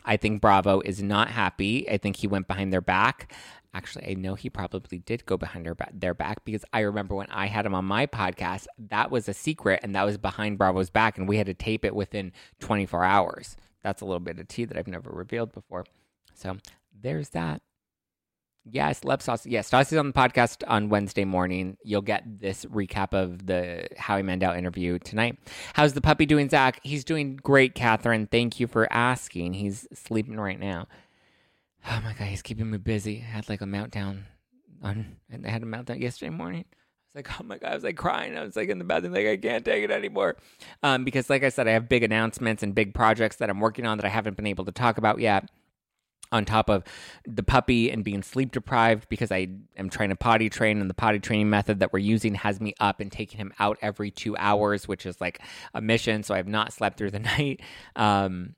I 0.05 0.17
think 0.17 0.41
Bravo 0.41 0.81
is 0.81 1.03
not 1.03 1.29
happy. 1.29 1.89
I 1.89 1.99
think 1.99 2.17
he 2.17 2.27
went 2.27 2.49
behind 2.49 2.73
their 2.73 2.81
back. 2.81 3.33
Actually, 3.75 4.11
I 4.11 4.15
know 4.15 4.35
he 4.35 4.49
probably 4.49 4.99
did 4.99 5.27
go 5.27 5.37
behind 5.37 5.67
their 5.67 5.75
back, 5.75 5.91
their 5.93 6.15
back 6.15 6.45
because 6.45 6.65
I 6.73 6.81
remember 6.81 7.15
when 7.15 7.31
I 7.31 7.47
had 7.47 7.67
him 7.67 7.75
on 7.75 7.85
my 7.85 8.07
podcast, 8.07 8.67
that 8.79 9.11
was 9.11 9.29
a 9.29 9.35
secret 9.35 9.81
and 9.83 9.95
that 9.95 10.05
was 10.05 10.17
behind 10.17 10.57
Bravo's 10.57 10.89
back, 10.89 11.19
and 11.19 11.29
we 11.29 11.37
had 11.37 11.47
to 11.47 11.55
tape 11.55 11.85
it 11.85 11.95
within 11.95 12.33
24 12.61 13.05
hours. 13.05 13.57
That's 13.83 14.01
a 14.01 14.07
little 14.07 14.21
bit 14.21 14.39
of 14.39 14.49
tea 14.49 14.65
that 14.65 14.79
I've 14.79 14.89
never 14.89 15.11
revealed 15.11 15.53
before. 15.53 15.85
So 16.35 16.57
there's 16.99 17.29
that. 17.31 17.61
Yes, 18.71 19.05
Love 19.05 19.23
Sauce. 19.23 19.47
Yes, 19.47 19.71
Stassi's 19.71 19.97
on 19.97 20.09
the 20.09 20.13
podcast 20.13 20.63
on 20.67 20.89
Wednesday 20.89 21.25
morning. 21.25 21.77
You'll 21.83 22.03
get 22.03 22.41
this 22.41 22.65
recap 22.67 23.13
of 23.13 23.47
the 23.47 23.89
Howie 23.97 24.23
Mandel 24.23 24.55
interview 24.55 24.99
tonight. 24.99 25.39
How's 25.75 25.95
the 25.95 26.01
puppy 26.01 26.27
doing, 26.27 26.49
Zack? 26.49 26.81
He's 26.83 27.05
doing 27.05 27.37
great, 27.37 27.75
Catherine. 27.75 28.27
Thank 28.27 28.61
you 28.61 28.67
for 28.67 28.93
asking. 28.93 29.55
He's 29.55 29.87
sleeping 29.95 30.39
right 30.39 30.59
now. 30.59 30.87
Oh 31.91 32.01
my 32.05 32.13
god, 32.13 32.27
he's 32.27 32.43
keeping 32.43 32.71
me 32.71 32.77
busy. 32.77 33.25
I 33.27 33.31
had 33.31 33.49
like 33.49 33.63
a 33.63 33.65
meltdown 33.65 34.25
on 34.83 35.17
I 35.33 35.49
had 35.49 35.63
a 35.63 35.67
meltdown 35.67 36.01
yesterday 36.01 36.29
morning. 36.29 36.65
I 36.69 36.75
was 37.21 37.25
like, 37.25 37.41
oh 37.41 37.45
my 37.45 37.57
god, 37.57 37.71
I 37.71 37.75
was 37.77 37.85
like 37.85 37.97
crying. 37.97 38.37
I 38.37 38.43
was 38.43 38.57
like 38.57 38.69
in 38.69 38.79
the 38.79 38.85
bathroom, 38.85 39.15
like 39.15 39.27
I 39.27 39.37
can't 39.37 39.65
take 39.65 39.85
it 39.85 39.91
anymore. 39.91 40.37
Um, 40.83 41.05
because 41.05 41.31
like 41.31 41.45
I 41.45 41.49
said, 41.49 41.69
I 41.69 41.71
have 41.71 41.89
big 41.89 42.03
announcements 42.03 42.63
and 42.65 42.75
big 42.75 42.95
projects 42.95 43.37
that 43.37 43.49
I'm 43.49 43.61
working 43.61 43.87
on 43.87 43.97
that 43.97 44.05
I 44.05 44.11
haven't 44.11 44.37
been 44.37 44.47
able 44.47 44.65
to 44.67 44.73
talk 44.73 44.99
about 44.99 45.21
yet 45.21 45.49
on 46.31 46.45
top 46.45 46.69
of 46.69 46.85
the 47.27 47.43
puppy 47.43 47.91
and 47.91 48.05
being 48.05 48.23
sleep 48.23 48.53
deprived 48.53 49.09
because 49.09 49.33
I 49.33 49.49
am 49.77 49.89
trying 49.91 50.11
to 50.11 50.17
potty 50.17 50.51
train 50.51 50.81
and 50.81 50.91
the 50.91 50.95
potty 50.95 51.19
training 51.19 51.51
method 51.51 51.81
that 51.81 51.93
we're 51.93 52.01
using 52.01 52.35
has 52.35 52.61
me 52.61 52.75
up 52.81 53.01
and 53.01 53.11
taking 53.11 53.39
him 53.39 53.53
out 53.59 53.79
every 53.81 54.11
two 54.11 54.37
hours, 54.37 54.87
which 54.87 55.07
is 55.07 55.21
like 55.21 55.41
a 55.75 55.81
mission. 55.81 56.23
So 56.23 56.35
I 56.35 56.37
have 56.37 56.49
not 56.49 56.73
slept 56.73 56.99
through 56.99 57.13
the 57.13 57.19
night. 57.39 57.61
Um, 57.97 58.55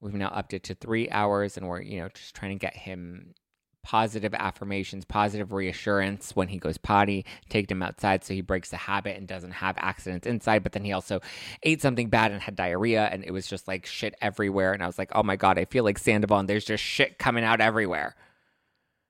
we've 0.00 0.14
now 0.14 0.28
upped 0.28 0.54
it 0.54 0.64
to 0.64 0.74
three 0.74 1.08
hours 1.10 1.56
and 1.56 1.66
we're, 1.66 1.80
you 1.80 2.00
know, 2.00 2.08
just 2.14 2.34
trying 2.34 2.52
to 2.52 2.58
get 2.58 2.76
him 2.76 3.34
positive 3.82 4.34
affirmations, 4.34 5.04
positive 5.04 5.52
reassurance 5.52 6.34
when 6.34 6.48
he 6.48 6.58
goes 6.58 6.76
potty, 6.78 7.24
take 7.48 7.70
him 7.70 7.82
outside 7.82 8.24
so 8.24 8.34
he 8.34 8.40
breaks 8.40 8.70
the 8.70 8.76
habit 8.76 9.16
and 9.16 9.26
doesn't 9.26 9.52
have 9.52 9.76
accidents 9.78 10.26
inside. 10.26 10.62
But 10.62 10.72
then 10.72 10.84
he 10.84 10.92
also 10.92 11.20
ate 11.62 11.80
something 11.80 12.08
bad 12.08 12.32
and 12.32 12.42
had 12.42 12.56
diarrhea, 12.56 13.06
and 13.06 13.24
it 13.24 13.30
was 13.30 13.46
just 13.46 13.68
like 13.68 13.86
shit 13.86 14.14
everywhere. 14.20 14.72
And 14.72 14.82
I 14.82 14.86
was 14.86 14.98
like, 14.98 15.10
oh 15.14 15.22
my 15.22 15.36
God, 15.36 15.58
I 15.58 15.64
feel 15.64 15.84
like 15.84 15.98
Sandoval, 15.98 16.38
and 16.38 16.48
there's 16.48 16.64
just 16.64 16.82
shit 16.82 17.18
coming 17.18 17.44
out 17.44 17.60
everywhere. 17.60 18.14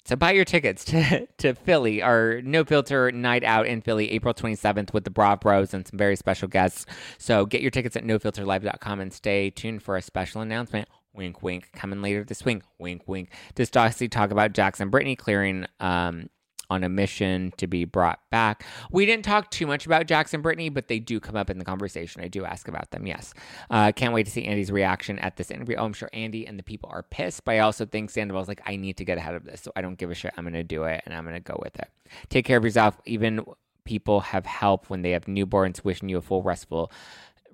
so 0.06 0.16
buy 0.16 0.32
your 0.32 0.46
tickets 0.46 0.84
to, 0.86 1.28
to 1.38 1.54
Philly, 1.54 2.02
our 2.02 2.42
no 2.42 2.64
filter 2.64 3.12
night 3.12 3.44
out 3.44 3.68
in 3.68 3.82
Philly, 3.82 4.12
April 4.12 4.34
27th 4.34 4.94
with 4.94 5.04
the 5.04 5.12
Brav 5.12 5.42
Bros 5.42 5.74
and 5.74 5.88
some 5.88 5.98
very 5.98 6.16
special 6.16 6.48
guests. 6.48 6.86
So 7.18 7.46
get 7.46 7.62
your 7.62 7.72
tickets 7.72 7.96
at 7.96 8.04
nofilterlive.com 8.04 9.00
and 9.00 9.14
stay 9.14 9.50
tuned 9.50 9.84
for 9.84 9.96
a 9.98 10.02
special 10.02 10.42
announcement. 10.42 10.88
Wink, 11.14 11.44
wink. 11.44 11.72
Coming 11.74 12.02
later 12.02 12.24
this 12.24 12.46
week. 12.46 12.64
Wink, 12.80 13.08
wink. 13.08 13.30
Does 13.56 13.70
Stassi 13.70 14.10
talk 14.10 14.32
about 14.32 14.54
Jackson 14.54 14.90
Brittany 14.90 15.16
clearing 15.16 15.66
um, 15.80 16.30
on 16.72 16.86
a 16.86 16.90
mission 16.90 17.52
to 17.58 17.68
be 17.68 17.84
brought 17.84 18.22
back. 18.32 18.66
We 18.92 19.06
didn't 19.06 19.26
talk 19.26 19.52
too 19.52 19.68
much 19.68 19.86
about 19.86 20.08
Jackson 20.08 20.42
Brittany, 20.42 20.70
but 20.70 20.88
they 20.88 21.00
do 21.00 21.20
come 21.20 21.36
up 21.36 21.50
in 21.50 21.60
the 21.60 21.66
conversation. 21.66 22.24
I 22.24 22.30
do 22.30 22.46
ask 22.46 22.70
about 22.70 22.92
them, 22.92 23.06
yes. 23.06 23.34
Uh, 23.70 23.92
can't 23.92 24.14
wait 24.14 24.26
to 24.26 24.32
see 24.32 24.46
Andy's 24.46 24.72
reaction 24.72 25.20
at 25.20 25.36
this 25.36 25.52
interview. 25.52 25.76
Oh, 25.78 25.84
I'm 25.84 25.92
sure 25.92 26.10
Andy 26.14 26.48
and 26.48 26.58
the 26.58 26.64
people 26.64 26.90
are 26.90 27.04
pissed, 27.04 27.44
but 27.44 27.56
I 27.56 27.60
also 27.60 27.86
think 27.86 28.10
Sandoval's 28.10 28.48
like, 28.48 28.62
I 28.66 28.78
need 28.78 28.96
to 28.98 29.06
get 29.06 29.18
ahead 29.18 29.36
of 29.36 29.44
this, 29.44 29.62
so 29.62 29.74
I 29.76 29.82
don't 29.82 29.98
give 29.98 30.12
a 30.12 30.16
shit. 30.16 30.32
I'm 30.38 30.50
to 30.50 30.64
do 30.64 30.86
it, 30.86 31.02
and 31.06 31.14
I'm 31.14 31.26
to 31.26 31.40
go 31.42 31.60
with 31.62 31.78
it. 31.78 31.90
Take 32.30 32.46
care 32.46 32.58
of 32.58 32.64
yourself. 32.64 32.98
Even 33.06 33.44
people 33.84 34.22
have 34.22 34.46
help 34.46 34.90
when 34.90 35.02
they 35.02 35.12
have 35.12 35.26
newborns, 35.26 35.84
wishing 35.84 36.08
you 36.08 36.18
a 36.18 36.22
full 36.22 36.42
restful 36.42 36.90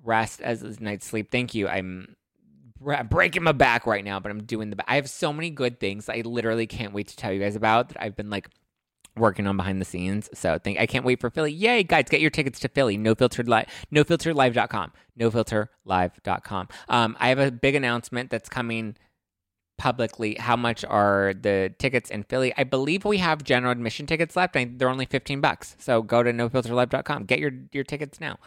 rest 0.04 0.40
as 0.40 0.80
night's 0.80 1.06
sleep. 1.06 1.32
Thank 1.32 1.56
you. 1.56 1.66
I'm 1.66 2.14
breaking 2.80 3.42
my 3.42 3.52
back 3.52 3.86
right 3.86 4.04
now, 4.04 4.20
but 4.20 4.30
I'm 4.30 4.42
doing 4.44 4.70
the. 4.70 4.90
I 4.90 4.96
have 4.96 5.08
so 5.08 5.32
many 5.32 5.50
good 5.50 5.80
things 5.80 6.08
I 6.08 6.22
literally 6.24 6.66
can't 6.66 6.92
wait 6.92 7.08
to 7.08 7.16
tell 7.16 7.32
you 7.32 7.40
guys 7.40 7.56
about 7.56 7.88
that 7.88 8.02
I've 8.02 8.16
been 8.16 8.30
like 8.30 8.48
working 9.16 9.46
on 9.46 9.56
behind 9.56 9.80
the 9.80 9.84
scenes. 9.84 10.28
So 10.34 10.58
think 10.58 10.78
I 10.78 10.86
can't 10.86 11.04
wait 11.04 11.20
for 11.20 11.30
Philly. 11.30 11.52
Yay, 11.52 11.82
guys, 11.82 12.04
get 12.08 12.20
your 12.20 12.30
tickets 12.30 12.60
to 12.60 12.68
Philly. 12.68 12.96
No 12.96 13.14
filtered 13.14 13.48
live 13.48 13.66
nofilterlive.com. 13.92 14.92
Nofilterlive.com. 15.18 16.68
Um, 16.88 17.16
I 17.18 17.28
have 17.28 17.38
a 17.38 17.50
big 17.50 17.74
announcement 17.74 18.30
that's 18.30 18.48
coming 18.48 18.96
publicly 19.78 20.34
how 20.34 20.56
much 20.56 20.84
are 20.84 21.32
the 21.40 21.72
tickets 21.78 22.10
in 22.10 22.24
Philly. 22.24 22.52
I 22.58 22.64
believe 22.64 23.04
we 23.04 23.18
have 23.18 23.42
general 23.44 23.72
admission 23.72 24.06
tickets 24.06 24.36
left. 24.36 24.56
I, 24.56 24.70
they're 24.70 24.90
only 24.90 25.06
15 25.06 25.40
bucks. 25.40 25.76
So 25.78 26.02
go 26.02 26.22
to 26.22 26.32
nofilterlive.com. 26.32 27.24
Get 27.24 27.38
your, 27.38 27.52
your 27.72 27.84
tickets 27.84 28.20
now. 28.20 28.38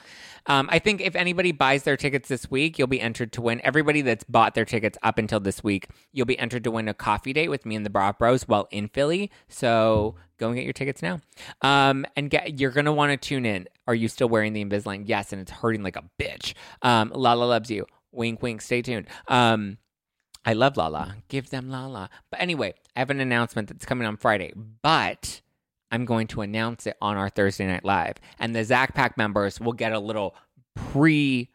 Um, 0.46 0.70
I 0.72 0.80
think 0.80 1.02
if 1.02 1.16
anybody 1.16 1.52
buys 1.52 1.84
their 1.84 1.98
tickets 1.98 2.30
this 2.30 2.52
week, 2.52 2.78
you'll 2.78 2.88
be 2.88 3.02
entered 3.02 3.32
to 3.34 3.42
win. 3.42 3.62
Everybody 3.64 4.02
that's 4.02 4.24
bought 4.26 4.54
their 4.54 4.66
tickets 4.66 4.98
up 5.02 5.18
until 5.18 5.40
this 5.40 5.64
week, 5.64 5.88
you'll 6.12 6.26
be 6.26 6.38
entered 6.38 6.64
to 6.66 6.72
win 6.72 6.88
a 6.88 6.94
coffee 6.94 7.34
date 7.34 7.50
with 7.50 7.66
me 7.66 7.76
and 7.76 7.86
the 7.86 7.90
Brav 7.90 8.18
Bros 8.18 8.44
while 8.44 8.68
in 8.70 8.90
Philly. 8.90 9.32
So 9.48 10.16
go 10.38 10.48
and 10.48 10.56
get 10.56 10.66
your 10.66 10.74
tickets 10.74 11.02
now. 11.02 11.22
Um, 11.62 12.06
and 12.16 12.30
get 12.30 12.60
you're 12.60 12.72
gonna 12.72 12.92
want 12.92 13.12
to 13.12 13.18
tune 13.18 13.46
in. 13.46 13.68
Are 13.88 13.96
you 13.96 14.08
still 14.08 14.28
wearing 14.28 14.54
the 14.54 14.64
Invisalign? 14.64 15.04
Yes, 15.06 15.32
and 15.32 15.42
it's 15.42 15.52
hurting 15.52 15.84
like 15.84 15.96
a 15.96 16.04
bitch. 16.20 16.54
Um, 16.82 17.12
Lala 17.16 17.46
loves 17.46 17.72
you. 17.72 17.86
Wink, 18.12 18.42
wink. 18.42 18.62
Stay 18.62 18.82
tuned. 18.82 19.08
Um, 19.28 19.78
I 20.44 20.54
love 20.54 20.78
Lala. 20.78 21.16
Give 21.28 21.50
them 21.50 21.70
Lala. 21.70 22.10
But 22.30 22.42
anyway, 22.42 22.74
I 22.96 23.00
have 23.00 23.10
an 23.10 23.20
announcement 23.20 23.68
that's 23.68 23.86
coming 23.86 24.08
on 24.08 24.18
Friday, 24.18 24.54
but 24.82 25.42
I'm 25.92 26.06
going 26.06 26.28
to 26.28 26.42
announce 26.42 26.88
it 26.88 26.98
on 27.02 27.18
our 27.18 27.30
Thursday 27.30 27.68
Night 27.68 27.86
Live. 27.86 28.16
And 28.40 28.56
the 28.56 28.64
Zack 28.64 28.96
Pack 28.96 29.18
members 29.18 29.60
will 29.60 29.74
get 29.74 29.92
a 29.92 30.00
little 30.00 30.36
pre 30.76 31.50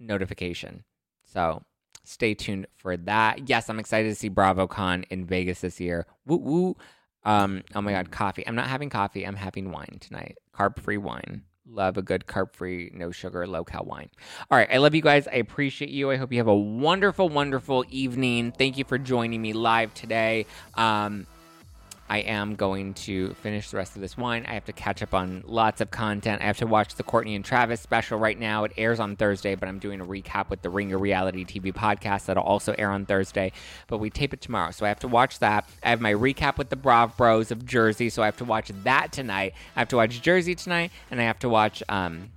notification. 0.00 0.84
So 1.24 1.62
stay 2.04 2.34
tuned 2.34 2.66
for 2.76 2.96
that. 2.96 3.48
Yes, 3.48 3.68
I'm 3.68 3.78
excited 3.78 4.08
to 4.08 4.14
see 4.14 4.30
BravoCon 4.30 5.04
in 5.10 5.26
Vegas 5.26 5.60
this 5.60 5.80
year. 5.80 6.06
Woo 6.26 6.36
woo. 6.36 6.76
Um, 7.24 7.62
oh 7.74 7.80
my 7.80 7.92
God, 7.92 8.10
coffee. 8.10 8.46
I'm 8.46 8.56
not 8.56 8.66
having 8.66 8.90
coffee. 8.90 9.24
I'm 9.24 9.36
having 9.36 9.70
wine 9.70 9.98
tonight. 10.00 10.38
Carb 10.54 10.80
free 10.80 10.96
wine. 10.96 11.42
Love 11.64 11.96
a 11.96 12.02
good 12.02 12.26
carb 12.26 12.52
free, 12.52 12.90
no 12.92 13.12
sugar, 13.12 13.46
low 13.46 13.62
cal 13.62 13.84
wine. 13.84 14.10
All 14.50 14.58
right. 14.58 14.68
I 14.72 14.78
love 14.78 14.94
you 14.96 15.02
guys. 15.02 15.28
I 15.28 15.36
appreciate 15.36 15.90
you. 15.90 16.10
I 16.10 16.16
hope 16.16 16.32
you 16.32 16.38
have 16.38 16.48
a 16.48 16.54
wonderful, 16.54 17.28
wonderful 17.28 17.84
evening. 17.88 18.52
Thank 18.52 18.78
you 18.78 18.84
for 18.84 18.98
joining 18.98 19.40
me 19.40 19.52
live 19.52 19.94
today. 19.94 20.46
Um, 20.74 21.26
I 22.12 22.18
am 22.18 22.56
going 22.56 22.92
to 22.92 23.32
finish 23.36 23.70
the 23.70 23.78
rest 23.78 23.96
of 23.96 24.02
this 24.02 24.18
wine. 24.18 24.44
I 24.46 24.52
have 24.52 24.66
to 24.66 24.72
catch 24.74 25.02
up 25.02 25.14
on 25.14 25.42
lots 25.46 25.80
of 25.80 25.90
content. 25.90 26.42
I 26.42 26.44
have 26.44 26.58
to 26.58 26.66
watch 26.66 26.96
the 26.96 27.02
Courtney 27.02 27.34
and 27.34 27.42
Travis 27.42 27.80
special 27.80 28.18
right 28.18 28.38
now. 28.38 28.64
It 28.64 28.72
airs 28.76 29.00
on 29.00 29.16
Thursday, 29.16 29.54
but 29.54 29.66
I'm 29.66 29.78
doing 29.78 29.98
a 29.98 30.04
recap 30.04 30.50
with 30.50 30.60
the 30.60 30.68
Ringer 30.68 30.98
Reality 30.98 31.46
TV 31.46 31.72
podcast 31.72 32.26
that'll 32.26 32.42
also 32.42 32.74
air 32.76 32.90
on 32.90 33.06
Thursday. 33.06 33.52
But 33.86 33.96
we 33.96 34.10
tape 34.10 34.34
it 34.34 34.42
tomorrow, 34.42 34.72
so 34.72 34.84
I 34.84 34.90
have 34.90 35.00
to 35.00 35.08
watch 35.08 35.38
that. 35.38 35.66
I 35.82 35.88
have 35.88 36.02
my 36.02 36.12
recap 36.12 36.58
with 36.58 36.68
the 36.68 36.76
Brav 36.76 37.16
Bros 37.16 37.50
of 37.50 37.64
Jersey, 37.64 38.10
so 38.10 38.22
I 38.22 38.26
have 38.26 38.36
to 38.36 38.44
watch 38.44 38.70
that 38.84 39.10
tonight. 39.10 39.54
I 39.74 39.78
have 39.78 39.88
to 39.88 39.96
watch 39.96 40.20
Jersey 40.20 40.54
tonight, 40.54 40.92
and 41.10 41.18
I 41.18 41.24
have 41.24 41.38
to 41.38 41.48
watch 41.48 41.82
um, 41.88 42.28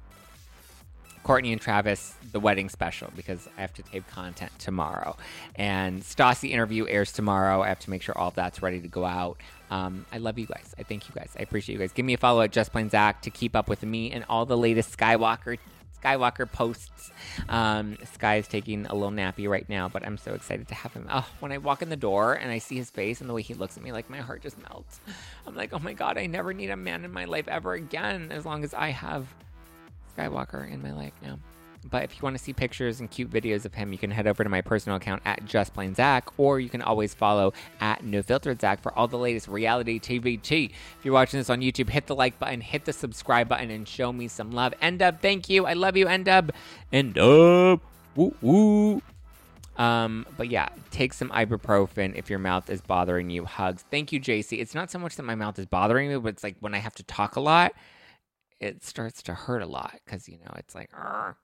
Courtney 1.26 1.52
and 1.52 1.60
Travis, 1.60 2.14
the 2.32 2.40
wedding 2.40 2.70
special, 2.70 3.12
because 3.16 3.50
I 3.58 3.62
have 3.62 3.74
to 3.74 3.82
tape 3.82 4.08
content 4.08 4.52
tomorrow. 4.60 5.18
And 5.56 6.04
Stassi 6.04 6.52
interview 6.52 6.86
airs 6.88 7.12
tomorrow. 7.12 7.64
I 7.64 7.70
have 7.70 7.80
to 7.80 7.90
make 7.90 8.04
sure 8.04 8.16
all 8.16 8.28
of 8.28 8.36
that's 8.36 8.62
ready 8.62 8.80
to 8.80 8.88
go 8.88 9.06
out. 9.06 9.42
Um, 9.72 10.06
I 10.14 10.20
love 10.20 10.38
you 10.38 10.46
guys. 10.46 10.76
I 10.78 10.84
thank 10.84 11.10
you 11.10 11.16
guys. 11.16 11.36
I 11.38 11.42
appreciate 11.42 11.74
you 11.74 11.80
guys. 11.80 11.92
Give 11.94 12.06
me 12.06 12.14
a 12.14 12.18
follow 12.18 12.42
at 12.42 12.52
Just 12.52 12.72
Plain 12.72 12.92
Zack 12.92 13.24
to 13.24 13.32
keep 13.32 13.56
up 13.56 13.68
with 13.68 13.82
me 13.82 14.12
and 14.12 14.24
all 14.30 14.46
the 14.46 14.56
latest 14.56 14.96
Skywalker 14.96 15.58
Skywalker 16.00 16.52
posts. 16.52 17.10
Um, 17.50 17.98
Sky 18.14 18.36
is 18.36 18.48
taking 18.48 18.86
a 18.86 18.94
little 18.94 19.10
nappy 19.10 19.50
right 19.50 19.68
now, 19.68 19.90
but 19.90 20.06
I'm 20.06 20.18
so 20.18 20.36
excited 20.36 20.68
to 20.68 20.76
have 20.76 20.94
him. 20.94 21.08
Oh, 21.12 21.28
when 21.40 21.52
I 21.52 21.58
walk 21.58 21.82
in 21.82 21.90
the 21.90 21.96
door 21.96 22.34
and 22.34 22.52
I 22.52 22.60
see 22.60 22.76
his 22.76 22.92
face 22.92 23.22
and 23.22 23.28
the 23.28 23.34
way 23.34 23.42
he 23.42 23.56
looks 23.56 23.78
at 23.78 23.84
me, 23.84 23.92
like 23.92 24.12
my 24.12 24.20
heart 24.20 24.44
just 24.44 24.62
melts. 24.62 25.00
I'm 25.48 25.56
like, 25.56 25.74
oh 25.74 25.80
my 25.80 25.94
god, 25.94 26.20
I 26.20 26.28
never 26.28 26.54
need 26.54 26.70
a 26.70 26.76
man 26.76 27.04
in 27.04 27.12
my 27.12 27.26
life 27.26 27.48
ever 27.48 27.74
again, 27.74 28.32
as 28.32 28.46
long 28.46 28.64
as 28.64 28.76
I 28.76 28.90
have 28.90 29.26
Skywalker 30.18 30.72
in 30.72 30.82
my 30.82 30.94
life 30.94 31.14
now. 31.22 31.40
But 31.90 32.04
if 32.04 32.16
you 32.16 32.22
want 32.24 32.36
to 32.36 32.44
see 32.44 32.52
pictures 32.52 33.00
and 33.00 33.12
cute 33.12 33.30
videos 33.30 33.66
of 33.66 33.74
him, 33.76 33.92
you 33.92 34.00
can 34.00 34.10
head 34.10 34.26
over 34.26 34.44
to 34.44 34.50
my 34.50 34.62
personal 34.62 34.98
account 34.98 35.22
at 35.24 35.46
Just 35.46 35.74
Plain 35.74 35.94
Zack, 35.94 36.28
or 36.38 36.60
you 36.60 36.70
can 36.70 36.82
always 36.82 37.14
follow 37.14 37.54
at 37.80 38.04
No 38.04 38.24
Filtered 38.24 38.60
Zack 38.60 38.82
for 38.82 38.92
all 38.98 39.08
the 39.08 39.18
latest 39.18 39.48
reality 39.48 40.00
TV 40.00 40.42
tea. 40.42 40.72
If 40.98 41.06
you're 41.06 41.14
watching 41.14 41.40
this 41.40 41.50
on 41.50 41.62
YouTube, 41.62 41.90
hit 41.90 42.08
the 42.08 42.16
like 42.16 42.40
button, 42.40 42.62
hit 42.62 42.86
the 42.86 42.94
subscribe 42.94 43.48
button, 43.48 43.70
and 43.70 43.88
show 43.88 44.12
me 44.12 44.28
some 44.28 44.52
love. 44.52 44.74
End 44.82 45.02
up, 45.02 45.22
thank 45.22 45.48
you. 45.48 45.66
I 45.66 45.74
love 45.74 45.96
you, 45.96 46.08
End 46.08 46.28
up. 46.28 46.52
End 46.92 47.18
up. 47.20 47.82
Woo 48.16 48.34
woo. 48.42 49.02
Um, 49.78 50.26
but 50.38 50.50
yeah, 50.50 50.70
take 50.90 51.14
some 51.14 51.30
ibuprofen 51.30 52.16
if 52.16 52.30
your 52.30 52.40
mouth 52.40 52.70
is 52.70 52.80
bothering 52.82 53.30
you. 53.30 53.44
Hugs. 53.44 53.84
Thank 53.92 54.14
you, 54.14 54.20
JC. 54.22 54.60
It's 54.60 54.74
not 54.74 54.90
so 54.90 54.98
much 54.98 55.18
that 55.18 55.24
my 55.24 55.36
mouth 55.36 55.60
is 55.60 55.66
bothering 55.66 56.10
me, 56.10 56.18
but 56.18 56.30
it's 56.30 56.44
like 56.44 56.56
when 56.62 56.74
I 56.74 56.78
have 56.78 56.96
to 56.96 57.04
talk 57.04 57.36
a 57.36 57.42
lot, 57.42 57.74
it 58.60 58.84
starts 58.84 59.24
to 59.24 59.34
hurt 59.34 59.62
a 59.62 59.68
lot 59.68 60.00
because 60.06 60.28
you 60.28 60.38
know 60.38 60.52
it's 60.58 60.76
like. 60.76 60.92
Argh. 60.92 61.36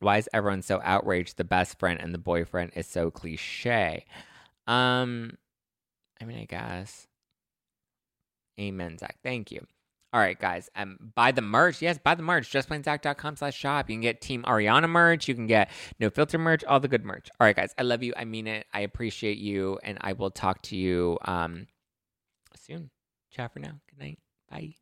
Why 0.00 0.16
is 0.16 0.28
everyone 0.32 0.62
so 0.62 0.80
outraged? 0.82 1.36
The 1.36 1.44
best 1.44 1.78
friend 1.78 2.00
and 2.00 2.14
the 2.14 2.18
boyfriend 2.18 2.72
is 2.74 2.86
so 2.86 3.10
cliche. 3.10 4.06
Um, 4.66 5.36
I 6.20 6.24
mean, 6.24 6.38
I 6.38 6.44
guess. 6.46 7.06
Amen, 8.58 8.96
Zack. 8.98 9.18
Thank 9.22 9.52
you. 9.52 9.66
All 10.12 10.20
right, 10.20 10.38
guys. 10.38 10.68
Um, 10.74 10.98
buy 11.14 11.30
the 11.30 11.42
merch. 11.42 11.80
Yes, 11.80 11.98
buy 11.98 12.14
the 12.14 12.22
merch. 12.22 12.50
JustPlainZack.com 12.50 13.36
slash 13.36 13.56
shop. 13.56 13.88
You 13.88 13.94
can 13.94 14.00
get 14.00 14.20
Team 14.20 14.42
Ariana 14.42 14.88
merch. 14.88 15.28
You 15.28 15.34
can 15.34 15.46
get 15.46 15.70
No 16.00 16.10
Filter 16.10 16.38
merch. 16.38 16.64
All 16.64 16.80
the 16.80 16.88
good 16.88 17.04
merch. 17.04 17.28
All 17.38 17.46
right, 17.46 17.54
guys. 17.54 17.72
I 17.78 17.82
love 17.82 18.02
you. 18.02 18.12
I 18.16 18.24
mean 18.24 18.46
it. 18.48 18.66
I 18.72 18.80
appreciate 18.80 19.38
you, 19.38 19.78
and 19.84 19.98
I 20.00 20.14
will 20.14 20.30
talk 20.30 20.62
to 20.62 20.76
you 20.76 21.18
um 21.26 21.68
soon. 22.56 22.90
Ciao 23.30 23.48
for 23.48 23.60
now. 23.60 23.80
Good 23.88 24.00
night. 24.00 24.18
Bye. 24.50 24.79